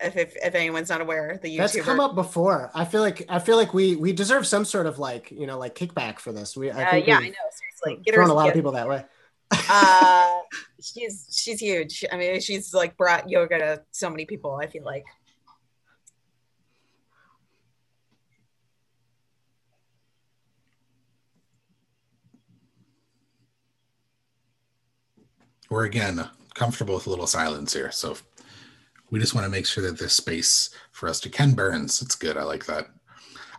If, 0.00 0.16
if, 0.16 0.36
if 0.36 0.54
anyone's 0.54 0.90
not 0.90 1.00
aware, 1.00 1.40
the 1.42 1.48
YouTuber. 1.48 1.58
That's 1.58 1.80
come 1.80 1.98
up 1.98 2.14
before. 2.14 2.70
I 2.72 2.84
feel 2.84 3.00
like 3.00 3.24
I 3.28 3.40
feel 3.40 3.56
like 3.56 3.74
we 3.74 3.96
we 3.96 4.12
deserve 4.12 4.46
some 4.46 4.64
sort 4.64 4.86
of 4.86 4.98
like 5.00 5.30
you 5.32 5.46
know 5.46 5.58
like 5.58 5.74
kickback 5.74 6.20
for 6.20 6.32
this. 6.32 6.56
We 6.56 6.70
I 6.70 6.84
uh, 6.84 6.96
yeah, 6.96 7.18
I 7.18 7.28
know 7.28 7.34
seriously. 7.82 8.04
Get 8.04 8.14
thrown 8.14 8.30
a 8.30 8.34
lot 8.34 8.44
get, 8.44 8.50
of 8.50 8.54
people 8.54 8.72
that 8.72 8.88
way. 8.88 9.04
uh, 9.50 10.38
she's 10.80 11.26
she's 11.32 11.58
huge. 11.58 12.04
I 12.12 12.16
mean, 12.16 12.40
she's 12.40 12.72
like 12.72 12.96
brought 12.96 13.28
yoga 13.28 13.58
to 13.58 13.82
so 13.90 14.08
many 14.08 14.24
people. 14.24 14.54
I 14.54 14.66
feel 14.66 14.84
like. 14.84 15.04
we're 25.70 25.84
again 25.84 26.28
comfortable 26.54 26.94
with 26.94 27.06
a 27.06 27.10
little 27.10 27.26
silence 27.26 27.72
here. 27.72 27.90
So 27.90 28.16
we 29.10 29.18
just 29.18 29.34
want 29.34 29.44
to 29.44 29.50
make 29.50 29.66
sure 29.66 29.84
that 29.84 29.98
this 29.98 30.12
space 30.12 30.70
for 30.92 31.08
us 31.08 31.20
to 31.20 31.30
Ken 31.30 31.52
Burns. 31.52 32.02
It's 32.02 32.14
good. 32.14 32.36
I 32.36 32.42
like 32.42 32.66
that. 32.66 32.88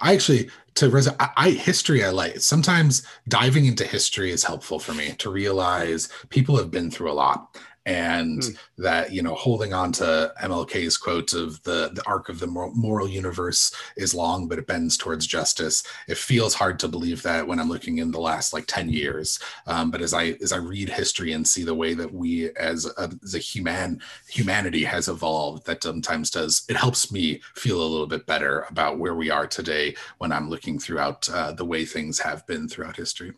I 0.01 0.13
actually 0.13 0.49
to 0.75 0.89
res- 0.89 1.07
I, 1.19 1.29
I, 1.35 1.49
history 1.51 2.03
I 2.03 2.09
like. 2.09 2.39
Sometimes 2.39 3.05
diving 3.27 3.65
into 3.65 3.83
history 3.83 4.31
is 4.31 4.43
helpful 4.43 4.79
for 4.79 4.93
me 4.93 5.13
to 5.17 5.29
realize 5.29 6.09
people 6.29 6.55
have 6.57 6.71
been 6.71 6.89
through 6.89 7.11
a 7.11 7.13
lot 7.13 7.57
and 7.89 8.43
hmm. 8.43 8.51
that 8.83 9.11
you 9.11 9.23
know 9.23 9.33
holding 9.33 9.73
on 9.73 9.91
to 9.91 10.31
mlk's 10.43 10.95
quote 10.95 11.33
of 11.33 11.61
the 11.63 11.89
the 11.93 12.03
arc 12.05 12.29
of 12.29 12.39
the 12.39 12.45
moral 12.47 13.09
universe 13.09 13.73
is 13.97 14.13
long 14.13 14.47
but 14.47 14.59
it 14.59 14.67
bends 14.67 14.95
towards 14.95 15.25
justice 15.25 15.83
it 16.07 16.17
feels 16.17 16.53
hard 16.53 16.77
to 16.77 16.87
believe 16.87 17.23
that 17.23 17.47
when 17.47 17.59
i'm 17.59 17.67
looking 17.67 17.97
in 17.97 18.11
the 18.11 18.19
last 18.19 18.53
like 18.53 18.65
10 18.67 18.89
years 18.89 19.39
um, 19.65 19.89
but 19.89 20.01
as 20.01 20.13
i 20.13 20.37
as 20.41 20.51
i 20.51 20.57
read 20.57 20.87
history 20.87 21.33
and 21.33 21.47
see 21.47 21.63
the 21.63 21.73
way 21.73 21.95
that 21.95 22.13
we 22.13 22.51
as 22.57 22.85
a, 22.97 23.09
as 23.23 23.33
a 23.33 23.39
human 23.39 23.99
humanity 24.27 24.83
has 24.83 25.07
evolved 25.07 25.65
that 25.65 25.81
sometimes 25.81 26.29
does 26.29 26.65
it 26.69 26.75
helps 26.75 27.11
me 27.11 27.41
feel 27.55 27.81
a 27.81 27.91
little 27.91 28.07
bit 28.07 28.27
better 28.27 28.67
about 28.69 28.99
where 28.99 29.15
we 29.15 29.31
are 29.31 29.47
today 29.47 29.95
when 30.19 30.31
i'm 30.31 30.47
looking 30.47 30.77
throughout 30.77 31.27
uh, 31.29 31.51
the 31.51 31.65
way 31.65 31.85
things 31.85 32.19
have 32.19 32.45
been 32.45 32.69
throughout 32.69 32.95
history 32.95 33.33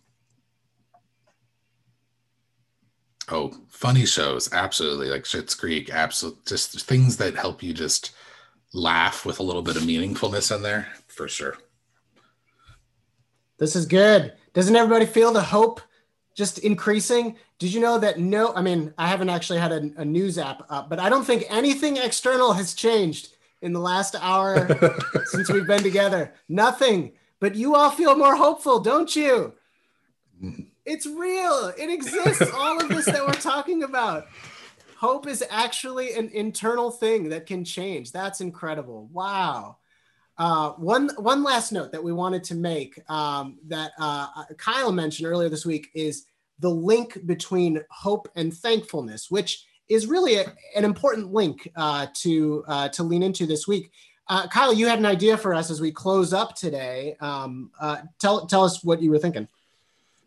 Oh, 3.32 3.52
funny 3.70 4.06
shows, 4.06 4.52
absolutely. 4.52 5.08
Like 5.08 5.24
Schitt's 5.24 5.56
Creek, 5.56 5.90
absolutely. 5.90 6.42
Just 6.46 6.82
things 6.82 7.16
that 7.18 7.36
help 7.36 7.64
you 7.64 7.74
just 7.74 8.12
laugh 8.74 9.26
with 9.26 9.40
a 9.40 9.44
little 9.44 9.62
bit 9.62 9.78
of 9.78 9.84
meaningfulness 9.84 10.54
in 10.54 10.62
there, 10.62 10.90
for 11.08 11.30
sure. 11.30 11.58
This 13.58 13.76
is 13.76 13.86
good. 13.86 14.34
Doesn't 14.54 14.76
everybody 14.76 15.06
feel 15.06 15.32
the 15.32 15.42
hope 15.42 15.80
just 16.36 16.60
increasing? 16.60 17.38
Did 17.58 17.74
you 17.74 17.80
know 17.80 17.98
that 18.00 18.20
no, 18.20 18.54
I 18.54 18.62
mean, 18.62 18.94
I 18.98 19.08
haven't 19.08 19.30
actually 19.30 19.60
had 19.60 19.72
a, 19.72 19.92
a 19.98 20.06
news 20.06 20.38
app 20.38 20.64
up, 20.70 20.90
but 20.90 21.00
I 21.00 21.08
don't 21.10 21.26
think 21.26 21.46
anything 21.50 21.96
external 21.96 22.52
has 22.54 22.74
changed 22.74 23.30
in 23.62 23.72
the 23.72 23.80
last 23.80 24.16
hour 24.20 24.68
since 25.26 25.50
we've 25.50 25.68
been 25.68 25.84
together. 25.84 26.34
Nothing. 26.50 27.14
But 27.40 27.56
you 27.56 27.76
all 27.76 27.92
feel 27.92 28.18
more 28.18 28.36
hopeful, 28.36 28.80
don't 28.80 29.16
you? 29.16 29.54
Mm-hmm. 30.44 30.64
It's 30.86 31.06
real. 31.06 31.72
It 31.78 31.90
exists. 31.90 32.52
All 32.54 32.82
of 32.82 32.90
this 32.90 33.06
that 33.06 33.26
we're 33.26 33.34
talking 33.34 33.84
about. 33.84 34.28
Hope 34.98 35.28
is 35.28 35.44
actually 35.50 36.14
an 36.14 36.30
internal 36.30 36.92
thing 36.92 37.30
that 37.30 37.46
can 37.46 37.64
change. 37.64 38.12
That's 38.12 38.42
incredible. 38.42 39.10
Wow. 39.12 39.78
Uh, 40.38 40.72
one 40.72 41.10
one 41.18 41.44
last 41.44 41.72
note 41.72 41.92
that 41.92 42.04
we 42.04 42.12
wanted 42.12 42.44
to 42.46 42.56
make 42.56 43.00
um, 43.10 43.60
that 43.68 43.92
uh, 44.00 44.28
Kyle 44.58 44.92
mentioned 44.92 45.28
earlier 45.28 45.50
this 45.50 45.66
week 45.66 45.90
is 45.94 46.26
the 46.60 46.70
link 46.70 47.18
between 47.26 47.82
hope 47.90 48.28
and 48.36 48.54
thankfulness, 48.54 49.30
which 49.30 49.66
is 49.90 50.08
really 50.08 50.38
a, 50.38 50.46
an 50.76 50.86
important 50.86 51.34
link 51.34 51.70
uh, 51.76 52.08
to 52.14 52.64
uh, 52.68 52.90
to 52.90 53.04
lean 53.04 53.24
into 53.24 53.46
this 53.46 53.68
week. 53.68 53.92
Uh, 54.28 54.48
Kyle, 54.48 54.74
you 54.74 54.88
had 54.88 55.00
an 55.00 55.06
idea 55.06 55.38
for 55.38 55.54
us 55.54 55.70
as 55.70 55.82
we 55.82 55.92
close 55.92 56.32
up 56.32 56.56
today. 56.56 57.18
Um, 57.20 57.72
uh, 57.80 57.98
tell 58.20 58.48
tell 58.48 58.64
us 58.64 58.84
what 58.84 59.02
you 59.02 59.12
were 59.12 59.20
thinking. 59.20 59.48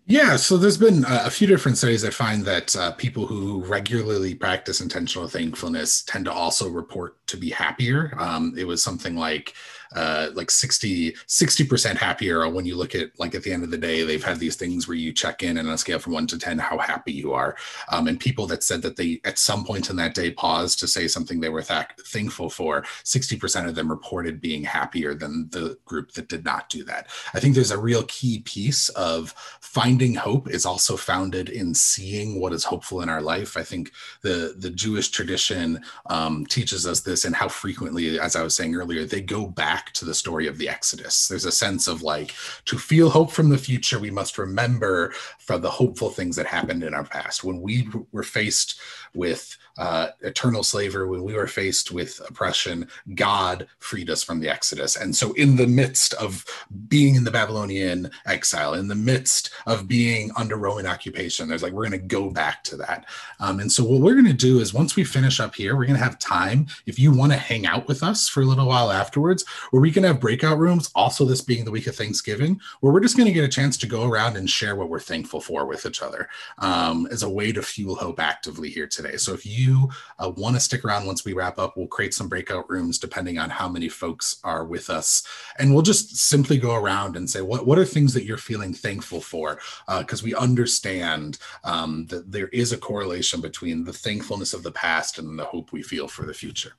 Yeah, 0.07 0.37
so 0.37 0.59
there's 0.59 0.77
been 0.77 1.05
a 1.09 1.31
few 1.31 1.47
different 1.47 1.79
studies 1.79 2.03
that 2.03 2.13
find 2.13 2.45
that 2.45 2.77
uh, 2.77 2.93
people 2.93 3.27
who 3.27 3.65
regularly 3.65 4.35
practice 4.35 4.83
intentional 4.83 5.29
thankfulness 5.29 6.03
tend 6.03 6.27
to 6.27 6.33
also 6.33 6.69
report 6.69 7.27
to 7.29 7.39
be 7.39 7.49
happier. 7.49 8.13
Um, 8.19 8.53
it 8.57 8.65
was 8.67 8.83
something 8.83 9.17
like 9.17 9.55
uh, 9.95 10.29
like 10.35 10.51
60 10.51 11.13
60% 11.13 11.97
happier 11.97 12.49
when 12.49 12.67
you 12.67 12.77
look 12.77 12.95
at 12.95 13.11
like 13.19 13.35
at 13.35 13.43
the 13.43 13.53
end 13.53 13.65
of 13.65 13.71
the 13.71 13.79
day 13.79 14.03
they've 14.03 14.25
had 14.25 14.39
these 14.39 14.57
things 14.57 14.87
where 14.87 14.97
you 14.97 15.13
check 15.13 15.43
in 15.43 15.59
and 15.59 15.69
on 15.69 15.75
a 15.75 15.79
scale 15.79 15.99
from 15.99 16.13
1 16.13 16.27
to 16.29 16.39
10 16.39 16.59
how 16.59 16.79
happy 16.79 17.13
you 17.13 17.33
are. 17.33 17.57
Um, 17.91 18.09
and 18.09 18.19
people 18.19 18.47
that 18.49 18.63
said 18.63 18.83
that 18.83 18.97
they 18.97 19.21
at 19.25 19.39
some 19.39 19.65
point 19.65 19.91
in 19.91 19.97
that 19.97 20.15
day 20.15 20.31
paused 20.31 20.79
to 20.81 20.89
say 20.89 21.09
something 21.09 21.41
they 21.41 21.49
were 21.49 21.63
th- 21.63 21.87
thankful 22.07 22.51
for 22.51 22.83
60% 23.05 23.69
of 23.69 23.75
them 23.75 23.91
reported 23.91 24.41
being 24.41 24.65
happier 24.65 25.15
than 25.15 25.49
the 25.51 25.79
group 25.85 26.13
that 26.13 26.29
did 26.29 26.45
not 26.45 26.69
do 26.69 26.85
that. 26.85 27.09
I 27.35 27.41
think 27.41 27.55
there's 27.55 27.71
a 27.71 27.79
real 27.79 28.05
key 28.05 28.41
piece 28.41 28.89
of 28.91 29.35
finding 29.61 30.15
hope 30.15 30.49
is 30.49 30.67
also 30.67 30.97
founded 30.97 31.49
in 31.49 31.75
seeing 31.75 32.41
what 32.41 32.53
is 32.53 32.65
hopeful 32.65 33.01
in 33.01 33.09
our 33.09 33.23
life. 33.23 33.57
I 33.57 33.63
think 33.63 33.93
the 34.23 34.55
the 34.59 34.71
jewish 34.71 35.11
tradition 35.11 35.83
um, 36.07 36.47
teaches 36.47 36.87
us 36.87 37.01
this 37.01 37.25
and 37.25 37.35
how 37.35 37.49
frequently 37.49 38.19
as 38.19 38.37
i 38.37 38.43
was 38.43 38.57
saying 38.57 38.75
earlier 38.75 39.05
they 39.05 39.21
go 39.21 39.47
back 39.47 39.84
back 39.85 39.93
to 39.95 40.05
the 40.05 40.15
story 40.15 40.47
of 40.47 40.59
the 40.59 40.69
Exodus. 40.69 41.29
There's 41.29 41.45
a 41.45 41.53
sense 41.53 41.89
of 41.89 42.03
like, 42.03 42.35
to 42.65 42.79
feel 42.79 43.11
hope 43.11 43.31
from 43.31 43.51
the 43.51 43.59
future, 43.59 43.99
we 43.99 44.11
must 44.11 44.39
remember 44.39 45.11
from 45.39 45.61
the 45.61 45.71
hopeful 45.71 46.11
things 46.11 46.37
that 46.37 46.47
happened 46.47 46.83
in 46.83 46.95
our 46.95 47.05
past. 47.05 47.45
When 47.45 47.61
we 47.61 47.89
were 48.13 48.23
faced 48.23 48.81
with 49.15 49.57
uh, 49.77 50.09
eternal 50.21 50.63
slavery, 50.63 51.09
when 51.09 51.25
we 51.25 51.35
were 51.35 51.47
faced 51.47 51.91
with 51.91 52.21
oppression, 52.29 52.89
God 53.15 53.67
freed 53.79 54.09
us 54.09 54.23
from 54.23 54.41
the 54.41 54.49
Exodus. 54.49 54.97
And 54.97 55.15
so, 55.15 55.33
in 55.33 55.57
the 55.57 55.67
midst 55.67 56.15
of 56.15 56.45
being 56.89 57.17
in 57.17 57.25
the 57.25 57.31
Babylonian 57.31 58.11
exile, 58.27 58.75
in 58.75 58.89
the 58.89 58.95
midst 58.95 59.51
of 59.67 59.89
being 59.89 60.31
under 60.37 60.57
Roman 60.57 60.87
occupation, 60.87 61.49
there's 61.49 61.63
like, 61.63 61.73
we're 61.73 61.89
going 61.89 62.01
to 62.01 62.07
go 62.07 62.31
back 62.31 62.63
to 62.65 62.77
that. 62.77 63.07
Um, 63.41 63.61
and 63.61 63.71
so, 63.71 63.85
what 63.85 64.01
we're 64.01 64.15
going 64.15 64.27
to 64.27 64.33
do 64.33 64.61
is 64.61 64.73
once 64.73 64.95
we 64.95 65.05
finish 65.05 65.41
up 65.41 65.55
here, 65.55 65.75
we're 65.75 65.87
going 65.87 65.99
to 65.99 66.05
have 66.05 66.19
time, 66.19 66.67
if 66.87 66.99
you 66.99 67.13
want 67.13 67.33
to 67.33 67.39
hang 67.39 67.67
out 67.67 67.89
with 67.89 68.03
us 68.03 68.29
for 68.29 68.43
a 68.43 68.47
little 68.47 68.69
while 68.69 68.93
afterwards, 68.93 69.45
where 69.71 69.83
we 69.83 69.91
can 69.91 70.05
have 70.05 70.21
breakout 70.21 70.59
rooms, 70.59 70.91
also, 70.95 71.25
this 71.25 71.41
being 71.41 71.65
the 71.65 71.71
week 71.71 71.89
of 71.89 71.97
Thanksgiving, 71.97 72.61
where 72.81 72.93
we're 72.93 73.01
just 73.01 73.17
going 73.17 73.27
to 73.27 73.33
get 73.33 73.45
a 73.45 73.49
chance 73.49 73.77
to 73.79 73.87
go 73.87 74.09
around 74.09 74.37
and 74.37 74.49
share 74.49 74.77
what 74.77 74.89
we're 74.89 75.01
thankful 75.01 75.41
for 75.41 75.67
with 75.67 75.85
each 75.85 76.03
other 76.03 76.29
um, 76.59 77.09
as 77.11 77.25
a 77.25 77.29
way 77.29 77.51
to 77.51 77.63
fuel 77.63 77.97
hope 77.97 78.21
actively 78.21 78.71
here 78.71 78.87
today. 78.87 79.17
So, 79.17 79.35
if 79.35 79.45
you 79.45 79.64
you 79.65 79.89
uh, 80.19 80.31
want 80.37 80.57
to 80.57 80.61
stick 80.61 80.85
around 80.85 81.07
once 81.07 81.25
we 81.25 81.33
wrap 81.33 81.59
up, 81.59 81.77
we'll 81.77 81.87
create 81.87 82.15
some 82.15 82.29
breakout 82.29 82.69
rooms 82.69 82.99
depending 82.99 83.39
on 83.39 83.51
how 83.51 83.69
many 83.69 83.89
folks 83.89 84.37
are 84.45 84.65
with 84.65 84.91
us. 84.91 85.27
And 85.59 85.73
we'll 85.73 85.83
just 85.83 86.17
simply 86.17 86.59
go 86.59 86.75
around 86.75 87.17
and 87.17 87.29
say, 87.29 87.41
what, 87.41 87.67
what 87.67 87.79
are 87.79 87.85
things 87.85 88.15
that 88.15 88.25
you're 88.25 88.37
feeling 88.37 88.75
thankful 88.75 89.21
for? 89.21 89.59
Because 89.99 90.23
uh, 90.23 90.27
we 90.27 90.35
understand 90.35 91.39
um, 91.65 92.07
that 92.07 92.31
there 92.31 92.49
is 92.49 92.73
a 92.73 92.79
correlation 92.79 93.41
between 93.41 93.85
the 93.85 93.93
thankfulness 93.93 94.55
of 94.55 94.63
the 94.63 94.73
past 94.73 95.19
and 95.19 95.39
the 95.39 95.45
hope 95.45 95.73
we 95.73 95.83
feel 95.83 96.09
for 96.09 96.27
the 96.27 96.35
future. 96.35 96.75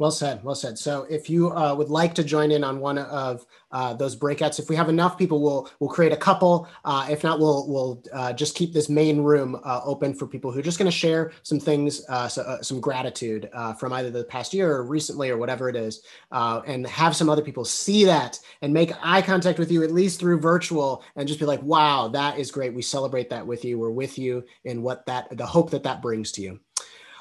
Well 0.00 0.10
said. 0.10 0.42
Well 0.42 0.54
said. 0.54 0.78
So, 0.78 1.02
if 1.10 1.28
you 1.28 1.52
uh, 1.54 1.74
would 1.74 1.90
like 1.90 2.14
to 2.14 2.24
join 2.24 2.52
in 2.52 2.64
on 2.64 2.80
one 2.80 2.96
of 2.96 3.44
uh, 3.70 3.92
those 3.92 4.16
breakouts, 4.16 4.58
if 4.58 4.70
we 4.70 4.74
have 4.74 4.88
enough 4.88 5.18
people, 5.18 5.42
we'll 5.42 5.70
we'll 5.78 5.90
create 5.90 6.10
a 6.10 6.16
couple. 6.16 6.66
Uh, 6.86 7.06
if 7.10 7.22
not, 7.22 7.38
we'll 7.38 7.68
we'll 7.68 8.02
uh, 8.14 8.32
just 8.32 8.56
keep 8.56 8.72
this 8.72 8.88
main 8.88 9.20
room 9.20 9.60
uh, 9.62 9.82
open 9.84 10.14
for 10.14 10.26
people 10.26 10.50
who 10.50 10.60
are 10.60 10.62
just 10.62 10.78
going 10.78 10.90
to 10.90 10.96
share 10.96 11.32
some 11.42 11.60
things, 11.60 12.02
uh, 12.08 12.26
so, 12.26 12.56
some 12.62 12.80
gratitude 12.80 13.50
from 13.78 13.92
either 13.92 14.10
the 14.10 14.24
past 14.24 14.54
year 14.54 14.74
or 14.74 14.84
recently 14.84 15.28
or 15.28 15.36
whatever 15.36 15.68
it 15.68 15.76
is, 15.76 16.00
and 16.32 16.86
have 16.86 17.14
some 17.14 17.28
other 17.28 17.42
people 17.42 17.66
see 17.66 18.02
that 18.06 18.40
and 18.62 18.72
make 18.72 18.92
eye 19.02 19.20
contact 19.20 19.58
with 19.58 19.70
you 19.70 19.82
at 19.82 19.90
least 19.90 20.18
through 20.18 20.40
virtual, 20.40 21.04
and 21.16 21.28
just 21.28 21.40
be 21.40 21.44
like, 21.44 21.62
"Wow, 21.62 22.08
that 22.08 22.38
is 22.38 22.50
great. 22.50 22.72
We 22.72 22.80
celebrate 22.80 23.28
that 23.28 23.46
with 23.46 23.66
you. 23.66 23.78
We're 23.78 23.90
with 23.90 24.18
you 24.18 24.44
in 24.64 24.80
what 24.80 25.04
that 25.04 25.36
the 25.36 25.44
hope 25.44 25.68
that 25.72 25.82
that 25.82 26.00
brings 26.00 26.32
to 26.32 26.40
you." 26.40 26.58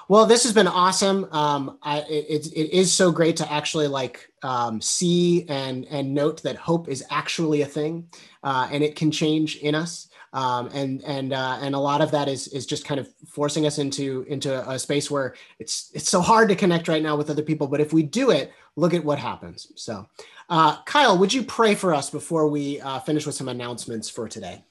Well, 0.10 0.26
this 0.26 0.44
has 0.44 0.54
been 0.54 0.68
awesome. 0.68 1.28
Um, 1.32 1.78
I, 1.84 2.00
it, 2.10 2.48
it 2.48 2.74
is 2.76 2.92
so 2.92 3.12
great 3.12 3.38
to 3.38 3.52
actually 3.52 3.86
like 3.86 4.32
um, 4.42 4.82
see 4.82 5.46
and 5.48 5.86
and 5.86 6.16
note 6.16 6.42
that 6.42 6.56
hope 6.56 6.90
is 6.90 7.06
actually 7.12 7.62
a 7.62 7.68
thing, 7.68 8.10
uh, 8.44 8.68
and 8.72 8.84
it 8.84 8.96
can 8.96 9.12
change 9.12 9.58
in 9.58 9.76
us. 9.76 10.08
Um, 10.34 10.70
and 10.74 11.04
and 11.04 11.32
uh, 11.32 11.60
and 11.62 11.76
a 11.76 11.80
lot 11.80 12.02
of 12.02 12.10
that 12.10 12.28
is 12.28 12.48
is 12.48 12.66
just 12.66 12.86
kind 12.86 13.00
of 13.00 13.08
forcing 13.28 13.68
us 13.68 13.78
into 13.78 14.26
into 14.28 14.68
a 14.68 14.80
space 14.80 15.12
where 15.12 15.36
it's 15.60 15.92
it's 15.94 16.10
so 16.10 16.22
hard 16.22 16.50
to 16.50 16.56
connect 16.56 16.88
right 16.88 17.04
now 17.04 17.16
with 17.16 17.30
other 17.30 17.44
people. 17.44 17.68
But 17.68 17.80
if 17.80 17.94
we 17.94 18.02
do 18.02 18.32
it, 18.32 18.52
look 18.76 18.96
at 18.96 19.06
what 19.06 19.20
happens. 19.20 19.72
So, 19.76 20.10
uh, 20.50 20.82
Kyle, 20.86 21.20
would 21.20 21.32
you 21.32 21.44
pray 21.44 21.76
for 21.76 21.94
us 21.94 22.10
before 22.10 22.48
we 22.48 22.82
uh, 22.82 23.00
finish 23.02 23.28
with 23.28 23.36
some 23.36 23.48
announcements 23.48 24.10
for 24.10 24.28
today? 24.28 24.64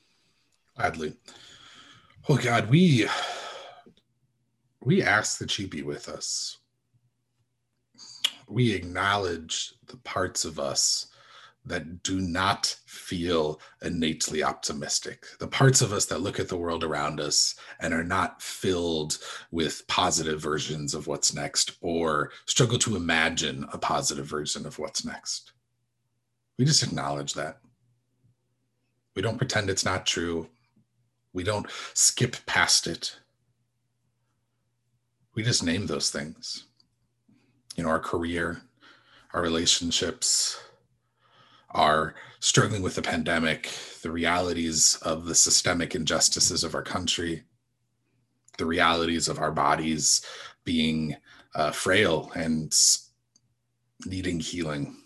Gladly. 0.77 1.15
Oh 2.29 2.37
God, 2.37 2.69
we 2.71 3.07
we 4.81 5.03
ask 5.03 5.39
that 5.39 5.59
you 5.59 5.67
be 5.67 5.83
with 5.83 6.09
us. 6.09 6.59
We 8.49 8.73
acknowledge 8.73 9.75
the 9.87 9.99
parts 9.99 10.45
of 10.45 10.59
us 10.59 11.07
that 11.65 12.03
do 12.03 12.21
not 12.21 12.77
feel 12.87 13.61
innately 13.83 14.43
optimistic, 14.43 15.27
the 15.39 15.47
parts 15.47 15.83
of 15.83 15.93
us 15.93 16.07
that 16.07 16.23
look 16.23 16.41
at 16.41 16.49
the 16.49 16.57
world 16.57 16.83
around 16.83 17.21
us 17.21 17.57
and 17.81 17.93
are 17.93 18.05
not 18.05 18.41
filled 18.41 19.19
with 19.51 19.87
positive 19.87 20.41
versions 20.41 20.95
of 20.95 21.07
what's 21.07 21.35
next 21.35 21.73
or 21.83 22.31
struggle 22.47 22.79
to 22.79 22.97
imagine 22.97 23.67
a 23.73 23.79
positive 23.79 24.27
version 24.27 24.65
of 24.67 24.79
what's 24.79 25.05
next. 25.05 25.53
We 26.59 26.65
just 26.65 26.83
acknowledge 26.83 27.35
that. 27.35 27.59
We 29.15 29.21
don't 29.21 29.39
pretend 29.39 29.69
it's 29.69 29.85
not 29.85 30.07
true. 30.07 30.49
We 31.35 31.45
don't 31.45 31.67
skip 31.93 32.37
past 32.47 32.87
it 32.87 33.19
we 35.39 35.45
just 35.45 35.63
name 35.63 35.87
those 35.87 36.11
things. 36.11 36.65
You 37.77 37.85
know, 37.85 37.91
our 37.91 38.01
career, 38.01 38.61
our 39.33 39.41
relationships, 39.41 40.61
our 41.71 42.17
struggling 42.41 42.83
with 42.83 42.97
the 42.97 43.03
pandemic, 43.03 43.71
the 44.03 44.11
realities 44.11 44.99
of 45.03 45.27
the 45.27 45.37
systemic 45.37 45.95
injustices 45.95 46.65
of 46.65 46.75
our 46.75 46.83
country, 46.83 47.45
the 48.57 48.67
realities 48.67 49.29
of 49.29 49.39
our 49.39 49.53
bodies 49.53 50.23
being 50.65 51.15
uh, 51.55 51.71
frail 51.71 52.33
and 52.35 52.77
needing 54.07 54.41
healing, 54.41 54.97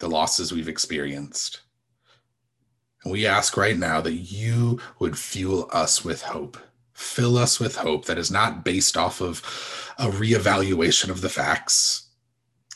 the 0.00 0.08
losses 0.08 0.50
we've 0.50 0.68
experienced. 0.68 1.60
And 3.04 3.12
we 3.12 3.28
ask 3.28 3.56
right 3.56 3.78
now 3.78 4.00
that 4.00 4.14
you 4.14 4.80
would 4.98 5.16
fuel 5.16 5.68
us 5.72 6.04
with 6.04 6.22
hope 6.22 6.58
fill 7.00 7.38
us 7.38 7.58
with 7.58 7.76
hope 7.76 8.04
that 8.04 8.18
is 8.18 8.30
not 8.30 8.62
based 8.62 8.96
off 8.96 9.20
of 9.22 9.38
a 9.98 10.06
reevaluation 10.06 11.08
of 11.08 11.22
the 11.22 11.30
facts, 11.30 12.10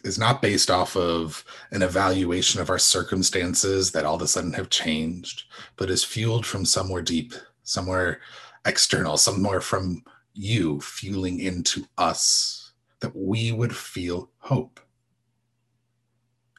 is 0.03 0.19
not 0.19 0.41
based 0.41 0.71
off 0.71 0.97
of 0.97 1.45
an 1.71 1.83
evaluation 1.83 2.61
of 2.61 2.71
our 2.71 2.79
circumstances 2.79 3.93
that 3.93 4.07
all 4.07 4.17
of 4.17 4.23
a 4.23 4.27
sudden 4.27 4.55
have 4.55 4.71
changed, 4.71 5.45
but 5.77 5.91
is 5.91 6.03
fueled 6.03 6.47
from 6.47 6.65
somewhere 6.65 7.03
deep, 7.03 7.35
somewhere 7.65 8.21
external, 8.65 9.19
somewhere 9.19 9.61
from 9.61 10.03
you 10.33 10.81
fueling 10.81 11.39
into 11.39 11.87
us, 11.99 12.73
that 13.01 13.15
we 13.15 13.53
would 13.53 13.77
feel 13.77 14.31
hope. 14.39 14.81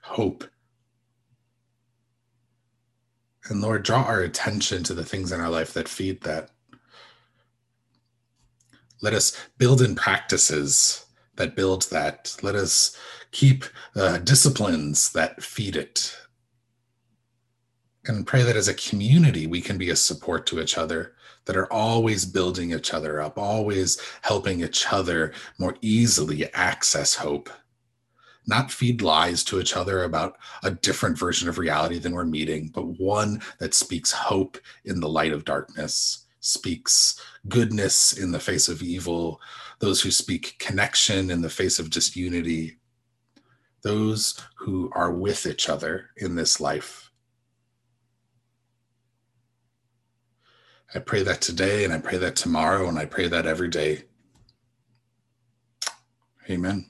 Hope. 0.03 0.43
And 3.49 3.59
Lord, 3.59 3.83
draw 3.83 4.03
our 4.03 4.21
attention 4.21 4.83
to 4.83 4.93
the 4.93 5.05
things 5.05 5.31
in 5.31 5.41
our 5.41 5.49
life 5.49 5.73
that 5.73 5.89
feed 5.89 6.21
that. 6.21 6.51
Let 9.01 9.13
us 9.13 9.37
build 9.57 9.81
in 9.81 9.95
practices 9.95 11.05
that 11.35 11.55
build 11.55 11.83
that. 11.91 12.35
Let 12.41 12.55
us 12.55 12.97
keep 13.31 13.65
uh, 13.95 14.19
disciplines 14.19 15.11
that 15.13 15.43
feed 15.43 15.75
it. 15.75 16.15
And 18.05 18.25
pray 18.27 18.43
that 18.43 18.55
as 18.55 18.67
a 18.67 18.73
community, 18.73 19.47
we 19.47 19.61
can 19.61 19.77
be 19.77 19.89
a 19.89 19.95
support 19.95 20.45
to 20.47 20.61
each 20.61 20.77
other, 20.77 21.15
that 21.45 21.55
are 21.55 21.71
always 21.71 22.25
building 22.25 22.73
each 22.73 22.93
other 22.93 23.21
up, 23.21 23.37
always 23.37 23.99
helping 24.21 24.61
each 24.61 24.91
other 24.91 25.33
more 25.57 25.75
easily 25.81 26.51
access 26.53 27.15
hope, 27.15 27.49
not 28.47 28.71
feed 28.71 29.01
lies 29.01 29.43
to 29.43 29.59
each 29.59 29.75
other 29.75 30.03
about 30.03 30.37
a 30.63 30.71
different 30.71 31.17
version 31.17 31.47
of 31.47 31.57
reality 31.57 31.99
than 31.99 32.13
we're 32.13 32.25
meeting, 32.25 32.69
but 32.73 32.99
one 32.99 33.41
that 33.59 33.73
speaks 33.73 34.11
hope 34.11 34.57
in 34.85 34.99
the 34.99 35.09
light 35.09 35.31
of 35.31 35.45
darkness 35.45 36.24
speaks 36.45 37.19
goodness 37.49 38.13
in 38.13 38.31
the 38.31 38.39
face 38.39 38.67
of 38.67 38.83
evil, 38.83 39.41
those 39.79 40.01
who 40.01 40.11
speak 40.11 40.55
connection 40.59 41.31
in 41.31 41.41
the 41.41 41.49
face 41.49 41.79
of 41.79 41.89
disunity, 41.89 42.77
those 43.81 44.39
who 44.57 44.91
are 44.93 45.11
with 45.11 45.47
each 45.47 45.69
other 45.69 46.11
in 46.17 46.35
this 46.35 46.61
life. 46.61 47.09
I 50.93 50.99
pray 50.99 51.23
that 51.23 51.41
today, 51.41 51.83
and 51.83 51.91
I 51.91 51.97
pray 51.97 52.17
that 52.19 52.35
tomorrow, 52.35 52.87
and 52.87 52.99
I 52.99 53.05
pray 53.05 53.27
that 53.27 53.47
every 53.47 53.67
day. 53.67 54.03
Amen. 56.49 56.85